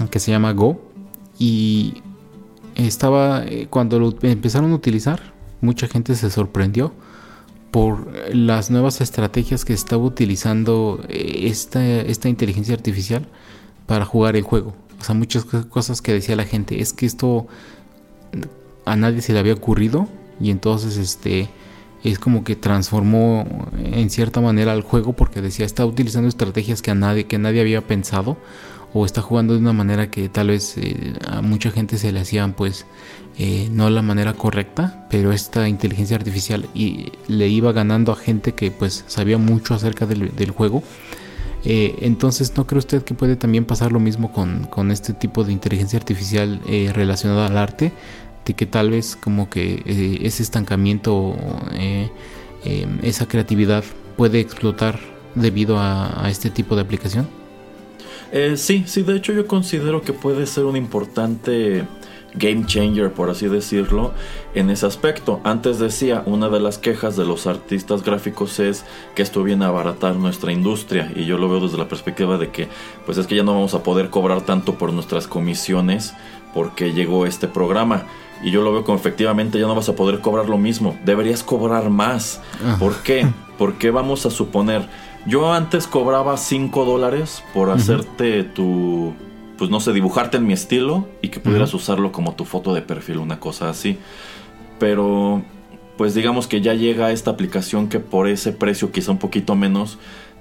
que 0.09 0.19
se 0.19 0.31
llama 0.31 0.53
Go. 0.53 0.81
Y 1.37 2.01
estaba, 2.75 3.43
eh, 3.45 3.67
cuando 3.69 3.99
lo 3.99 4.15
empezaron 4.23 4.71
a 4.71 4.75
utilizar, 4.75 5.33
mucha 5.61 5.87
gente 5.87 6.15
se 6.15 6.29
sorprendió 6.31 6.93
por 7.71 8.11
las 8.33 8.71
nuevas 8.71 9.01
estrategias 9.01 9.65
que 9.65 9.73
estaba 9.73 10.03
utilizando 10.03 11.03
eh, 11.09 11.47
esta, 11.47 11.85
esta 11.85 12.29
inteligencia 12.29 12.75
artificial 12.75 13.27
para 13.85 14.05
jugar 14.05 14.35
el 14.35 14.43
juego. 14.43 14.73
O 14.99 15.03
sea, 15.03 15.15
muchas 15.15 15.45
cosas 15.45 16.01
que 16.01 16.13
decía 16.13 16.35
la 16.35 16.45
gente, 16.45 16.81
es 16.81 16.93
que 16.93 17.05
esto 17.05 17.47
a 18.85 18.95
nadie 18.95 19.21
se 19.21 19.33
le 19.33 19.39
había 19.39 19.53
ocurrido 19.53 20.07
y 20.39 20.49
entonces 20.49 20.97
este 20.97 21.49
es 22.03 22.19
como 22.19 22.43
que 22.43 22.55
transformó 22.55 23.45
en 23.77 24.09
cierta 24.09 24.39
manera 24.39 24.71
al 24.71 24.81
juego 24.81 25.13
porque 25.13 25.41
decía 25.41 25.65
está 25.65 25.85
utilizando 25.85 26.29
estrategias 26.29 26.81
que 26.81 26.91
a 26.91 26.95
nadie 26.95 27.25
que 27.25 27.37
nadie 27.37 27.59
había 27.59 27.81
pensado 27.81 28.37
o 28.93 29.05
está 29.05 29.21
jugando 29.21 29.53
de 29.53 29.59
una 29.59 29.73
manera 29.73 30.09
que 30.09 30.29
tal 30.29 30.47
vez 30.47 30.77
eh, 30.77 31.13
a 31.25 31.41
mucha 31.41 31.71
gente 31.71 31.97
se 31.97 32.11
le 32.11 32.19
hacían 32.21 32.53
pues 32.53 32.85
eh, 33.39 33.69
no 33.71 33.89
la 33.89 34.01
manera 34.01 34.33
correcta 34.33 35.05
pero 35.09 35.31
esta 35.31 35.67
inteligencia 35.67 36.17
artificial 36.17 36.67
y 36.73 37.11
le 37.27 37.47
iba 37.47 37.71
ganando 37.71 38.11
a 38.11 38.15
gente 38.15 38.53
que 38.53 38.71
pues 38.71 39.03
sabía 39.07 39.37
mucho 39.37 39.73
acerca 39.73 40.05
del, 40.05 40.51
juego 40.51 40.83
eh, 41.65 41.95
entonces 42.01 42.53
no 42.55 42.65
cree 42.65 42.79
usted 42.79 43.03
que 43.03 43.13
puede 43.13 43.35
también 43.35 43.65
pasar 43.65 43.91
lo 43.91 43.99
mismo 43.99 44.31
con, 44.31 44.65
con 44.65 44.91
este 44.91 45.13
tipo 45.13 45.43
de 45.43 45.51
inteligencia 45.51 45.97
artificial 45.97 46.61
relacionada 46.93 47.47
al 47.47 47.57
arte 47.57 47.91
que 48.53 48.65
tal 48.65 48.91
vez 48.91 49.15
como 49.15 49.49
que 49.49 49.83
eh, 49.85 50.19
ese 50.23 50.43
estancamiento, 50.43 51.35
eh, 51.73 52.09
em, 52.63 52.99
esa 53.03 53.27
creatividad 53.27 53.83
puede 54.15 54.39
explotar 54.39 54.99
debido 55.35 55.77
a, 55.79 56.27
este 56.29 56.49
tipo 56.49 56.75
de 56.75 56.81
aplicación? 56.81 57.27
Eh, 58.31 58.57
sí, 58.57 58.83
sí, 58.87 59.03
de 59.03 59.15
hecho 59.15 59.31
yo 59.33 59.47
considero 59.47 60.01
que 60.01 60.13
puede 60.13 60.45
ser 60.45 60.65
un 60.65 60.75
importante 60.75 61.83
game 62.37 62.65
changer, 62.65 63.11
por 63.11 63.29
así 63.29 63.47
decirlo, 63.47 64.13
en 64.53 64.69
ese 64.69 64.85
aspecto. 64.85 65.41
Antes 65.43 65.79
decía, 65.79 66.23
una 66.25 66.49
de 66.49 66.59
las 66.59 66.77
quejas 66.77 67.15
de 67.17 67.25
los 67.25 67.47
artistas 67.47 68.03
gráficos 68.03 68.59
es 68.59 68.85
que 69.15 69.21
esto 69.21 69.43
viene 69.43 69.65
a 69.65 69.69
abaratar 69.69 70.15
nuestra 70.15 70.51
industria 70.51 71.11
y 71.15 71.25
yo 71.25 71.37
lo 71.37 71.49
veo 71.49 71.59
desde 71.59 71.77
la 71.77 71.87
perspectiva 71.87 72.37
de 72.37 72.49
que 72.49 72.67
pues 73.05 73.17
es 73.17 73.27
que 73.27 73.35
ya 73.35 73.43
no 73.43 73.53
vamos 73.53 73.73
a 73.73 73.83
poder 73.83 74.09
cobrar 74.09 74.41
tanto 74.41 74.75
por 74.75 74.93
nuestras 74.93 75.27
comisiones 75.27 76.13
porque 76.53 76.93
llegó 76.93 77.25
este 77.25 77.47
programa. 77.47 78.05
Y 78.43 78.51
yo 78.51 78.61
lo 78.61 78.71
veo 78.71 78.83
como 78.83 78.97
efectivamente 78.97 79.59
ya 79.59 79.65
no 79.65 79.75
vas 79.75 79.89
a 79.89 79.95
poder 79.95 80.19
cobrar 80.21 80.47
lo 80.47 80.57
mismo. 80.57 80.97
Deberías 81.03 81.43
cobrar 81.43 81.89
más. 81.89 82.41
¿Por 82.79 83.01
qué? 83.01 83.27
Porque 83.57 83.89
vamos 83.89 84.25
a 84.27 84.29
suponer, 84.29 84.87
yo 85.25 85.51
antes 85.51 85.87
cobraba 85.87 86.37
5 86.37 86.85
dólares 86.85 87.43
por 87.53 87.71
hacerte 87.71 88.43
tu, 88.43 89.15
pues 89.57 89.69
no 89.69 89.79
sé, 89.79 89.93
dibujarte 89.93 90.37
en 90.37 90.45
mi 90.45 90.53
estilo 90.53 91.07
y 91.21 91.29
que 91.29 91.39
pudieras 91.39 91.73
usarlo 91.73 92.11
como 92.11 92.33
tu 92.33 92.45
foto 92.45 92.73
de 92.73 92.81
perfil, 92.81 93.17
una 93.17 93.39
cosa 93.39 93.69
así. 93.69 93.97
Pero, 94.79 95.43
pues 95.97 96.13
digamos 96.13 96.47
que 96.47 96.61
ya 96.61 96.73
llega 96.73 97.11
esta 97.11 97.31
aplicación 97.31 97.89
que 97.89 97.99
por 97.99 98.27
ese 98.27 98.51
precio, 98.51 98.91
quizá 98.91 99.11
un 99.11 99.17
poquito 99.17 99.55
menos, 99.55 99.97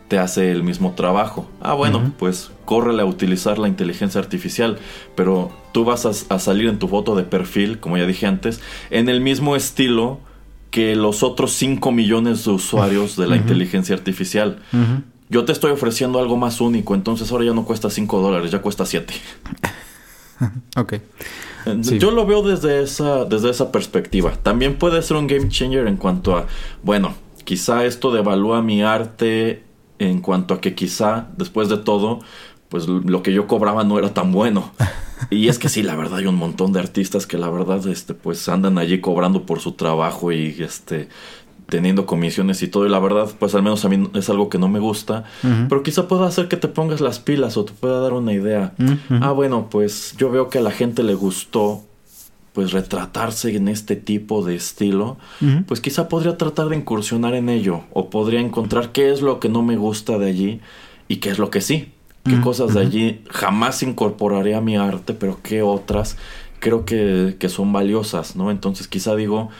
te 0.08 0.18
hace 0.18 0.52
el 0.52 0.62
mismo 0.62 0.92
trabajo. 0.92 1.48
Ah, 1.60 1.74
bueno, 1.74 2.12
pues 2.18 2.50
córrele 2.64 3.02
a 3.02 3.06
utilizar 3.06 3.58
la 3.58 3.68
inteligencia 3.68 4.20
artificial, 4.20 4.78
pero 5.14 5.50
tú 5.72 5.84
vas 5.84 6.06
a, 6.06 6.38
salir 6.38 6.68
en 6.68 6.78
tu 6.78 6.88
foto 6.88 7.16
de 7.16 7.24
perfil, 7.24 7.80
como 7.80 7.96
ya 7.96 8.06
dije 8.06 8.26
antes, 8.26 8.60
en 8.90 9.08
el 9.08 9.20
mismo 9.20 9.56
estilo 9.56 10.20
que 10.70 10.94
los 10.94 11.22
otros 11.22 11.52
5 11.52 11.90
millones 11.90 12.44
de 12.44 12.50
usuarios 12.52 13.16
de 13.16 13.26
la 13.26 13.36
inteligencia 13.36 13.94
artificial. 13.94 14.58
Yo 15.28 15.44
te 15.44 15.52
estoy 15.52 15.72
ofreciendo 15.72 16.18
algo 16.18 16.36
más 16.36 16.60
único, 16.60 16.94
entonces 16.94 17.30
ahora 17.32 17.44
ya 17.44 17.52
no 17.52 17.64
cuesta 17.64 17.90
5 17.90 18.20
dólares, 18.20 18.50
ya 18.50 18.62
cuesta 18.62 18.86
7. 18.86 19.14
ok. 20.76 20.94
Yo 21.98 22.12
lo 22.12 22.26
veo 22.26 22.42
desde 22.42 22.82
esa, 22.82 23.24
desde 23.24 23.50
esa 23.50 23.72
perspectiva. 23.72 24.32
También 24.42 24.78
puede 24.78 25.02
ser 25.02 25.16
un 25.16 25.26
game 25.26 25.48
changer 25.48 25.88
en 25.88 25.96
cuanto 25.96 26.36
a, 26.36 26.46
bueno, 26.82 27.14
quizá 27.44 27.84
esto 27.84 28.12
devalúa 28.12 28.62
mi 28.62 28.82
arte 28.82 29.64
en 29.98 30.20
cuanto 30.20 30.54
a 30.54 30.60
que 30.60 30.74
quizá 30.74 31.26
después 31.36 31.68
de 31.68 31.78
todo, 31.78 32.20
pues 32.68 32.86
lo 32.86 33.22
que 33.22 33.32
yo 33.32 33.46
cobraba 33.46 33.82
no 33.84 33.98
era 33.98 34.14
tan 34.14 34.32
bueno. 34.32 34.72
Y 35.30 35.48
es 35.48 35.58
que 35.58 35.70
sí, 35.70 35.82
la 35.82 35.96
verdad 35.96 36.18
hay 36.18 36.26
un 36.26 36.34
montón 36.34 36.74
de 36.74 36.78
artistas 36.80 37.26
que 37.26 37.38
la 37.38 37.48
verdad 37.48 37.84
este 37.86 38.12
pues 38.12 38.50
andan 38.50 38.76
allí 38.76 39.00
cobrando 39.00 39.46
por 39.46 39.60
su 39.60 39.72
trabajo 39.72 40.30
y 40.30 40.54
este 40.60 41.08
teniendo 41.68 42.06
comisiones 42.06 42.62
y 42.62 42.68
todo 42.68 42.86
y 42.86 42.88
la 42.88 43.00
verdad 43.00 43.28
pues 43.38 43.54
al 43.54 43.62
menos 43.62 43.84
a 43.84 43.88
mí 43.88 44.08
es 44.14 44.30
algo 44.30 44.48
que 44.48 44.58
no 44.58 44.68
me 44.68 44.78
gusta, 44.78 45.24
pero 45.68 45.82
quizá 45.82 46.06
pueda 46.08 46.26
hacer 46.26 46.48
que 46.48 46.56
te 46.56 46.68
pongas 46.68 47.00
las 47.00 47.18
pilas 47.18 47.56
o 47.56 47.64
te 47.64 47.72
pueda 47.72 48.00
dar 48.00 48.12
una 48.12 48.32
idea. 48.32 48.72
Ah, 49.10 49.32
bueno, 49.32 49.68
pues 49.70 50.14
yo 50.16 50.30
veo 50.30 50.48
que 50.48 50.58
a 50.58 50.62
la 50.62 50.70
gente 50.70 51.02
le 51.02 51.14
gustó 51.14 51.82
pues 52.52 52.72
retratarse 52.72 53.54
en 53.54 53.68
este 53.68 53.96
tipo 53.96 54.42
de 54.42 54.54
estilo, 54.54 55.18
pues 55.66 55.80
quizá 55.80 56.08
podría 56.08 56.38
tratar 56.38 56.68
de 56.68 56.76
incursionar 56.76 57.34
en 57.34 57.48
ello 57.48 57.82
o 57.92 58.08
podría 58.08 58.40
encontrar 58.40 58.92
qué 58.92 59.12
es 59.12 59.20
lo 59.20 59.40
que 59.40 59.48
no 59.48 59.62
me 59.62 59.76
gusta 59.76 60.18
de 60.18 60.28
allí 60.28 60.60
y 61.08 61.16
qué 61.16 61.30
es 61.30 61.38
lo 61.38 61.50
que 61.50 61.60
sí, 61.60 61.92
qué 62.24 62.40
cosas 62.40 62.74
de 62.74 62.80
allí 62.80 63.20
jamás 63.28 63.82
incorporaré 63.82 64.54
a 64.54 64.60
mi 64.60 64.76
arte, 64.76 65.14
pero 65.14 65.38
qué 65.42 65.62
otras 65.62 66.16
creo 66.58 66.84
que, 66.84 67.36
que 67.38 67.48
son 67.48 67.72
valiosas, 67.72 68.36
¿no? 68.36 68.50
Entonces 68.50 68.88
quizá 68.88 69.14
digo, 69.14 69.50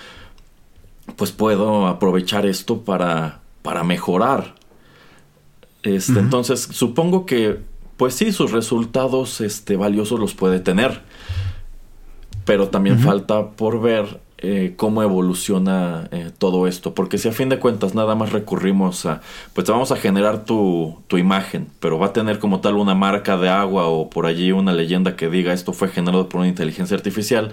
pues 1.15 1.33
puedo 1.33 1.87
aprovechar 1.87 2.47
esto 2.47 2.83
para, 2.83 3.41
para 3.63 3.85
mejorar. 3.85 4.55
Este, 5.83 6.19
Entonces 6.19 6.61
supongo 6.73 7.27
que, 7.27 7.61
pues 7.97 8.15
sí, 8.15 8.33
sus 8.33 8.51
resultados 8.51 9.41
este, 9.41 9.77
valiosos 9.77 10.19
los 10.19 10.35
puede 10.35 10.59
tener. 10.59 11.03
Pero 12.45 12.69
también 12.69 13.01
falta 13.01 13.51
por 13.51 13.81
ver 13.81 14.21
eh, 14.39 14.75
cómo 14.77 15.03
evoluciona 15.03 16.09
eh, 16.13 16.31
todo 16.37 16.67
esto, 16.67 16.95
porque 16.95 17.17
si 17.17 17.27
a 17.27 17.33
fin 17.33 17.49
de 17.49 17.59
cuentas 17.59 17.95
nada 17.95 18.15
más 18.15 18.33
recurrimos 18.33 19.07
a, 19.07 19.23
pues 19.55 19.65
te 19.65 19.73
vamos 19.73 19.93
a 19.93 19.97
generar 19.97 20.45
tu, 20.45 20.99
tu, 21.07 21.17
imagen, 21.17 21.69
pero 21.81 21.99
va 21.99 22.09
a 22.09 22.13
tener 22.13 22.39
como 22.39 22.61
tal 22.61 22.75
una 22.75 22.95
marca 22.95 23.39
de 23.39 23.49
agua 23.49 23.87
o 23.87 24.11
por 24.11 24.27
allí 24.27 24.53
una 24.53 24.73
leyenda 24.73 25.17
que 25.17 25.31
diga 25.31 25.55
esto 25.55 25.73
fue 25.73 25.89
generado 25.89 26.29
por 26.29 26.41
una 26.41 26.49
inteligencia 26.49 26.95
artificial, 26.95 27.53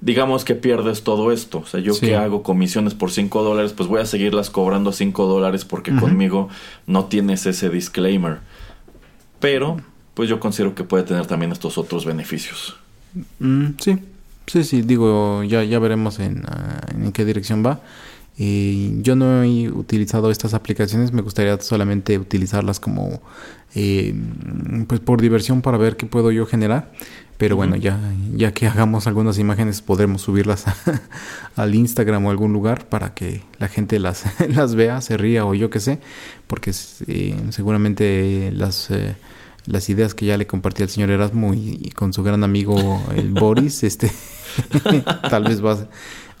digamos 0.00 0.44
que 0.44 0.54
pierdes 0.54 1.02
todo 1.02 1.32
esto. 1.32 1.58
O 1.58 1.66
sea, 1.66 1.80
yo 1.80 1.98
que 1.98 2.16
hago 2.16 2.42
comisiones 2.42 2.94
por 2.94 3.10
5 3.10 3.42
dólares, 3.42 3.72
pues 3.72 3.88
voy 3.88 4.00
a 4.00 4.06
seguirlas 4.06 4.50
cobrando 4.50 4.92
5 4.92 5.26
dólares 5.26 5.64
porque 5.64 5.94
conmigo 5.94 6.48
no 6.86 7.06
tienes 7.06 7.46
ese 7.46 7.70
disclaimer. 7.70 8.38
Pero, 9.40 9.80
pues 10.14 10.28
yo 10.28 10.40
considero 10.40 10.74
que 10.74 10.84
puede 10.84 11.04
tener 11.04 11.26
también 11.26 11.52
estos 11.52 11.78
otros 11.78 12.04
beneficios. 12.04 12.76
Mm, 13.38 13.70
sí, 13.78 13.98
Sí, 14.46 14.62
sí, 14.64 14.82
digo, 14.82 15.42
ya, 15.44 15.64
ya 15.64 15.78
veremos 15.78 16.18
en, 16.18 16.42
ah, 16.46 16.80
en 16.94 17.12
qué 17.12 17.24
dirección 17.24 17.64
va. 17.64 17.80
Eh, 18.36 18.98
yo 19.00 19.16
no 19.16 19.42
he 19.42 19.70
utilizado 19.70 20.30
estas 20.30 20.54
aplicaciones, 20.54 21.12
me 21.12 21.22
gustaría 21.22 21.58
solamente 21.60 22.18
utilizarlas 22.18 22.80
como 22.80 23.22
eh, 23.76 24.14
pues 24.88 25.00
por 25.00 25.20
diversión 25.20 25.62
para 25.62 25.78
ver 25.78 25.96
qué 25.96 26.06
puedo 26.06 26.30
yo 26.30 26.44
generar. 26.44 26.92
Pero 27.36 27.56
bueno, 27.56 27.74
ya, 27.76 27.98
ya 28.34 28.52
que 28.52 28.66
hagamos 28.66 29.06
algunas 29.06 29.38
imágenes 29.38 29.82
podremos 29.82 30.22
subirlas 30.22 30.64
al 31.56 31.74
Instagram 31.74 32.24
o 32.26 32.30
algún 32.30 32.52
lugar 32.52 32.88
para 32.88 33.12
que 33.12 33.42
la 33.58 33.68
gente 33.68 33.98
las, 33.98 34.24
las 34.48 34.74
vea, 34.74 35.00
se 35.00 35.16
ría 35.16 35.44
o 35.44 35.54
yo 35.54 35.68
qué 35.68 35.80
sé, 35.80 35.98
porque 36.46 36.72
eh, 37.06 37.36
seguramente 37.50 38.52
las 38.52 38.90
las 39.66 39.88
ideas 39.88 40.14
que 40.14 40.26
ya 40.26 40.36
le 40.36 40.46
compartí 40.46 40.82
al 40.82 40.90
señor 40.90 41.10
Erasmo 41.10 41.54
y, 41.54 41.90
con 41.94 42.12
su 42.12 42.22
gran 42.22 42.44
amigo 42.44 43.02
el 43.16 43.30
Boris, 43.32 43.82
este, 43.82 44.10
tal 45.30 45.44
vez 45.44 45.64
va 45.64 45.88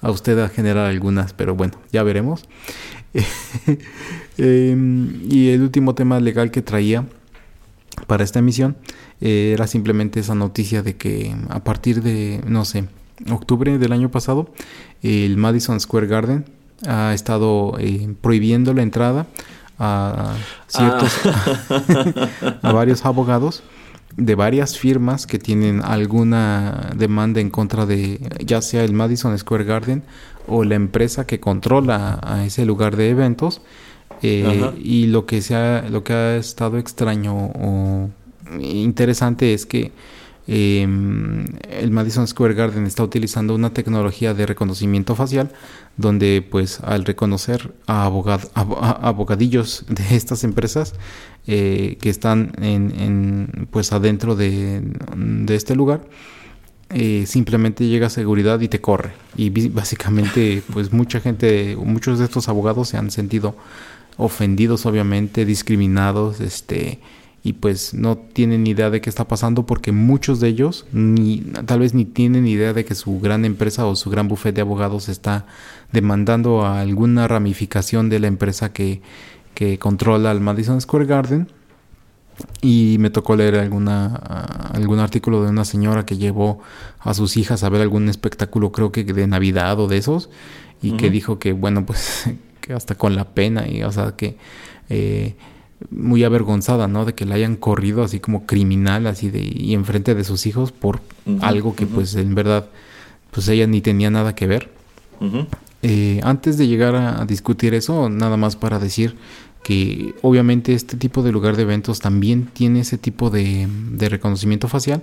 a 0.00 0.10
usted 0.10 0.38
a 0.38 0.48
generar 0.48 0.86
algunas, 0.86 1.32
pero 1.32 1.54
bueno, 1.54 1.74
ya 1.92 2.02
veremos. 2.02 2.44
Em, 4.36 5.30
y 5.30 5.50
el 5.50 5.62
último 5.62 5.94
tema 5.94 6.18
legal 6.18 6.50
que 6.50 6.62
traía 6.62 7.04
para 8.08 8.24
esta 8.24 8.40
emisión 8.40 8.76
eh, 9.24 9.52
era 9.54 9.66
simplemente 9.66 10.20
esa 10.20 10.34
noticia 10.34 10.82
de 10.82 10.96
que 10.96 11.34
a 11.48 11.64
partir 11.64 12.02
de, 12.02 12.42
no 12.46 12.66
sé, 12.66 12.84
octubre 13.30 13.78
del 13.78 13.92
año 13.92 14.10
pasado, 14.10 14.50
el 15.02 15.38
Madison 15.38 15.80
Square 15.80 16.06
Garden 16.06 16.44
ha 16.86 17.14
estado 17.14 17.78
eh, 17.78 18.14
prohibiendo 18.20 18.74
la 18.74 18.82
entrada 18.82 19.26
a 19.78 20.34
ciertos 20.66 21.10
ah. 21.24 22.58
a 22.62 22.72
varios 22.72 23.06
abogados 23.06 23.62
de 24.14 24.34
varias 24.34 24.78
firmas 24.78 25.26
que 25.26 25.38
tienen 25.38 25.80
alguna 25.82 26.90
demanda 26.94 27.40
en 27.40 27.48
contra 27.48 27.86
de 27.86 28.20
ya 28.44 28.60
sea 28.60 28.84
el 28.84 28.92
Madison 28.92 29.36
Square 29.38 29.64
Garden 29.64 30.02
o 30.46 30.64
la 30.64 30.74
empresa 30.74 31.26
que 31.26 31.40
controla 31.40 32.20
a 32.22 32.44
ese 32.44 32.66
lugar 32.66 32.96
de 32.96 33.08
eventos 33.08 33.62
eh, 34.20 34.70
y 34.78 35.06
lo 35.06 35.24
que 35.24 35.40
se 35.40 35.54
ha, 35.54 35.88
lo 35.88 36.04
que 36.04 36.12
ha 36.12 36.36
estado 36.36 36.76
extraño 36.76 37.34
o 37.34 38.10
interesante 38.60 39.54
es 39.54 39.66
que 39.66 39.92
Em, 40.46 41.46
el 41.70 41.90
Madison 41.90 42.26
Square 42.26 42.52
Garden 42.52 42.86
está 42.86 43.02
utilizando 43.02 43.54
una 43.54 43.72
tecnología 43.72 44.34
de 44.34 44.44
reconocimiento 44.44 45.14
facial 45.14 45.50
donde 45.96 46.46
pues 46.48 46.80
al 46.80 47.06
reconocer 47.06 47.72
a, 47.86 48.04
abogadillos 48.04 49.86
de 49.88 50.16
estas 50.16 50.44
empresas 50.44 50.94
eh, 51.46 51.96
que 52.00 52.10
están 52.10 52.52
en, 52.60 53.68
pues 53.70 53.92
adentro 53.92 54.36
de, 54.36 54.82
este 55.48 55.74
lugar 55.74 56.02
eh, 56.90 57.24
simplemente 57.26 57.86
llega 57.88 58.08
a 58.08 58.10
seguridad 58.10 58.60
y 58.60 58.68
te 58.68 58.82
corre. 58.82 59.12
Y 59.36 59.48
básicamente 59.70 60.62
pues 60.74 60.92
mucha 60.92 61.20
gente 61.20 61.74
muchos 61.76 62.18
de 62.18 62.26
estos 62.26 62.50
abogados 62.50 62.88
se 62.88 62.98
han 62.98 63.10
sentido 63.10 63.56
ofendidos 64.18 64.84
obviamente 64.84 65.46
discriminados 65.46 66.40
este 66.40 67.00
y 67.46 67.52
pues 67.52 67.92
no 67.92 68.16
tienen 68.16 68.66
idea 68.66 68.88
de 68.88 69.02
qué 69.02 69.10
está 69.10 69.28
pasando 69.28 69.66
porque 69.66 69.92
muchos 69.92 70.40
de 70.40 70.48
ellos 70.48 70.86
ni 70.92 71.40
tal 71.66 71.80
vez 71.80 71.92
ni 71.92 72.06
tienen 72.06 72.46
idea 72.46 72.72
de 72.72 72.86
que 72.86 72.94
su 72.94 73.20
gran 73.20 73.44
empresa 73.44 73.84
o 73.84 73.94
su 73.96 74.08
gran 74.08 74.28
bufete 74.28 74.56
de 74.56 74.60
abogados 74.62 75.10
está 75.10 75.44
demandando 75.92 76.64
a 76.64 76.80
alguna 76.80 77.28
ramificación 77.28 78.08
de 78.08 78.18
la 78.18 78.28
empresa 78.28 78.72
que, 78.72 79.02
que 79.54 79.78
controla 79.78 80.32
el 80.32 80.40
Madison 80.40 80.80
Square 80.80 81.04
Garden. 81.04 81.48
Y 82.62 82.96
me 82.98 83.10
tocó 83.10 83.36
leer 83.36 83.56
alguna 83.56 84.06
algún 84.72 84.98
artículo 84.98 85.44
de 85.44 85.50
una 85.50 85.66
señora 85.66 86.04
que 86.04 86.16
llevó 86.16 86.60
a 86.98 87.12
sus 87.14 87.36
hijas 87.36 87.62
a 87.62 87.68
ver 87.68 87.82
algún 87.82 88.08
espectáculo 88.08 88.72
creo 88.72 88.90
que 88.90 89.04
de 89.04 89.26
Navidad 89.28 89.78
o 89.78 89.86
de 89.86 89.98
esos 89.98 90.30
y 90.82 90.96
que 90.96 91.10
dijo 91.10 91.38
que 91.38 91.52
bueno 91.52 91.86
pues 91.86 92.28
que 92.60 92.72
hasta 92.72 92.96
con 92.96 93.14
la 93.14 93.28
pena 93.34 93.68
y 93.68 93.84
o 93.84 93.92
sea 93.92 94.16
que 94.16 94.36
eh, 94.88 95.36
muy 95.90 96.24
avergonzada, 96.24 96.88
¿no? 96.88 97.04
De 97.04 97.14
que 97.14 97.24
la 97.24 97.34
hayan 97.36 97.56
corrido 97.56 98.02
así 98.02 98.20
como 98.20 98.46
criminal, 98.46 99.06
así 99.06 99.30
de 99.30 99.40
y 99.42 99.74
enfrente 99.74 100.14
de 100.14 100.24
sus 100.24 100.46
hijos 100.46 100.72
por 100.72 101.00
algo 101.40 101.74
que 101.74 101.86
pues 101.86 102.14
en 102.14 102.34
verdad 102.34 102.66
pues 103.30 103.48
ella 103.48 103.66
ni 103.66 103.80
tenía 103.80 104.10
nada 104.10 104.34
que 104.34 104.46
ver. 104.46 104.70
Eh, 105.82 106.20
antes 106.22 106.58
de 106.58 106.66
llegar 106.66 106.94
a, 106.94 107.24
discutir 107.24 107.74
eso, 107.74 108.08
nada 108.08 108.36
más 108.36 108.56
para 108.56 108.78
decir 108.78 109.16
que 109.62 110.14
obviamente 110.22 110.74
este 110.74 110.96
tipo 110.96 111.22
de 111.22 111.32
lugar 111.32 111.56
de 111.56 111.62
eventos 111.62 112.00
también 112.00 112.46
tiene 112.52 112.80
ese 112.80 112.98
tipo 112.98 113.30
de, 113.30 113.68
reconocimiento 113.98 114.68
facial 114.68 115.02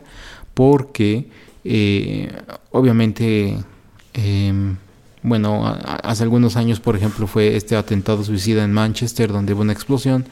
porque 0.54 1.28
eh, 1.64 2.32
obviamente 2.72 3.58
em, 4.14 4.76
bueno, 5.24 5.64
hace 6.04 6.24
algunos 6.24 6.56
años, 6.56 6.80
por 6.80 6.96
ejemplo, 6.96 7.28
fue 7.28 7.56
este 7.56 7.76
atentado 7.76 8.24
suicida 8.24 8.64
en 8.64 8.74
Manchester, 8.74 9.32
donde 9.32 9.54
hubo 9.54 9.62
una 9.62 9.74
explosión, 9.74 10.26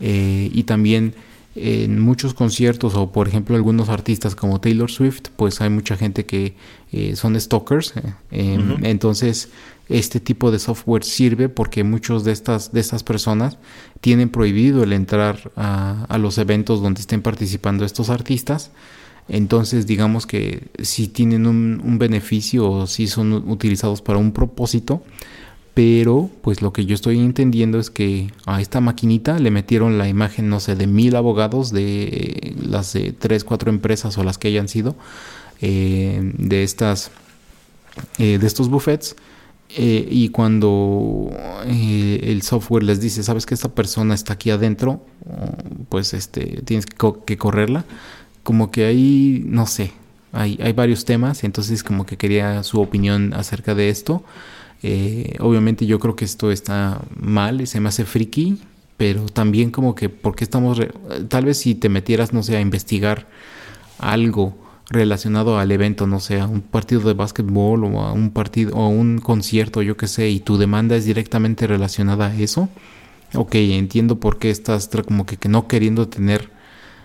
eh, 0.00 0.50
y 0.52 0.64
también 0.64 1.14
en 1.56 2.00
muchos 2.00 2.32
conciertos 2.32 2.94
o 2.94 3.10
por 3.10 3.26
ejemplo 3.26 3.56
algunos 3.56 3.88
artistas 3.88 4.36
como 4.36 4.60
Taylor 4.60 4.90
Swift 4.90 5.30
pues 5.36 5.60
hay 5.60 5.68
mucha 5.68 5.96
gente 5.96 6.24
que 6.24 6.54
eh, 6.92 7.16
son 7.16 7.38
stalkers 7.38 7.94
eh, 7.96 8.14
em, 8.30 8.84
entonces 8.84 9.50
este 9.88 10.20
tipo 10.20 10.52
de 10.52 10.60
software 10.60 11.02
sirve 11.02 11.48
porque 11.48 11.82
muchos 11.82 12.24
de 12.24 12.30
estas 12.32 12.72
de 12.72 12.80
estas 12.80 13.02
personas 13.02 13.58
tienen 14.00 14.30
prohibido 14.30 14.82
el 14.84 14.92
entrar 14.92 15.50
a, 15.56 16.16
los 16.18 16.38
eventos 16.38 16.80
donde 16.80 17.00
estén 17.00 17.22
participando 17.22 17.84
estos 17.84 18.08
artistas. 18.08 18.70
Entonces 19.28 19.86
digamos 19.86 20.26
que 20.26 20.68
si 20.82 21.08
tienen 21.08 21.46
un, 21.46 21.82
un 21.84 21.98
beneficio 21.98 22.70
o 22.70 22.86
si 22.86 23.06
son 23.06 23.32
utilizados 23.32 24.00
para 24.00 24.18
un 24.18 24.32
propósito 24.32 25.02
pero 25.80 26.28
pues 26.42 26.60
lo 26.60 26.74
que 26.74 26.84
yo 26.84 26.94
estoy 26.94 27.18
entendiendo 27.18 27.78
es 27.78 27.88
que 27.88 28.30
a 28.44 28.60
esta 28.60 28.82
maquinita 28.82 29.38
le 29.38 29.50
metieron 29.50 29.96
la 29.96 30.08
imagen, 30.08 30.50
no 30.50 30.60
sé, 30.60 30.76
de 30.76 30.86
mil 30.86 31.16
abogados 31.16 31.72
de 31.72 32.54
las 32.62 32.92
de 32.92 33.12
tres, 33.12 33.44
cuatro 33.44 33.70
empresas 33.70 34.18
o 34.18 34.22
las 34.22 34.36
que 34.36 34.48
hayan 34.48 34.68
sido 34.68 34.94
eh, 35.62 36.20
de 36.36 36.64
estas 36.64 37.10
eh, 38.18 38.36
de 38.36 38.46
estos 38.46 38.68
buffets 38.68 39.16
eh, 39.70 40.06
y 40.10 40.28
cuando 40.28 41.30
el 41.64 42.42
software 42.42 42.82
les 42.82 43.00
dice 43.00 43.22
sabes 43.22 43.46
que 43.46 43.54
esta 43.54 43.70
persona 43.70 44.12
está 44.14 44.34
aquí 44.34 44.50
adentro 44.50 45.02
pues 45.88 46.12
este 46.12 46.60
tienes 46.62 46.84
que, 46.84 47.38
correrla 47.38 47.86
como 48.42 48.70
que 48.70 48.84
ahí 48.84 49.42
no 49.46 49.66
sé 49.66 49.92
hay, 50.34 50.58
hay 50.62 50.74
varios 50.74 51.06
temas 51.06 51.42
entonces 51.42 51.82
como 51.82 52.04
que 52.04 52.18
quería 52.18 52.62
su 52.64 52.82
opinión 52.82 53.32
acerca 53.32 53.74
de 53.74 53.88
esto 53.88 54.22
eh, 54.82 55.36
obviamente 55.40 55.86
yo 55.86 55.98
creo 55.98 56.16
que 56.16 56.24
esto 56.24 56.50
está 56.50 57.02
mal, 57.18 57.66
se 57.66 57.80
me 57.80 57.88
hace 57.88 58.04
friki, 58.04 58.58
pero 58.96 59.26
también 59.26 59.70
como 59.70 59.94
que 59.94 60.08
porque 60.08 60.44
estamos, 60.44 60.80
tal 61.28 61.44
vez 61.44 61.58
si 61.58 61.74
te 61.74 61.88
metieras, 61.88 62.32
no 62.32 62.42
sé, 62.42 62.56
a 62.56 62.60
investigar 62.60 63.26
algo 63.98 64.56
relacionado 64.88 65.58
al 65.58 65.70
evento, 65.70 66.06
no 66.06 66.18
sé, 66.18 66.40
a 66.40 66.46
un 66.46 66.62
partido 66.62 67.02
de 67.02 67.14
básquetbol 67.14 67.84
o 67.84 68.00
a 68.00 68.12
un 68.12 68.30
partido 68.30 68.74
o 68.74 68.84
a 68.84 68.88
un 68.88 69.18
concierto, 69.18 69.82
yo 69.82 69.96
qué 69.96 70.08
sé, 70.08 70.30
y 70.30 70.40
tu 70.40 70.56
demanda 70.56 70.96
es 70.96 71.04
directamente 71.04 71.66
relacionada 71.66 72.28
a 72.28 72.34
eso, 72.34 72.68
ok, 73.34 73.54
entiendo 73.56 74.18
por 74.18 74.38
qué 74.38 74.50
estás 74.50 74.88
como 75.06 75.26
que, 75.26 75.48
no 75.48 75.68
queriendo 75.68 76.08
tener 76.08 76.50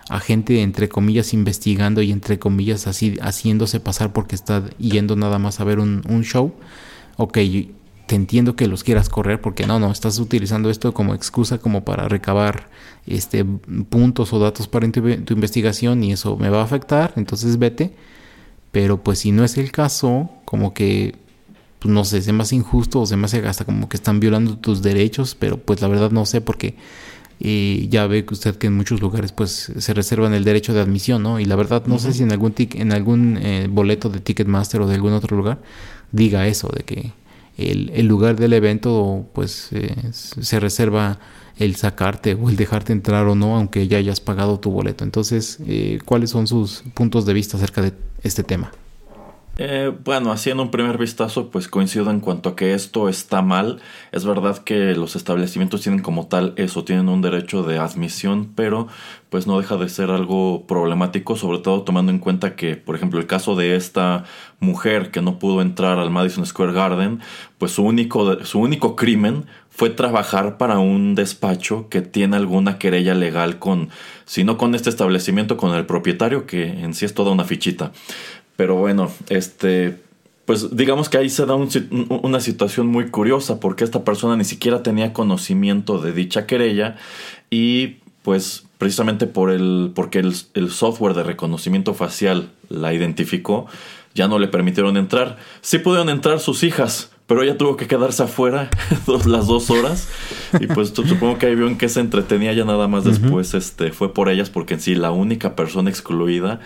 a 0.09 0.19
gente 0.19 0.61
entre 0.61 0.88
comillas 0.88 1.34
investigando 1.34 2.01
y 2.01 2.11
entre 2.11 2.38
comillas 2.39 2.88
así 2.88 3.17
haciéndose 3.21 3.80
pasar 3.80 4.13
porque 4.13 4.36
está 4.36 4.63
yendo 4.78 5.15
nada 5.15 5.39
más 5.39 5.59
a 5.59 5.63
ver 5.63 5.80
un 5.80 6.23
show 6.23 6.53
ok, 7.18 7.38
te 8.07 8.16
entiendo 8.16 8.55
que 8.55 8.68
los 8.68 8.84
quieras 8.84 9.09
correr 9.09 9.41
porque 9.41 9.66
no, 9.66 9.80
no, 9.80 9.91
estás 9.91 10.20
utilizando 10.20 10.70
esto 10.70 10.93
como 10.93 11.16
excusa 11.16 11.57
como 11.57 11.84
para 11.84 12.07
recabar 12.07 12.70
este 13.07 13.43
puntos 13.43 14.32
o 14.34 14.39
datos 14.39 14.68
para 14.68 14.89
tu, 14.91 15.34
investigación 15.34 16.03
y 16.03 16.11
eso 16.11 16.38
me 16.38 16.49
va 16.49 16.61
a 16.61 16.63
afectar, 16.63 17.13
entonces 17.16 17.57
vete. 17.57 17.93
Pero 18.72 19.01
pues 19.03 19.20
si 19.20 19.32
no 19.32 19.43
es 19.43 19.57
el 19.57 19.72
caso, 19.72 20.30
como 20.43 20.74
que 20.74 21.16
pues, 21.80 21.93
no 21.93 22.03
sé, 22.03 22.22
se 22.22 22.34
me 22.34 22.43
hace 22.43 22.55
injusto 22.55 23.01
o 23.01 23.05
se 23.05 23.16
me 23.16 23.26
hace 23.26 23.39
hasta 23.47 23.66
como 23.66 23.89
que 23.89 23.97
están 23.97 24.20
violando 24.20 24.57
tus 24.57 24.82
derechos, 24.82 25.36
pero 25.39 25.57
pues 25.57 25.82
la 25.82 25.88
verdad 25.88 26.11
no 26.11 26.26
sé 26.26 26.41
porque 26.41 26.76
eh, 27.39 27.88
ya 27.89 28.07
ve 28.07 28.26
que 28.26 28.34
usted 28.34 28.55
que 28.55 28.68
en 28.68 28.74
muchos 28.74 29.01
lugares 29.01 29.32
pues 29.32 29.72
se 29.78 29.93
reservan 29.93 30.34
el 30.34 30.43
derecho 30.43 30.74
de 30.74 30.82
admisión, 30.82 31.24
¿no? 31.24 31.39
Y 31.39 31.45
la 31.45 31.55
verdad 31.55 31.84
no 31.86 31.99
sé 31.99 32.13
si 32.13 32.24
en 32.24 32.32
algún 32.32 32.53
en 32.57 32.91
algún 32.91 33.38
eh, 33.41 33.68
boleto 33.70 34.09
de 34.09 34.20
Ticketmaster 34.20 34.82
o 34.82 34.88
de 34.88 34.95
algún 34.95 35.13
otro 35.13 35.36
lugar 35.38 35.59
diga 36.16 36.47
eso, 36.47 36.70
de 36.76 36.84
que 36.84 37.11
el, 37.57 38.07
lugar 38.07 38.36
del 38.36 38.53
evento 38.53 39.26
pues 39.34 39.70
eh, 39.72 39.93
se 40.11 40.59
reserva 40.59 41.20
el 41.57 41.76
sacarte 41.76 42.34
o 42.34 42.49
el 42.49 42.55
dejarte 42.55 42.91
entrar 42.93 43.28
o 43.28 43.36
no, 43.36 43.55
aunque 43.55 43.88
ya 43.88 43.97
hayas 43.97 44.20
pagado 44.20 44.59
tu 44.59 44.72
boleto. 44.72 45.03
Entonces, 45.03 45.59
eh, 45.68 45.99
¿cuáles 46.03 46.32
son 46.32 46.47
sus 46.47 46.84
puntos 46.93 47.26
de 47.26 47.34
vista 47.34 47.57
acerca 47.57 47.82
de 47.82 47.93
este 48.24 48.43
tema? 48.43 48.72
Eh, 49.58 49.93
bueno, 50.03 50.34
haciendo 50.34 50.64
un 50.64 50.70
primer 50.70 50.97
vistazo, 50.97 51.49
pues 51.49 51.70
coincido 51.70 52.12
en 52.12 52.20
cuanto 52.20 52.49
a 52.49 52.56
que 52.58 52.74
esto 52.74 53.08
está 53.08 53.41
mal. 53.41 53.80
Es 54.12 54.26
verdad 54.26 54.58
que 54.58 54.93
los 54.95 55.16
establecimientos 55.16 55.82
tienen 55.82 56.01
como 56.01 56.28
tal 56.28 56.53
eso, 56.58 56.84
tienen 56.84 57.08
un 57.08 57.22
derecho 57.22 57.64
de 57.64 57.78
admisión, 57.78 58.51
pero 58.53 58.89
pues 59.30 59.47
no 59.47 59.58
deja 59.58 59.78
de 59.78 59.88
ser 59.88 60.12
algo 60.12 60.68
problemático, 60.68 61.38
sobre 61.38 61.60
todo 61.60 61.84
tomando 61.84 62.12
en 62.12 62.20
cuenta 62.20 62.58
que, 62.58 62.76
por 62.76 62.95
ejemplo, 62.95 63.18
el 63.18 63.28
caso 63.28 63.56
de 63.56 63.78
esta 63.78 64.26
mujer 64.60 65.10
que 65.10 65.22
no 65.22 65.39
pudo 65.39 65.62
entrar 65.62 65.99
al 65.99 66.12
Madison 66.12 66.45
Square 66.45 66.74
Garden, 66.74 67.22
pues 67.58 67.72
su 67.72 67.84
único, 67.84 68.43
su 68.43 68.60
único 68.60 68.97
crimen 68.97 69.45
fue 69.70 69.89
trabajar 69.89 70.58
para 70.58 70.80
un 70.80 71.16
despacho 71.16 71.88
que 71.89 72.01
tiene 72.01 72.36
alguna 72.36 72.78
querella 72.78 73.14
legal 73.14 73.60
con, 73.60 73.89
si 74.26 74.43
no 74.43 74.58
con 74.58 74.76
este 74.76 74.89
establecimiento, 74.89 75.56
con 75.58 75.74
el 75.76 75.86
propietario, 75.86 76.45
que 76.45 76.64
en 76.66 76.93
sí 76.93 77.06
es 77.06 77.14
toda 77.14 77.32
una 77.32 77.43
fichita. 77.45 77.91
Pero 78.56 78.76
bueno, 78.76 79.12
este, 79.30 79.97
pues 80.45 80.76
digamos 80.76 81.10
que 81.10 81.18
ahí 81.18 81.30
se 81.30 81.45
da 81.45 81.56
una 81.56 82.39
situación 82.39 82.88
muy 82.88 83.10
curiosa 83.10 83.60
porque 83.60 83.84
esta 83.84 84.03
persona 84.03 84.38
ni 84.38 84.45
siquiera 84.45 84.84
tenía 84.84 85.14
conocimiento 85.14 85.99
de 85.99 86.14
dicha 86.14 86.45
querella 86.45 86.95
y 87.49 87.97
pues 88.22 88.64
precisamente 88.78 89.28
por 89.28 89.51
el, 89.51 89.91
porque 89.95 90.20
el, 90.20 90.34
el, 90.53 90.72
software 90.72 91.14
de 91.14 91.24
reconocimiento 91.24 91.93
facial 91.93 92.51
la 92.70 92.93
identificó, 92.93 93.68
ya 94.14 94.28
no 94.28 94.39
le 94.39 94.47
permitieron 94.47 94.97
entrar. 94.97 95.38
Sí 95.62 95.80
pudieron 95.80 96.10
entrar 96.10 96.39
sus 96.39 96.64
hijas, 96.64 97.12
pero 97.28 97.41
ella 97.41 97.57
tuvo 97.57 97.76
que 97.76 97.88
quedarse 97.88 98.23
afuera 98.23 98.69
las 99.26 99.47
dos 99.47 99.71
horas. 99.71 100.09
Y 100.59 100.67
pues 100.67 100.89
supongo 100.89 101.38
que 101.39 101.47
ahí 101.47 101.55
vio 101.55 101.67
en 101.67 101.78
que 101.78 101.89
se 101.89 101.99
entretenía 101.99 102.53
ya 102.53 102.65
nada 102.65 102.88
más 102.88 103.03
después. 103.03 103.53
este 103.55 103.91
Fue 103.91 104.13
por 104.13 104.30
ellas 104.30 104.49
porque 104.49 104.76
en 104.76 104.80
sí 104.80 104.95
la 104.95 105.11
única 105.11 105.55
persona 105.55 105.89
excluida 105.89 106.59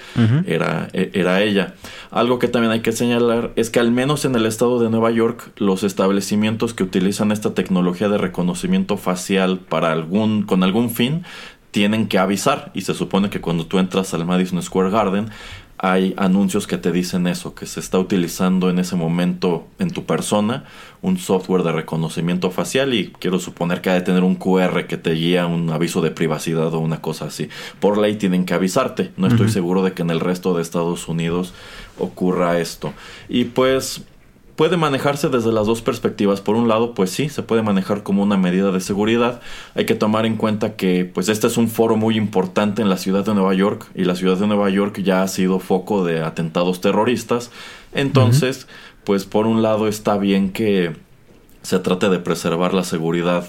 era, 0.46 0.90
e, 0.92 1.12
era 1.14 1.42
ella. 1.42 1.76
Algo 2.12 2.40
que 2.40 2.50
también 2.50 2.72
hay 2.72 2.82
que 2.82 2.92
señalar 2.92 3.52
es 3.56 3.70
que 3.70 3.80
al 3.80 3.92
menos 3.92 4.26
en 4.26 4.36
el 4.36 4.46
estado 4.46 4.80
de 4.80 4.90
Nueva 4.90 5.12
York 5.12 5.52
los 5.58 5.84
establecimientos 5.84 6.74
que 6.74 6.84
utilizan 6.84 7.32
esta 7.32 7.54
tecnología 7.54 8.10
de 8.10 8.18
reconocimiento 8.18 8.98
facial 8.98 9.60
para 9.60 9.94
algún, 9.94 10.44
con 10.44 10.64
algún 10.64 10.90
fin 10.90 11.24
tienen 11.72 12.08
que 12.08 12.18
avisar. 12.18 12.72
Y 12.74 12.82
se 12.82 12.94
supone 12.94 13.30
que 13.30 13.40
cuando 13.40 13.66
tú 13.66 13.80
entras 13.80 14.14
al 14.14 14.26
Madison 14.26 14.62
Square 14.62 14.90
Garden 14.90 15.30
hay 15.82 16.14
anuncios 16.18 16.68
que 16.68 16.78
te 16.78 16.92
dicen 16.92 17.26
eso, 17.26 17.56
que 17.56 17.66
se 17.66 17.80
está 17.80 17.98
utilizando 17.98 18.70
en 18.70 18.80
ese 18.80 18.98
momento 18.98 19.66
en 19.80 19.92
tu 19.92 20.04
persona 20.04 20.66
un 21.02 21.18
software 21.18 21.64
de 21.64 21.72
reconocimiento 21.72 22.52
facial 22.52 22.94
y 22.94 23.14
quiero 23.18 23.40
suponer 23.40 23.80
que 23.80 23.90
ha 23.90 23.94
de 23.94 24.02
tener 24.02 24.24
un 24.26 24.36
QR 24.36 24.88
que 24.88 24.98
te 24.98 25.14
guía 25.14 25.48
un 25.48 25.70
aviso 25.70 26.02
de 26.02 26.12
privacidad 26.12 26.74
o 26.74 26.80
una 26.80 27.00
cosa 27.00 27.26
así. 27.26 27.48
Por 27.80 27.98
ley 27.98 28.18
tienen 28.18 28.46
que 28.46 28.54
avisarte. 28.54 29.12
No 29.16 29.28
estoy 29.28 29.48
seguro 29.50 29.82
de 29.82 29.94
que 29.94 30.02
en 30.02 30.10
el 30.10 30.20
resto 30.20 30.54
de 30.54 30.62
Estados 30.62 31.08
Unidos 31.08 31.54
ocurra 31.98 32.60
esto. 32.60 32.94
Y 33.30 33.46
pues 33.46 34.02
puede 34.60 34.76
manejarse 34.76 35.30
desde 35.30 35.54
las 35.54 35.68
dos 35.68 35.82
perspectivas. 35.82 36.42
Por 36.42 36.58
un 36.58 36.68
lado, 36.68 36.94
pues 36.94 37.12
sí, 37.12 37.30
se 37.30 37.44
puede 37.44 37.62
manejar 37.62 38.04
como 38.04 38.24
una 38.24 38.36
medida 38.36 38.74
de 38.74 38.82
seguridad. 38.82 39.40
Hay 39.74 39.86
que 39.86 39.96
tomar 39.96 40.26
en 40.26 40.36
cuenta 40.36 40.76
que 40.76 41.06
pues 41.06 41.30
este 41.30 41.48
es 41.48 41.56
un 41.56 41.70
foro 41.70 41.96
muy 41.96 42.18
importante 42.18 42.82
en 42.82 42.90
la 42.90 42.98
ciudad 42.98 43.26
de 43.26 43.34
Nueva 43.34 43.54
York 43.54 43.90
y 43.96 44.04
la 44.04 44.18
ciudad 44.18 44.36
de 44.36 44.48
Nueva 44.48 44.70
York 44.70 45.00
ya 45.02 45.24
ha 45.24 45.30
sido 45.30 45.60
foco 45.60 46.04
de 46.04 46.20
atentados 46.20 46.82
terroristas. 46.82 47.52
Entonces, 47.94 48.68
pues 49.06 49.24
por 49.24 49.48
un 49.48 49.62
lado 49.62 49.88
está 49.88 50.18
bien 50.18 50.52
que 50.52 50.94
se 51.62 51.80
trate 51.80 52.10
de 52.10 52.20
preservar 52.20 52.74
la 52.74 52.84
seguridad 52.84 53.48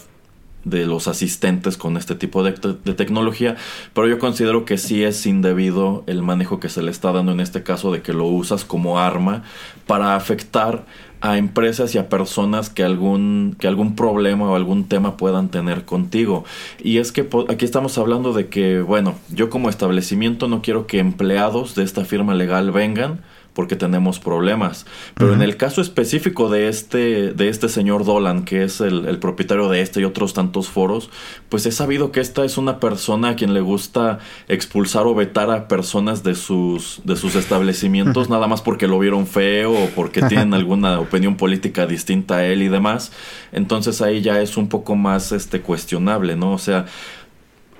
de 0.64 0.86
los 0.86 1.08
asistentes 1.08 1.76
con 1.76 1.96
este 1.96 2.14
tipo 2.14 2.42
de, 2.42 2.52
tecnología, 2.52 3.56
pero 3.94 4.08
yo 4.08 4.18
considero 4.18 4.64
que 4.64 4.78
sí 4.78 5.02
es 5.02 5.24
indebido 5.26 6.04
el 6.06 6.22
manejo 6.22 6.61
que 6.61 6.68
se 6.68 6.82
le 6.82 6.90
está 6.90 7.12
dando 7.12 7.32
en 7.32 7.40
este 7.40 7.62
caso 7.62 7.92
de 7.92 8.02
que 8.02 8.12
lo 8.12 8.26
usas 8.26 8.64
como 8.64 8.98
arma 8.98 9.42
para 9.86 10.16
afectar 10.16 10.84
a 11.22 11.36
empresas 11.36 11.94
y 11.94 11.98
a 11.98 12.08
personas 12.08 12.70
que 12.70 12.82
algún, 12.82 13.56
que 13.58 13.68
algún 13.68 13.94
problema 13.94 14.50
o 14.50 14.56
algún 14.56 14.84
tema 14.84 15.16
puedan 15.16 15.48
tener 15.50 15.84
contigo. 15.84 16.44
Y 16.82 16.98
es 16.98 17.12
que 17.12 17.28
aquí 17.48 17.64
estamos 17.64 17.98
hablando 17.98 18.32
de 18.32 18.48
que, 18.48 18.80
bueno, 18.80 19.16
yo 19.30 19.50
como 19.50 19.68
establecimiento 19.68 20.48
no 20.48 20.62
quiero 20.62 20.86
que 20.86 20.98
empleados 20.98 21.74
de 21.74 21.84
esta 21.84 22.04
firma 22.04 22.34
legal 22.34 22.70
vengan 22.70 23.20
porque 23.55 23.76
tenemos 23.76 24.18
problemas. 24.18 24.86
Pero 25.14 25.34
en 25.34 25.42
el 25.42 25.57
caso 25.57 25.80
específico 25.80 26.48
de 26.48 26.68
este, 26.68 27.32
de 27.32 27.48
este 27.48 27.68
señor 27.68 28.05
Dolan, 28.05 28.44
que 28.44 28.64
es 28.64 28.80
el, 28.80 29.18
propietario 29.18 29.68
de 29.68 29.82
este 29.82 30.01
y 30.01 30.05
otros 30.05 30.34
tantos 30.34 30.68
foros, 30.68 31.11
pues 31.48 31.66
he 31.66 31.72
sabido 31.72 32.12
que 32.12 32.20
esta 32.20 32.44
es 32.44 32.59
una 32.59 32.80
persona 32.80 33.30
a 33.30 33.36
quien 33.36 33.53
le 33.53 33.61
gusta 33.61 34.18
expulsar 34.48 35.07
o 35.07 35.14
vetar 35.14 35.51
a 35.51 35.68
personas 35.68 36.22
de 36.22 36.34
sus, 36.34 37.01
de 37.05 37.16
sus 37.16 37.34
establecimientos, 37.34 38.30
nada 38.30 38.46
más 38.46 38.62
porque 38.62 38.86
lo 38.86 38.98
vieron 38.98 39.26
feo 39.26 39.72
o 39.72 39.88
porque 39.90 40.22
tienen 40.22 40.55
alguna 40.55 41.01
opinión 41.01 41.36
política 41.36 41.86
distinta 41.86 42.36
a 42.36 42.46
él 42.46 42.62
y 42.62 42.68
demás. 42.68 43.12
Entonces 43.53 44.01
ahí 44.01 44.20
ya 44.22 44.40
es 44.40 44.57
un 44.57 44.68
poco 44.68 44.96
más 44.96 45.32
este 45.32 45.61
cuestionable, 45.61 46.36
¿no? 46.36 46.53
O 46.53 46.59
sea, 46.59 46.86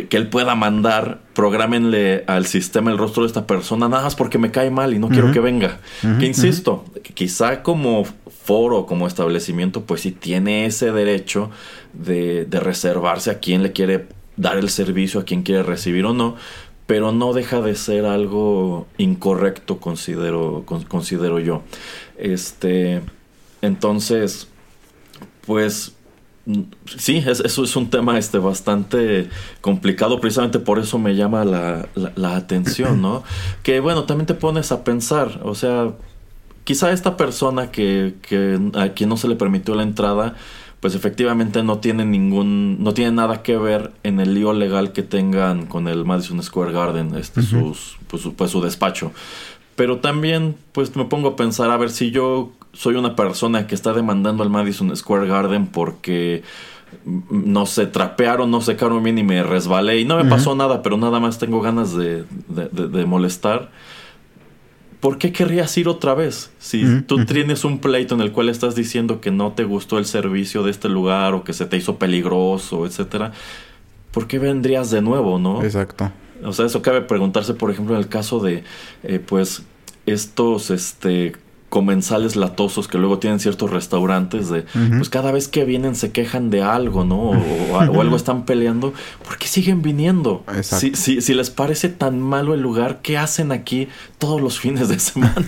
que 0.09 0.17
él 0.17 0.29
pueda 0.29 0.55
mandar, 0.55 1.21
programenle 1.35 2.25
al 2.27 2.47
sistema 2.47 2.91
el 2.91 2.99
rostro 2.99 3.23
de 3.23 3.29
esta 3.29 3.47
persona, 3.47 3.89
nada 3.89 4.05
más 4.05 4.15
porque 4.17 4.39
me 4.39 4.51
cae 4.51 4.71
mal 4.71 4.95
y 4.95 4.99
no 4.99 5.09
quiero 5.09 5.33
que 5.33 5.41
venga. 5.41 5.81
que 6.19 6.27
insisto, 6.27 6.85
quizá 7.15 7.63
como 7.63 8.05
foro, 8.45 8.87
como 8.87 9.07
establecimiento, 9.07 9.83
pues 9.83 10.03
sí 10.03 10.13
tiene 10.13 10.67
ese 10.67 10.93
derecho 10.93 11.51
de, 11.93 12.45
de 12.45 12.61
reservarse 12.61 13.31
a 13.31 13.39
quién 13.39 13.63
le 13.63 13.73
quiere 13.73 14.07
dar 14.37 14.57
el 14.57 14.71
servicio, 14.71 15.21
a 15.21 15.25
quién 15.25 15.43
quiere 15.43 15.63
recibir 15.63 16.05
o 16.07 16.15
no, 16.15 16.37
pero 16.87 17.13
no 17.13 17.33
deja 17.33 17.61
de 17.61 17.77
ser 17.77 18.05
algo 18.05 18.89
incorrecto, 18.99 19.79
considero, 19.79 20.65
considero 20.89 21.39
yo. 21.39 21.63
Este, 22.19 23.01
entonces, 23.63 24.49
pues 25.47 25.95
Sí, 26.99 27.23
eso 27.27 27.65
es 27.65 27.77
un 27.77 27.91
tema 27.91 28.19
este, 28.19 28.39
bastante 28.39 29.29
complicado, 29.61 30.21
precisamente 30.21 30.59
por 30.59 30.79
eso 30.79 30.99
me 30.99 31.15
llama 31.15 31.45
la, 31.45 31.89
la, 32.17 32.37
atención, 32.37 33.01
¿no? 33.03 33.23
Que 33.63 33.81
bueno, 33.81 34.05
también 34.05 34.27
te 34.27 34.35
pones 34.35 34.73
a 34.73 34.85
pensar, 34.85 35.41
o 35.43 35.55
sea, 35.55 35.93
quizá 36.65 36.93
esta 36.93 37.17
persona 37.17 37.71
que, 37.71 38.15
que 38.23 38.59
a 38.75 38.91
quien 38.91 39.09
no 39.09 39.17
se 39.17 39.29
le 39.29 39.37
permitió 39.37 39.75
la 39.75 39.83
entrada, 39.83 40.37
pues 40.81 40.95
efectivamente 40.95 41.63
no 41.63 41.79
tiene 41.79 42.07
ningún, 42.07 42.83
no 42.83 42.95
tiene 42.95 43.13
nada 43.13 43.43
que 43.43 43.57
ver 43.57 43.93
en 44.03 44.19
el 44.19 44.35
lío 44.35 44.53
legal 44.55 44.93
que 44.93 45.03
tengan 45.03 45.67
con 45.67 45.89
el 45.89 46.05
Madison 46.05 46.43
Square 46.43 46.73
Garden, 46.73 47.15
este, 47.17 47.43
sus, 47.43 47.99
pues, 48.09 48.23
pues 48.35 48.51
su 48.51 48.63
despacho. 48.63 49.13
Pero 49.81 49.97
también, 49.97 50.57
pues 50.73 50.95
me 50.95 51.07
pongo 51.07 51.29
a 51.29 51.37
pensar, 51.37 51.71
a 51.71 51.77
ver 51.79 51.89
si 51.89 52.11
yo 52.11 52.53
soy 52.75 52.97
una 52.97 53.17
persona 53.17 53.67
que 53.67 53.75
está 53.75 53.95
demandando 53.95 54.43
al 54.43 54.51
Madison 54.51 54.95
Square 54.95 55.27
Garden 55.27 55.69
porque 55.69 56.43
mm, 57.07 57.51
no 57.51 57.65
sé, 57.65 57.87
trapearon, 57.87 58.51
no 58.51 58.61
secaron 58.61 59.03
bien 59.03 59.17
y 59.17 59.23
me 59.23 59.43
resbalé 59.43 59.99
y 59.99 60.05
no 60.05 60.23
me 60.23 60.29
pasó 60.29 60.55
nada, 60.55 60.83
pero 60.83 60.99
nada 60.99 61.19
más 61.19 61.39
tengo 61.39 61.63
ganas 61.63 61.97
de, 61.97 62.27
de, 62.51 63.07
molestar. 63.07 63.71
¿Por 65.01 65.17
qué 65.17 65.33
querrías 65.33 65.75
ir 65.79 65.89
otra 65.89 66.13
vez? 66.13 66.51
Si 66.59 67.01
tú 67.07 67.25
tienes 67.25 67.65
un 67.65 67.79
pleito 67.79 68.15
en 68.15 68.21
el 68.21 68.33
cual 68.33 68.51
estás 68.51 68.75
diciendo 68.75 69.23
que 69.23 69.31
no 69.31 69.53
te 69.53 69.65
gustó 69.65 69.97
el 69.97 70.05
servicio 70.05 70.63
de 70.63 70.73
este 70.73 70.91
lugar 70.91 71.33
o 71.33 71.43
que 71.43 71.55
se 71.55 71.65
te 71.65 71.79
hizo 71.79 71.97
peligroso, 71.97 72.85
etcétera, 72.85 73.33
¿por 74.11 74.27
qué 74.27 74.39
vendrías 74.39 74.91
de 74.91 75.01
nuevo, 75.01 75.39
no? 75.39 75.65
Exacto. 75.65 76.13
O 76.45 76.53
sea, 76.53 76.67
eso 76.67 76.83
cabe 76.83 77.03
preguntarse, 77.03 77.55
por 77.55 77.71
ejemplo, 77.71 77.95
en 77.95 78.01
el 78.01 78.09
caso 78.09 78.41
de, 78.41 78.65
eh, 79.03 79.19
pues, 79.25 79.63
estos, 80.13 80.71
este, 80.71 81.33
comensales 81.71 82.35
latosos 82.35 82.89
que 82.89 82.99
luego 82.99 83.19
tienen 83.19 83.39
ciertos 83.39 83.71
restaurantes 83.71 84.51
de 84.51 84.65
pues 84.97 85.09
cada 85.09 85.31
vez 85.31 85.47
que 85.47 85.65
vienen 85.65 85.95
se 85.95 86.11
quejan 86.11 86.51
de 86.51 86.63
algo, 86.63 87.05
¿no? 87.05 87.31
O, 87.31 87.79
algo 87.79 88.17
están 88.17 88.45
peleando, 88.45 88.93
¿por 89.25 89.39
qué 89.39 89.47
siguen 89.47 89.81
viniendo? 89.81 90.45
Si, 90.63 90.95
si, 90.97 91.21
si, 91.21 91.33
les 91.33 91.49
parece 91.49 91.89
tan 91.89 92.21
malo 92.21 92.55
el 92.55 92.61
lugar, 92.61 93.01
¿qué 93.03 93.17
hacen 93.17 93.53
aquí 93.53 93.87
todos 94.19 94.41
los 94.41 94.59
fines 94.59 94.89
de 94.89 94.99
semana? 94.99 95.47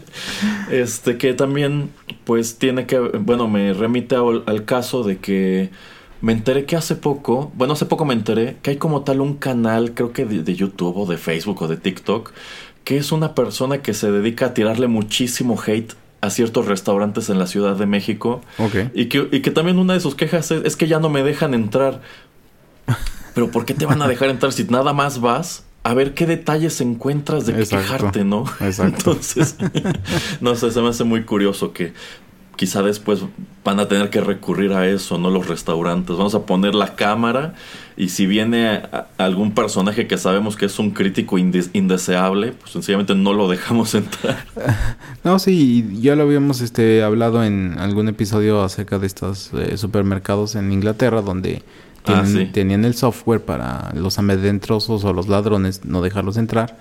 este 0.70 1.18
que 1.18 1.34
también 1.34 1.90
pues 2.24 2.58
tiene 2.58 2.86
que, 2.86 2.98
bueno, 2.98 3.48
me 3.48 3.74
remite 3.74 4.14
al, 4.14 4.64
caso 4.64 5.02
de 5.02 5.18
que 5.18 5.70
me 6.20 6.32
enteré 6.32 6.66
que 6.66 6.76
hace 6.76 6.94
poco, 6.94 7.50
bueno, 7.56 7.72
hace 7.72 7.86
poco 7.86 8.04
me 8.04 8.14
enteré 8.14 8.58
que 8.62 8.70
hay 8.70 8.76
como 8.76 9.02
tal 9.02 9.20
un 9.20 9.34
canal, 9.34 9.92
creo 9.94 10.12
que 10.12 10.24
de 10.24 10.54
YouTube 10.54 10.96
o 10.96 11.06
de 11.06 11.16
Facebook 11.16 11.62
o 11.62 11.68
de 11.68 11.76
TikTok, 11.76 12.32
que 12.88 12.96
es 12.96 13.12
una 13.12 13.34
persona 13.34 13.82
que 13.82 13.92
se 13.92 14.10
dedica 14.10 14.46
a 14.46 14.54
tirarle 14.54 14.86
muchísimo 14.86 15.60
hate 15.60 15.92
a 16.22 16.30
ciertos 16.30 16.64
restaurantes 16.64 17.28
en 17.28 17.38
la 17.38 17.46
Ciudad 17.46 17.76
de 17.76 17.84
México. 17.84 18.40
Y, 18.94 19.10
que, 19.10 19.28
y 19.30 19.42
que 19.42 19.50
también 19.50 19.78
una 19.78 19.92
de 19.92 20.00
sus 20.00 20.14
quejas 20.14 20.50
es, 20.50 20.74
que 20.74 20.88
ya 20.88 20.98
no 20.98 21.10
me 21.10 21.22
dejan 21.22 21.52
entrar. 21.52 22.00
Pero 23.34 23.50
¿por 23.50 23.66
qué 23.66 23.74
te 23.74 23.84
van 23.84 24.00
a 24.00 24.08
dejar 24.08 24.30
entrar 24.30 24.54
si 24.54 24.64
nada 24.64 24.94
más 24.94 25.20
vas 25.20 25.64
a 25.82 25.92
ver 25.92 26.14
qué 26.14 26.24
detalles 26.24 26.80
encuentras 26.80 27.44
de 27.44 27.52
quejarte, 27.52 28.24
¿no? 28.24 28.44
Exacto. 28.58 28.96
Entonces, 29.10 29.56
no 30.40 30.56
sé, 30.56 30.70
se 30.70 30.80
me 30.80 30.88
hace 30.88 31.04
muy 31.04 31.24
curioso 31.24 31.74
que 31.74 31.92
quizá 32.58 32.82
después 32.82 33.20
van 33.64 33.78
a 33.78 33.86
tener 33.86 34.10
que 34.10 34.20
recurrir 34.20 34.72
a 34.72 34.88
eso, 34.88 35.16
¿no? 35.16 35.30
Los 35.30 35.46
restaurantes. 35.46 36.16
Vamos 36.16 36.34
a 36.34 36.44
poner 36.44 36.74
la 36.74 36.96
cámara 36.96 37.54
y 37.96 38.08
si 38.08 38.26
viene 38.26 38.82
algún 39.16 39.52
personaje 39.52 40.08
que 40.08 40.18
sabemos 40.18 40.56
que 40.56 40.66
es 40.66 40.76
un 40.80 40.90
crítico 40.90 41.38
indeseable, 41.38 42.52
pues 42.52 42.72
sencillamente 42.72 43.14
no 43.14 43.32
lo 43.32 43.48
dejamos 43.48 43.94
entrar. 43.94 44.44
No, 45.24 45.38
sí, 45.38 45.98
ya 46.00 46.16
lo 46.16 46.22
habíamos 46.22 46.60
este, 46.60 47.02
hablado 47.02 47.44
en 47.44 47.76
algún 47.78 48.08
episodio 48.08 48.62
acerca 48.62 48.98
de 48.98 49.06
estos 49.06 49.50
eh, 49.52 49.76
supermercados 49.76 50.54
en 50.54 50.72
Inglaterra 50.72 51.20
donde 51.20 51.62
ah, 52.06 52.24
tenían 52.52 52.84
el 52.84 52.94
software 52.94 53.42
para 53.42 53.92
los 53.94 54.18
amedrentosos 54.18 55.04
o 55.04 55.12
los 55.12 55.28
ladrones 55.28 55.84
no 55.84 56.00
dejarlos 56.00 56.38
entrar 56.38 56.76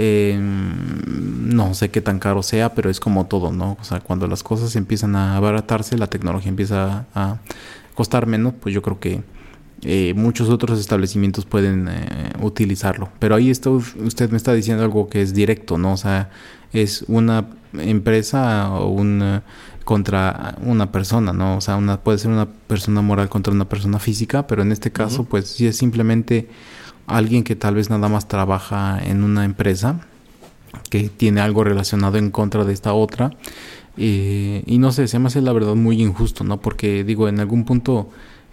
eh, 0.00 0.38
no 0.38 1.74
sé 1.74 1.90
qué 1.90 2.00
tan 2.00 2.20
caro 2.20 2.44
sea, 2.44 2.72
pero 2.72 2.88
es 2.88 3.00
como 3.00 3.26
todo, 3.26 3.50
¿no? 3.50 3.76
O 3.80 3.84
sea, 3.84 3.98
cuando 3.98 4.28
las 4.28 4.44
cosas 4.44 4.76
empiezan 4.76 5.16
a 5.16 5.36
abaratarse, 5.36 5.98
la 5.98 6.06
tecnología 6.06 6.50
empieza 6.50 7.06
a 7.16 7.38
costar 7.96 8.28
menos, 8.28 8.54
pues 8.60 8.72
yo 8.72 8.80
creo 8.80 9.00
que 9.00 9.24
eh, 9.82 10.14
muchos 10.14 10.50
otros 10.50 10.78
establecimientos 10.78 11.46
pueden 11.46 11.88
eh, 11.88 12.30
utilizarlo. 12.40 13.08
Pero 13.18 13.34
ahí 13.34 13.50
está, 13.50 13.70
usted 13.70 14.30
me 14.30 14.36
está 14.36 14.54
diciendo 14.54 14.84
algo 14.84 15.08
que 15.08 15.20
es 15.20 15.34
directo, 15.34 15.78
¿no? 15.78 15.94
O 15.94 15.96
sea, 15.96 16.30
es 16.72 17.04
una 17.08 17.46
empresa 17.72 18.70
o 18.70 18.90
una 18.90 19.42
contra 19.84 20.54
una 20.62 20.92
persona, 20.92 21.32
¿no? 21.32 21.56
O 21.56 21.60
sea, 21.60 21.74
una, 21.74 21.98
puede 21.98 22.18
ser 22.18 22.30
una 22.30 22.46
persona 22.46 23.02
moral 23.02 23.28
contra 23.28 23.52
una 23.52 23.68
persona 23.68 23.98
física, 23.98 24.46
pero 24.46 24.62
en 24.62 24.70
este 24.70 24.92
caso, 24.92 25.24
pues 25.24 25.48
sí 25.48 25.66
es 25.66 25.76
simplemente 25.76 26.48
alguien 27.08 27.44
que 27.44 27.56
tal 27.56 27.74
vez 27.74 27.90
nada 27.90 28.08
más 28.08 28.28
trabaja 28.28 29.00
en 29.02 29.24
una 29.24 29.44
empresa 29.44 30.00
que 30.90 31.08
tiene 31.08 31.40
algo 31.40 31.64
relacionado 31.64 32.18
en 32.18 32.30
contra 32.30 32.64
de 32.64 32.72
esta 32.72 32.92
otra. 32.92 33.30
Eh, 33.96 34.62
y 34.66 34.78
no 34.78 34.92
sé, 34.92 35.08
se 35.08 35.18
me 35.18 35.26
hace 35.26 35.40
la 35.40 35.52
verdad 35.52 35.74
muy 35.74 36.00
injusto, 36.00 36.44
¿no? 36.44 36.60
Porque 36.60 37.04
digo, 37.04 37.28
en 37.28 37.40
algún 37.40 37.64
punto, 37.64 38.08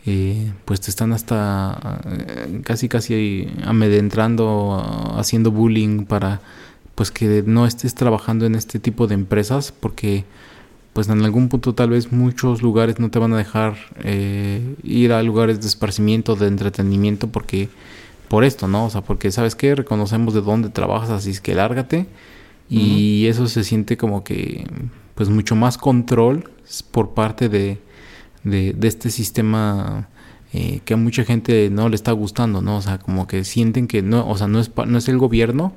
eh, 0.06 0.52
pues 0.66 0.82
te 0.82 0.90
están 0.90 1.14
hasta 1.14 2.02
eh, 2.06 2.62
casi, 2.64 2.90
casi 2.90 3.48
amedrentando, 3.64 5.14
haciendo 5.18 5.52
bullying 5.52 6.06
para, 6.06 6.42
pues 6.96 7.12
que 7.12 7.44
no 7.46 7.68
estés 7.68 7.94
trabajando 7.94 8.46
en 8.46 8.56
este 8.56 8.80
tipo 8.80 9.08
de 9.08 9.14
empresas, 9.14 9.72
porque 9.72 10.26
pues 10.94 11.10
en 11.10 11.22
algún 11.24 11.50
punto 11.50 11.76
tal 11.76 11.90
vez 11.90 12.14
muchos 12.14 12.62
lugares 12.62 13.00
no 13.00 13.12
te 13.12 13.20
van 13.20 13.34
a 13.34 13.38
dejar 13.38 13.76
ir 14.82 15.12
a 15.12 15.22
lugares 15.24 15.60
de 15.60 15.68
esparcimiento, 15.68 16.38
de 16.38 16.48
entretenimiento, 16.48 17.28
porque 17.28 17.68
por 18.28 18.44
esto, 18.44 18.68
¿no? 18.68 18.86
O 18.86 18.90
sea, 18.90 19.02
porque 19.02 19.32
sabes 19.32 19.56
que 19.56 19.76
reconocemos 19.76 20.34
de 20.34 20.42
dónde 20.42 20.70
trabajas, 20.70 21.10
así 21.10 21.32
es 21.32 21.42
que 21.42 21.56
lárgate. 21.56 22.08
Y 22.68 23.28
eso 23.28 23.48
se 23.48 23.64
siente 23.64 23.96
como 23.96 24.24
que, 24.24 24.66
pues, 25.14 25.30
mucho 25.30 25.56
más 25.56 25.78
control 25.78 26.50
por 26.92 27.14
parte 27.14 27.48
de, 27.48 27.78
de, 28.44 28.76
este 28.82 29.12
sistema 29.12 30.10
eh, 30.54 30.80
que 30.84 30.96
a 30.96 30.98
mucha 30.98 31.24
gente 31.26 31.70
no 31.70 31.90
le 31.90 31.96
está 31.96 32.12
gustando, 32.12 32.62
¿no? 32.62 32.78
O 32.78 32.82
sea, 32.82 32.98
como 32.98 33.28
que 33.28 33.44
sienten 33.44 33.88
que 33.88 34.02
no, 34.02 34.28
o 34.28 34.38
sea, 34.38 34.48
no 34.48 34.60
es, 34.60 34.72
no 34.88 34.98
es 34.98 35.08
el 35.10 35.18
gobierno, 35.20 35.74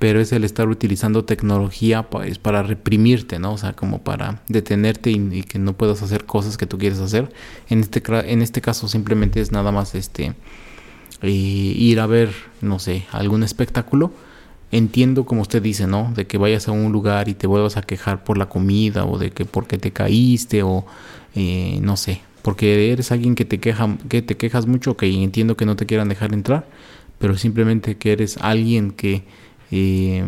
pero 0.00 0.18
es 0.20 0.32
el 0.32 0.44
estar 0.44 0.68
utilizando 0.68 1.26
tecnología 1.26 2.08
pues, 2.08 2.38
para 2.38 2.62
reprimirte, 2.62 3.38
¿no? 3.38 3.52
O 3.52 3.58
sea, 3.58 3.74
como 3.74 4.02
para 4.02 4.42
detenerte 4.48 5.10
y, 5.10 5.42
que 5.42 5.58
no 5.58 5.74
puedas 5.74 6.02
hacer 6.02 6.24
cosas 6.24 6.56
que 6.56 6.66
tú 6.66 6.78
quieres 6.78 7.00
hacer. 7.00 7.32
En 7.68 7.80
este, 7.80 8.02
en 8.30 8.42
este 8.42 8.62
caso 8.62 8.88
simplemente 8.88 9.40
es 9.40 9.52
nada 9.52 9.72
más 9.72 9.94
este 9.94 10.34
ir 11.22 12.00
a 12.00 12.06
ver, 12.06 12.30
no 12.60 12.78
sé, 12.78 13.06
algún 13.12 13.42
espectáculo. 13.42 14.12
Entiendo 14.72 15.24
como 15.24 15.42
usted 15.42 15.60
dice, 15.60 15.86
¿no? 15.86 16.12
De 16.14 16.26
que 16.26 16.38
vayas 16.38 16.68
a 16.68 16.72
un 16.72 16.92
lugar 16.92 17.28
y 17.28 17.34
te 17.34 17.46
vuelvas 17.46 17.76
a 17.76 17.82
quejar 17.82 18.22
por 18.22 18.38
la 18.38 18.48
comida 18.48 19.04
o 19.04 19.18
de 19.18 19.32
que 19.32 19.44
porque 19.44 19.78
te 19.78 19.90
caíste 19.90 20.62
o 20.62 20.86
eh, 21.34 21.78
no 21.82 21.96
sé, 21.96 22.20
porque 22.42 22.92
eres 22.92 23.12
alguien 23.12 23.34
que 23.34 23.44
te 23.44 23.58
queja, 23.58 23.96
que 24.08 24.22
te 24.22 24.36
quejas 24.36 24.66
mucho, 24.66 24.96
que 24.96 25.06
entiendo 25.06 25.56
que 25.56 25.66
no 25.66 25.76
te 25.76 25.86
quieran 25.86 26.08
dejar 26.08 26.32
entrar, 26.32 26.66
pero 27.18 27.36
simplemente 27.36 27.96
que 27.96 28.12
eres 28.12 28.38
alguien 28.38 28.90
que 28.90 29.24
eh, 29.70 30.24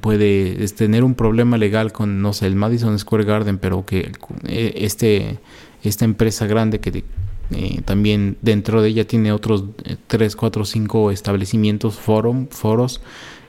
puede 0.00 0.66
tener 0.68 1.02
un 1.02 1.14
problema 1.14 1.58
legal 1.58 1.92
con, 1.92 2.22
no 2.22 2.32
sé, 2.32 2.46
el 2.46 2.54
Madison 2.54 2.98
Square 2.98 3.24
Garden, 3.24 3.58
pero 3.58 3.84
que 3.84 4.12
eh, 4.44 4.74
este, 4.76 5.38
esta 5.82 6.04
empresa 6.04 6.46
grande 6.46 6.78
que 6.78 7.04
eh, 7.50 7.80
también 7.84 8.36
dentro 8.42 8.82
de 8.82 8.88
ella 8.88 9.06
tiene 9.06 9.32
otros 9.32 9.64
3, 10.06 10.36
4, 10.36 10.64
5 10.64 11.10
establecimientos, 11.10 11.96
forum, 11.96 12.48
foros, 12.48 13.00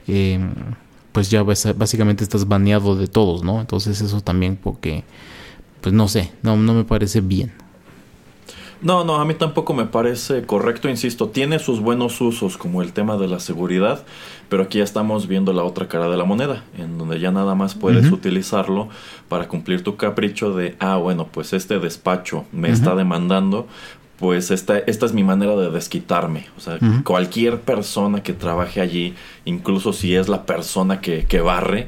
eh, 0.08 0.40
pues 1.12 1.32
ya 1.32 1.44
básicamente 1.44 2.24
estás 2.24 2.48
baneado 2.48 2.96
de 2.96 3.08
todos, 3.08 3.44
¿no? 3.44 3.60
Entonces 3.60 4.02
eso 4.02 4.22
también 4.22 4.56
porque, 4.56 5.04
pues 5.82 5.94
no 5.94 6.08
sé, 6.08 6.32
no, 6.44 6.58
no 6.58 6.74
me 6.74 6.84
parece 6.84 7.22
bien. 7.22 7.54
No, 8.82 9.04
no, 9.04 9.16
a 9.16 9.26
mí 9.26 9.34
tampoco 9.34 9.74
me 9.74 9.86
parece 9.86 10.44
correcto, 10.46 10.88
insisto, 10.88 11.30
tiene 11.30 11.58
sus 11.58 11.80
buenos 11.80 12.22
usos 12.22 12.58
como 12.58 12.84
el 12.84 12.94
tema 12.94 13.18
de 13.18 13.28
la 13.28 13.40
seguridad, 13.40 14.04
pero 14.50 14.64
aquí 14.64 14.78
ya 14.78 14.84
estamos 14.84 15.28
viendo 15.28 15.52
la 15.52 15.64
otra 15.64 15.88
cara 15.88 16.08
de 16.10 16.18
la 16.18 16.26
moneda, 16.26 16.64
en 16.78 16.98
donde 16.98 17.20
ya 17.20 17.32
nada 17.32 17.56
más 17.56 17.74
puedes 17.74 18.12
utilizarlo 18.12 18.90
para 19.30 19.48
cumplir 19.48 19.84
tu 19.84 19.96
capricho 19.96 20.54
de, 20.54 20.76
ah, 20.80 20.98
bueno, 20.98 21.28
pues 21.32 21.54
este 21.54 21.80
despacho 21.80 22.46
me 22.52 22.70
está 22.70 22.96
demandando, 22.96 23.68
pues 24.20 24.50
esta, 24.50 24.80
esta 24.80 25.06
es 25.06 25.14
mi 25.14 25.24
manera 25.24 25.56
de 25.56 25.70
desquitarme. 25.70 26.48
O 26.58 26.60
sea, 26.60 26.80
cualquier 27.04 27.62
persona 27.62 28.24
que 28.24 28.34
trabaje 28.34 28.82
allí, 28.82 29.14
incluso 29.46 29.94
si 29.94 30.16
es 30.16 30.28
la 30.28 30.46
persona 30.46 31.02
que, 31.02 31.26
que 31.26 31.40
barre, 31.42 31.88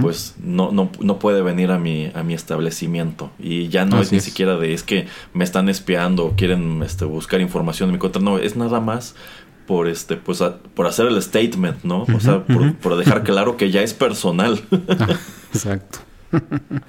pues 0.00 0.34
no, 0.42 0.72
no, 0.72 0.90
no, 1.00 1.18
puede 1.18 1.42
venir 1.42 1.70
a 1.70 1.78
mi, 1.78 2.10
a 2.14 2.22
mi 2.22 2.34
establecimiento. 2.34 3.30
Y 3.38 3.68
ya 3.68 3.84
no 3.84 4.00
es 4.00 4.10
ni 4.10 4.20
siquiera 4.20 4.56
de 4.56 4.72
es 4.72 4.82
que 4.82 5.06
me 5.34 5.44
están 5.44 5.68
espiando 5.68 6.24
o 6.24 6.32
quieren 6.34 6.82
este, 6.82 7.04
buscar 7.04 7.40
información 7.40 7.90
en 7.90 7.94
mi 7.94 7.98
contra. 7.98 8.22
No, 8.22 8.38
es 8.38 8.56
nada 8.56 8.80
más 8.80 9.14
por 9.66 9.88
este, 9.88 10.16
pues 10.16 10.42
por 10.74 10.86
hacer 10.86 11.06
el 11.06 11.20
statement, 11.20 11.82
¿no? 11.82 12.02
o 12.02 12.20
sea, 12.20 12.44
por, 12.44 12.74
por, 12.76 12.96
dejar 12.96 13.22
claro 13.22 13.56
que 13.56 13.70
ya 13.70 13.82
es 13.82 13.92
personal. 13.92 14.60
exacto. 15.52 15.98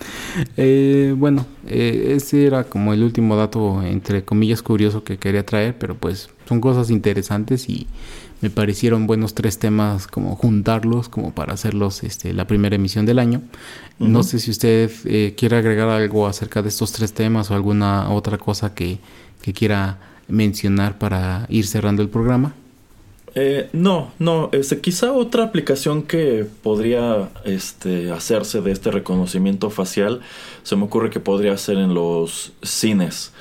Eh, 0.56 1.16
bueno, 1.18 1.46
eh, 1.68 2.14
ese 2.16 2.46
era 2.46 2.64
como 2.64 2.94
el 2.94 3.04
último 3.04 3.36
dato, 3.36 3.82
entre 3.84 4.24
comillas, 4.24 4.62
curioso 4.62 5.04
que 5.04 5.18
quería 5.18 5.46
traer, 5.46 5.78
pero 5.78 5.96
pues 5.96 6.30
son 6.48 6.62
cosas 6.62 6.90
interesantes 6.90 7.70
y 7.70 7.88
me 8.42 8.50
parecieron 8.50 9.08
buenos 9.08 9.34
tres 9.34 9.58
temas 9.58 10.08
como 10.08 10.36
juntarlos, 10.36 11.10
como 11.10 11.34
para 11.34 11.54
hacerlos 11.54 12.04
este, 12.04 12.34
la 12.34 12.46
primera 12.46 12.76
emisión 12.76 13.06
del 13.06 13.20
año. 13.20 13.42
No 14.00 14.22
sé 14.22 14.40
si 14.40 14.52
usted 14.52 14.92
eh, 15.06 15.34
quiere 15.36 15.58
agregar 15.58 15.90
algo 15.90 16.28
acerca 16.28 16.62
de 16.62 16.70
estos 16.70 16.92
tres 16.92 17.14
temas 17.14 17.50
o 17.50 17.56
alguna 17.56 18.12
otra 18.12 18.38
cosa 18.38 18.76
que, 18.76 19.00
que 19.42 19.54
quiera 19.54 19.98
mencionar 20.28 21.00
para 21.00 21.48
ir 21.50 21.66
cerrando 21.66 22.04
el 22.04 22.10
programa. 22.10 22.54
Eh, 23.40 23.70
no, 23.72 24.12
no, 24.18 24.50
este, 24.52 24.82
quizá 24.82 25.14
otra 25.14 25.44
aplicación 25.44 26.02
que 26.02 26.48
podría 26.64 27.30
este, 27.46 28.10
hacerse 28.10 28.62
de 28.62 28.72
este 28.72 28.90
reconocimiento 28.90 29.70
facial, 29.70 30.22
se 30.64 30.76
me 30.76 30.86
ocurre 30.86 31.12
que 31.12 31.20
podría 31.20 31.56
ser 31.58 31.78
en 31.78 31.94
los 31.94 32.52
cines, 32.64 33.34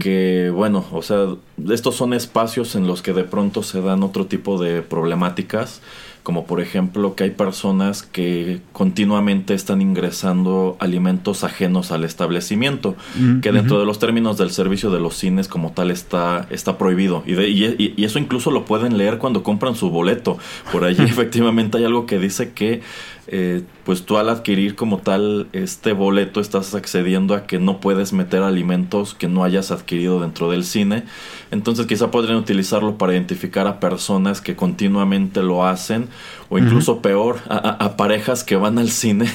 que 0.00 0.50
bueno, 0.50 0.86
o 0.92 1.02
sea, 1.02 1.26
estos 1.70 1.94
son 1.94 2.14
espacios 2.14 2.74
en 2.74 2.86
los 2.86 3.02
que 3.02 3.12
de 3.12 3.24
pronto 3.24 3.62
se 3.62 3.82
dan 3.82 4.02
otro 4.02 4.24
tipo 4.24 4.58
de 4.58 4.80
problemáticas 4.80 5.82
como 6.24 6.46
por 6.46 6.62
ejemplo 6.62 7.14
que 7.14 7.24
hay 7.24 7.30
personas 7.30 8.02
que 8.02 8.62
continuamente 8.72 9.52
están 9.52 9.82
ingresando 9.82 10.74
alimentos 10.80 11.44
ajenos 11.44 11.92
al 11.92 12.02
establecimiento, 12.02 12.96
mm, 13.16 13.40
que 13.40 13.52
dentro 13.52 13.78
de 13.78 13.84
los 13.84 13.98
términos 13.98 14.38
del 14.38 14.50
servicio 14.50 14.90
de 14.90 15.00
los 15.00 15.16
cines 15.16 15.48
como 15.48 15.72
tal 15.72 15.90
está, 15.90 16.46
está 16.48 16.78
prohibido. 16.78 17.22
Y, 17.26 17.34
y, 17.34 18.04
eso 18.04 18.18
incluso 18.18 18.50
lo 18.50 18.64
pueden 18.64 18.96
leer 18.96 19.18
cuando 19.18 19.42
compran 19.42 19.76
su 19.76 19.90
boleto. 19.90 20.38
Por 20.72 20.84
allí 20.84 21.02
efectivamente 21.04 21.76
hay 21.76 21.84
algo 21.84 22.06
que 22.06 22.18
dice 22.18 22.52
que 22.52 22.80
eh, 23.26 23.62
pues 23.84 24.04
tú 24.04 24.18
al 24.18 24.28
adquirir 24.28 24.74
como 24.74 24.98
tal 24.98 25.48
este 25.52 25.92
boleto 25.92 26.40
estás 26.40 26.74
accediendo 26.74 27.34
a 27.34 27.46
que 27.46 27.58
no 27.58 27.80
puedes 27.80 28.12
meter 28.12 28.42
alimentos 28.42 29.14
que 29.14 29.28
no 29.28 29.44
hayas 29.44 29.70
adquirido 29.70 30.20
dentro 30.20 30.50
del 30.50 30.64
cine. 30.64 31.04
Entonces 31.50 31.86
quizá 31.86 32.10
podrían 32.10 32.36
utilizarlo 32.36 32.98
para 32.98 33.12
identificar 33.12 33.66
a 33.66 33.80
personas 33.80 34.40
que 34.40 34.56
continuamente 34.56 35.42
lo 35.42 35.64
hacen 35.66 36.08
o 36.50 36.58
incluso 36.58 37.00
peor, 37.00 37.38
a, 37.48 37.96
parejas 37.96 38.44
que 38.44 38.56
van 38.56 38.78
al 38.78 38.90
cine 38.90 39.30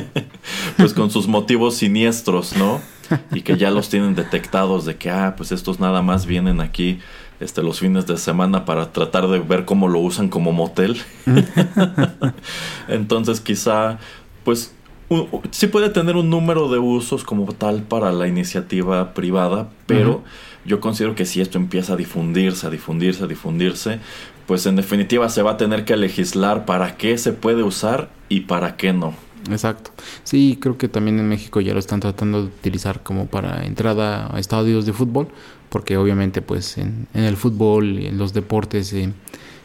pues 0.76 0.92
con 0.92 1.10
sus 1.10 1.28
motivos 1.28 1.76
siniestros, 1.76 2.56
¿no? 2.56 2.80
Y 3.32 3.42
que 3.42 3.56
ya 3.56 3.70
los 3.70 3.88
tienen 3.88 4.14
detectados 4.14 4.84
de 4.84 4.96
que, 4.96 5.10
ah, 5.10 5.34
pues 5.36 5.52
estos 5.52 5.80
nada 5.80 6.02
más 6.02 6.26
vienen 6.26 6.60
aquí 6.60 6.98
este, 7.42 7.62
los 7.62 7.80
fines 7.80 8.06
de 8.06 8.16
semana 8.16 8.64
para 8.64 8.92
tratar 8.92 9.28
de 9.28 9.38
ver 9.38 9.64
cómo 9.64 9.88
lo 9.88 9.98
usan 9.98 10.28
como 10.28 10.52
motel. 10.52 11.00
Entonces 12.88 13.40
quizá, 13.40 13.98
pues 14.44 14.74
sí 15.50 15.66
puede 15.66 15.90
tener 15.90 16.16
un 16.16 16.30
número 16.30 16.68
de 16.68 16.78
usos 16.78 17.24
como 17.24 17.52
tal 17.52 17.82
para 17.82 18.12
la 18.12 18.28
iniciativa 18.28 19.14
privada, 19.14 19.68
pero 19.86 20.22
yo 20.64 20.80
considero 20.80 21.14
que 21.14 21.26
si 21.26 21.40
esto 21.40 21.58
empieza 21.58 21.94
a 21.94 21.96
difundirse, 21.96 22.66
a 22.66 22.70
difundirse, 22.70 23.24
a 23.24 23.26
difundirse, 23.26 24.00
pues 24.46 24.66
en 24.66 24.76
definitiva 24.76 25.28
se 25.28 25.42
va 25.42 25.52
a 25.52 25.56
tener 25.56 25.84
que 25.84 25.96
legislar 25.96 26.64
para 26.64 26.96
qué 26.96 27.18
se 27.18 27.32
puede 27.32 27.62
usar 27.62 28.10
y 28.28 28.40
para 28.40 28.76
qué 28.76 28.92
no. 28.92 29.14
Exacto. 29.50 29.90
Sí, 30.22 30.58
creo 30.60 30.78
que 30.78 30.88
también 30.88 31.18
en 31.18 31.28
México 31.28 31.60
ya 31.60 31.72
lo 31.72 31.80
están 31.80 32.00
tratando 32.00 32.42
de 32.42 32.46
utilizar 32.46 33.02
como 33.02 33.26
para 33.26 33.64
entrada 33.64 34.34
a 34.34 34.38
estadios 34.38 34.86
de 34.86 34.92
fútbol, 34.92 35.28
porque 35.72 35.96
obviamente 35.96 36.42
pues 36.42 36.76
en, 36.76 37.08
el 37.14 37.36
fútbol 37.38 37.98
en 37.98 38.18
los 38.18 38.34
deportes 38.34 38.92
eh, 38.92 39.10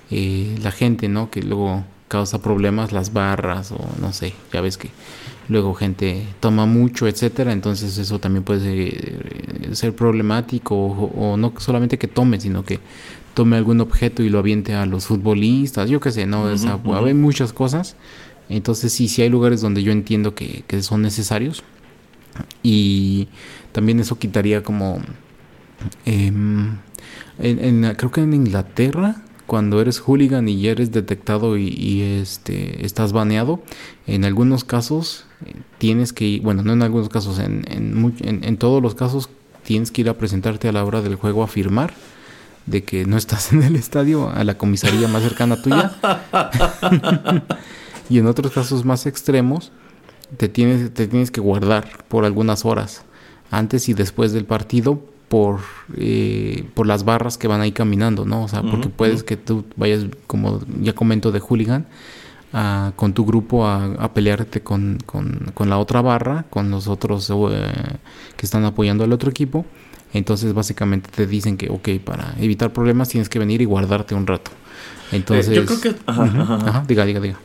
eh, 0.09 0.57
la 0.63 0.71
gente, 0.71 1.09
¿no? 1.09 1.29
Que 1.29 1.43
luego 1.43 1.83
causa 2.07 2.41
problemas, 2.41 2.93
las 2.93 3.11
barras 3.11 3.73
o 3.73 3.85
no 4.01 4.13
sé, 4.13 4.33
ya 4.53 4.61
ves 4.61 4.77
que 4.77 4.89
luego 5.49 5.73
gente 5.73 6.25
toma 6.39 6.65
mucho, 6.65 7.09
etcétera, 7.09 7.51
entonces 7.51 7.97
eso 7.97 8.19
también 8.19 8.45
puede 8.45 8.87
eh, 8.87 9.69
ser, 9.73 9.93
problemático 9.93 10.75
o, 10.75 11.35
no 11.35 11.51
solamente 11.57 11.97
que 11.97 12.07
tome, 12.07 12.39
sino 12.39 12.63
que 12.63 12.79
tome 13.33 13.57
algún 13.57 13.81
objeto 13.81 14.23
y 14.23 14.29
lo 14.29 14.39
aviente 14.39 14.75
a 14.75 14.85
los 14.85 15.07
futbolistas, 15.07 15.89
yo 15.89 15.99
qué 15.99 16.11
sé, 16.11 16.25
no, 16.25 16.47
hay 16.47 17.13
muchas 17.13 17.51
cosas, 17.51 17.97
entonces 18.47 18.93
sí, 18.93 19.09
sí 19.09 19.23
hay 19.23 19.29
lugares 19.29 19.59
donde 19.59 19.83
yo 19.83 19.91
entiendo 19.91 20.35
que, 20.35 20.63
que 20.67 20.81
son 20.81 21.01
necesarios 21.01 21.63
y 22.63 23.27
también 23.73 23.99
eso 23.99 24.17
quitaría 24.17 24.63
como 24.63 25.01
Em, 26.05 26.77
en, 27.39 27.95
creo 27.95 28.11
que 28.11 28.21
en 28.21 28.33
Inglaterra, 28.33 29.17
cuando 29.45 29.79
eres 29.79 29.99
hooligan 29.99 30.47
y 30.49 30.61
ya 30.61 30.71
eres 30.71 30.91
detectado 30.91 31.57
y, 31.57 32.01
este, 32.01 32.85
estás 32.85 33.13
baneado, 33.13 33.61
en 34.05 34.25
algunos 34.25 34.63
casos 34.63 35.25
eh, 35.45 35.53
tienes 35.77 36.13
que 36.13 36.25
ir, 36.25 36.41
bueno, 36.41 36.63
no 36.63 36.73
en 36.73 36.81
algunos 36.81 37.09
casos, 37.09 37.39
en, 37.39 37.63
en, 37.67 38.57
todos 38.57 38.81
los 38.81 38.95
casos 38.95 39.29
tienes 39.63 39.91
que 39.91 40.01
ir 40.01 40.09
a 40.09 40.17
presentarte 40.17 40.67
a 40.67 40.71
la 40.71 40.83
hora 40.83 41.01
del 41.01 41.15
juego 41.15 41.43
a 41.43 41.47
firmar 41.47 41.93
de 42.65 42.83
que 42.83 43.05
no 43.05 43.17
estás 43.17 43.51
en 43.53 43.63
el 43.63 43.75
estadio 43.75 44.29
a 44.29 44.43
la 44.43 44.57
comisaría 44.57 45.07
más 45.07 45.23
cercana 45.23 45.61
tuya. 45.61 45.93
y 48.09 48.19
en 48.19 48.27
otros 48.27 48.51
casos 48.51 48.85
más 48.85 49.05
extremos, 49.05 49.71
te 50.35 50.49
tienes, 50.49 50.93
te 50.93 51.07
tienes 51.07 51.31
que 51.31 51.39
guardar 51.39 52.03
por 52.09 52.25
algunas 52.25 52.65
horas, 52.65 53.03
antes 53.49 53.87
y 53.87 53.93
después 53.93 54.33
del 54.33 54.43
partido, 54.43 55.01
por, 55.29 55.59
eh, 55.97 56.65
por 56.73 56.87
las 56.87 57.03
barras 57.03 57.37
que 57.37 57.47
van 57.47 57.61
ahí 57.61 57.71
caminando, 57.71 58.25
¿no? 58.25 58.43
O 58.43 58.47
sea, 58.47 58.61
porque 58.61 58.89
puedes 58.89 59.23
que 59.23 59.37
tú 59.37 59.65
vayas, 59.75 60.05
como 60.25 60.61
ya 60.81 60.93
comento, 60.93 61.31
de 61.31 61.39
hooligan 61.39 61.85
con 62.95 63.13
tu 63.13 63.25
grupo 63.25 63.67
a, 63.67 64.13
pelearte 64.13 64.61
con, 64.61 64.97
la 65.59 65.77
otra 65.77 66.01
barra, 66.01 66.45
con 66.49 66.71
los 66.71 66.87
otros 66.87 67.29
eh, 67.29 67.71
que 68.35 68.45
están 68.45 68.65
apoyando 68.65 69.03
al 69.03 69.13
otro 69.13 69.29
equipo. 69.29 69.65
Entonces 70.13 70.53
básicamente 70.53 71.09
te 71.13 71.27
dicen 71.27 71.57
que, 71.57 71.69
ok, 71.69 71.89
para 72.03 72.33
evitar 72.39 72.71
problemas 72.71 73.09
tienes 73.09 73.29
que 73.29 73.39
venir 73.39 73.61
y 73.61 73.65
guardarte 73.65 74.15
un 74.15 74.25
rato. 74.25 74.51
Entonces... 75.11 75.53
yo 75.53 75.65
creo 75.65 75.81
que... 75.81 75.95
diga, 76.87 77.05
diga, 77.05 77.19
diga. 77.19 77.37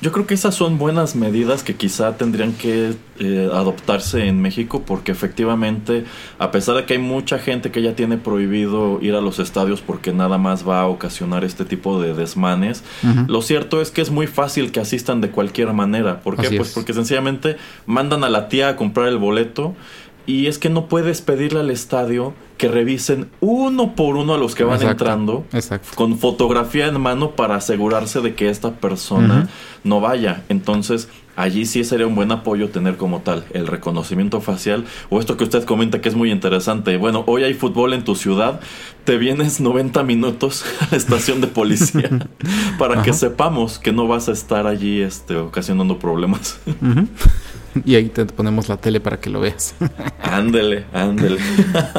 Yo, 0.00 0.12
creo 0.12 0.26
que 0.26 0.34
esas 0.34 0.54
son 0.54 0.78
buenas 0.78 1.16
medidas 1.16 1.64
que 1.64 1.74
quizá 1.74 2.16
tendrían 2.16 2.52
que 2.52 2.94
eh, 3.18 3.50
adoptarse 3.52 4.26
en 4.26 4.40
México 4.40 4.84
porque 4.86 5.10
efectivamente, 5.10 6.04
a 6.38 6.52
pesar 6.52 6.76
de 6.76 6.84
que 6.84 6.94
hay 6.94 7.00
mucha 7.00 7.38
gente 7.38 7.72
que 7.72 7.82
ya 7.82 7.96
tiene 7.96 8.16
prohibido 8.16 9.00
ir 9.02 9.14
a 9.14 9.20
los 9.20 9.40
estadios 9.40 9.80
porque 9.80 10.12
nada 10.12 10.38
más 10.38 10.66
va 10.66 10.82
a 10.82 10.86
ocasionar 10.86 11.44
este 11.44 11.64
tipo 11.64 12.00
de 12.00 12.14
desmanes, 12.14 12.84
lo 13.26 13.42
cierto 13.42 13.80
es 13.80 13.90
que 13.90 14.02
es 14.02 14.10
muy 14.10 14.28
fácil 14.28 14.70
que 14.70 14.78
asistan 14.78 15.20
de 15.20 15.30
cualquier 15.30 15.72
manera. 15.72 16.20
¿Por 16.20 16.36
qué? 16.36 16.56
Pues 16.56 16.72
porque 16.72 16.94
sencillamente 16.94 17.56
mandan 17.86 18.22
a 18.22 18.28
la 18.28 18.48
tía 18.48 18.68
a 18.68 18.76
comprar 18.76 19.08
el 19.08 19.18
boleto 19.18 19.74
y 20.26 20.46
es 20.48 20.58
que 20.58 20.68
no 20.68 20.88
puedes 20.88 21.22
pedirle 21.22 21.60
al 21.60 21.70
estadio 21.70 22.34
que 22.58 22.68
revisen 22.68 23.28
uno 23.40 23.94
por 23.94 24.16
uno 24.16 24.34
a 24.34 24.38
los 24.38 24.54
que 24.54 24.64
van 24.64 24.82
entrando 24.82 25.44
con 25.94 26.18
fotografía 26.18 26.86
en 26.86 27.00
mano 27.00 27.32
para 27.32 27.56
asegurarse 27.56 28.20
de 28.20 28.34
que 28.34 28.48
esta 28.48 28.72
persona 28.72 29.48
no 29.84 30.00
vaya. 30.00 30.42
Entonces, 30.48 31.08
allí 31.36 31.66
sí 31.66 31.84
sería 31.84 32.06
un 32.06 32.14
buen 32.14 32.32
apoyo 32.32 32.70
tener 32.70 32.96
como 32.96 33.20
tal 33.20 33.44
el 33.52 33.66
reconocimiento 33.66 34.40
facial 34.40 34.86
o 35.10 35.20
esto 35.20 35.36
que 35.36 35.44
usted 35.44 35.64
comenta 35.64 36.00
que 36.00 36.08
es 36.08 36.14
muy 36.14 36.32
interesante. 36.32 36.96
Bueno, 36.96 37.24
hoy 37.26 37.44
hay 37.44 37.54
fútbol 37.54 37.92
en 37.92 38.04
tu 38.04 38.14
ciudad, 38.14 38.60
te 39.04 39.18
vienes 39.18 39.60
90 39.60 40.02
minutos 40.02 40.64
a 40.80 40.88
la 40.90 40.96
estación 40.96 41.40
de 41.40 41.46
policía 41.46 42.08
para 42.78 43.02
que 43.02 43.12
sepamos 43.12 43.78
que 43.78 43.92
no 43.92 44.08
vas 44.08 44.28
a 44.28 44.32
estar 44.32 44.66
allí 44.66 45.02
este, 45.02 45.36
ocasionando 45.36 45.98
problemas. 45.98 46.58
y 47.84 47.94
ahí 47.94 48.08
te 48.08 48.24
ponemos 48.26 48.68
la 48.68 48.76
tele 48.76 49.00
para 49.00 49.20
que 49.20 49.30
lo 49.30 49.40
veas. 49.40 49.74
ándele, 50.22 50.84
ándele. 50.92 51.38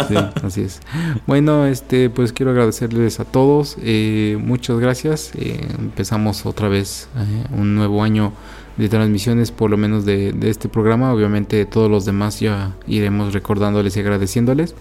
sí, 0.07 0.15
así 0.43 0.61
es. 0.61 0.79
Bueno, 1.25 1.65
este, 1.65 2.09
pues 2.09 2.33
quiero 2.33 2.51
agradecerles 2.51 3.19
a 3.19 3.25
todos. 3.25 3.77
Eh, 3.81 4.37
muchas 4.39 4.79
gracias. 4.79 5.31
Eh, 5.35 5.67
empezamos 5.77 6.45
otra 6.45 6.67
vez 6.67 7.09
eh, 7.17 7.55
un 7.55 7.75
nuevo 7.75 8.03
año 8.03 8.33
de 8.77 8.89
transmisiones, 8.89 9.51
por 9.51 9.71
lo 9.71 9.77
menos 9.77 10.05
de, 10.05 10.35
este 10.43 10.69
programa. 10.69 11.13
Obviamente 11.13 11.65
todos 11.65 11.89
los 11.89 12.05
demás 12.05 12.39
ya 12.39 12.75
iremos 12.87 13.33
recordándoles 13.33 13.95
y 13.97 13.99
agradeciéndoles. 13.99 14.75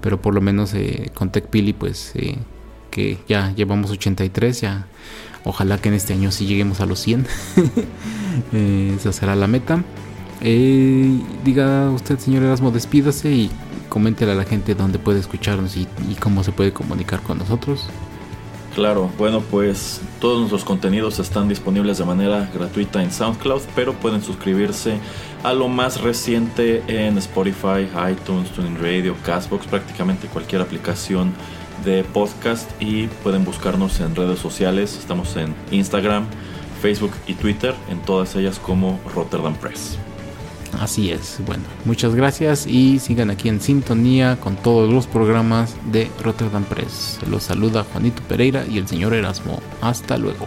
Pero 0.00 0.20
por 0.20 0.32
lo 0.32 0.40
menos 0.40 0.74
con 1.14 1.32
TechPili, 1.32 1.72
pues 1.72 2.12
que 2.90 3.18
ya 3.28 3.52
llevamos 3.56 3.90
83, 3.90 4.60
ya 4.60 4.86
ojalá 5.44 5.78
que 5.78 5.88
en 5.88 5.94
este 5.94 6.12
año 6.12 6.30
sí 6.30 6.46
lleguemos 6.46 6.80
a 6.80 6.86
los 6.86 7.00
100. 7.00 7.26
esa 8.96 9.12
será 9.12 9.34
la 9.34 9.48
meta. 9.48 9.82
Eh, 10.40 11.20
diga 11.44 11.90
usted, 11.90 12.18
señor 12.18 12.44
Erasmo, 12.44 12.70
despídase 12.70 13.30
y 13.30 13.50
coméntele 13.88 14.32
a 14.32 14.34
la 14.34 14.44
gente 14.44 14.74
dónde 14.74 14.98
puede 14.98 15.18
escucharnos 15.18 15.76
y, 15.76 15.86
cómo 16.20 16.44
se 16.44 16.52
puede 16.52 16.72
comunicar 16.72 17.20
con 17.22 17.38
nosotros. 17.38 17.86
Claro, 18.74 19.10
bueno, 19.18 19.40
pues 19.40 20.00
todos 20.20 20.38
nuestros 20.38 20.62
contenidos 20.62 21.18
están 21.18 21.48
disponibles 21.48 21.98
de 21.98 22.04
manera 22.04 22.48
gratuita 22.54 23.02
en 23.02 23.10
SoundCloud, 23.10 23.62
pero 23.74 23.92
pueden 23.94 24.22
suscribirse 24.22 24.98
a 25.42 25.52
lo 25.52 25.66
más 25.66 26.00
reciente 26.00 26.82
en 26.86 27.18
Spotify, 27.18 27.88
iTunes, 28.12 28.50
TuneIn 28.52 28.76
Radio, 28.80 29.16
Castbox, 29.24 29.66
prácticamente 29.66 30.28
cualquier 30.28 30.62
aplicación 30.62 31.32
de 31.84 32.04
podcast 32.04 32.70
y 32.80 33.08
pueden 33.24 33.44
buscarnos 33.44 33.98
en 33.98 34.14
redes 34.14 34.38
sociales. 34.38 34.96
Estamos 34.96 35.34
en 35.36 35.54
Instagram, 35.72 36.26
Facebook 36.80 37.12
y 37.26 37.34
Twitter, 37.34 37.74
en 37.90 37.98
todas 38.02 38.36
ellas 38.36 38.60
como 38.60 39.00
Rotterdam 39.12 39.54
Press. 39.54 39.98
Así 40.80 41.10
es. 41.10 41.38
Bueno, 41.46 41.64
muchas 41.84 42.14
gracias 42.14 42.66
y 42.66 42.98
sigan 42.98 43.30
aquí 43.30 43.48
en 43.48 43.60
sintonía 43.60 44.38
con 44.40 44.56
todos 44.56 44.92
los 44.92 45.06
programas 45.06 45.74
de 45.92 46.10
Rotterdam 46.22 46.64
Press. 46.64 47.18
Los 47.28 47.44
saluda 47.44 47.84
Juanito 47.92 48.22
Pereira 48.28 48.64
y 48.66 48.78
el 48.78 48.88
señor 48.88 49.14
Erasmo. 49.14 49.60
Hasta 49.80 50.18
luego. 50.18 50.46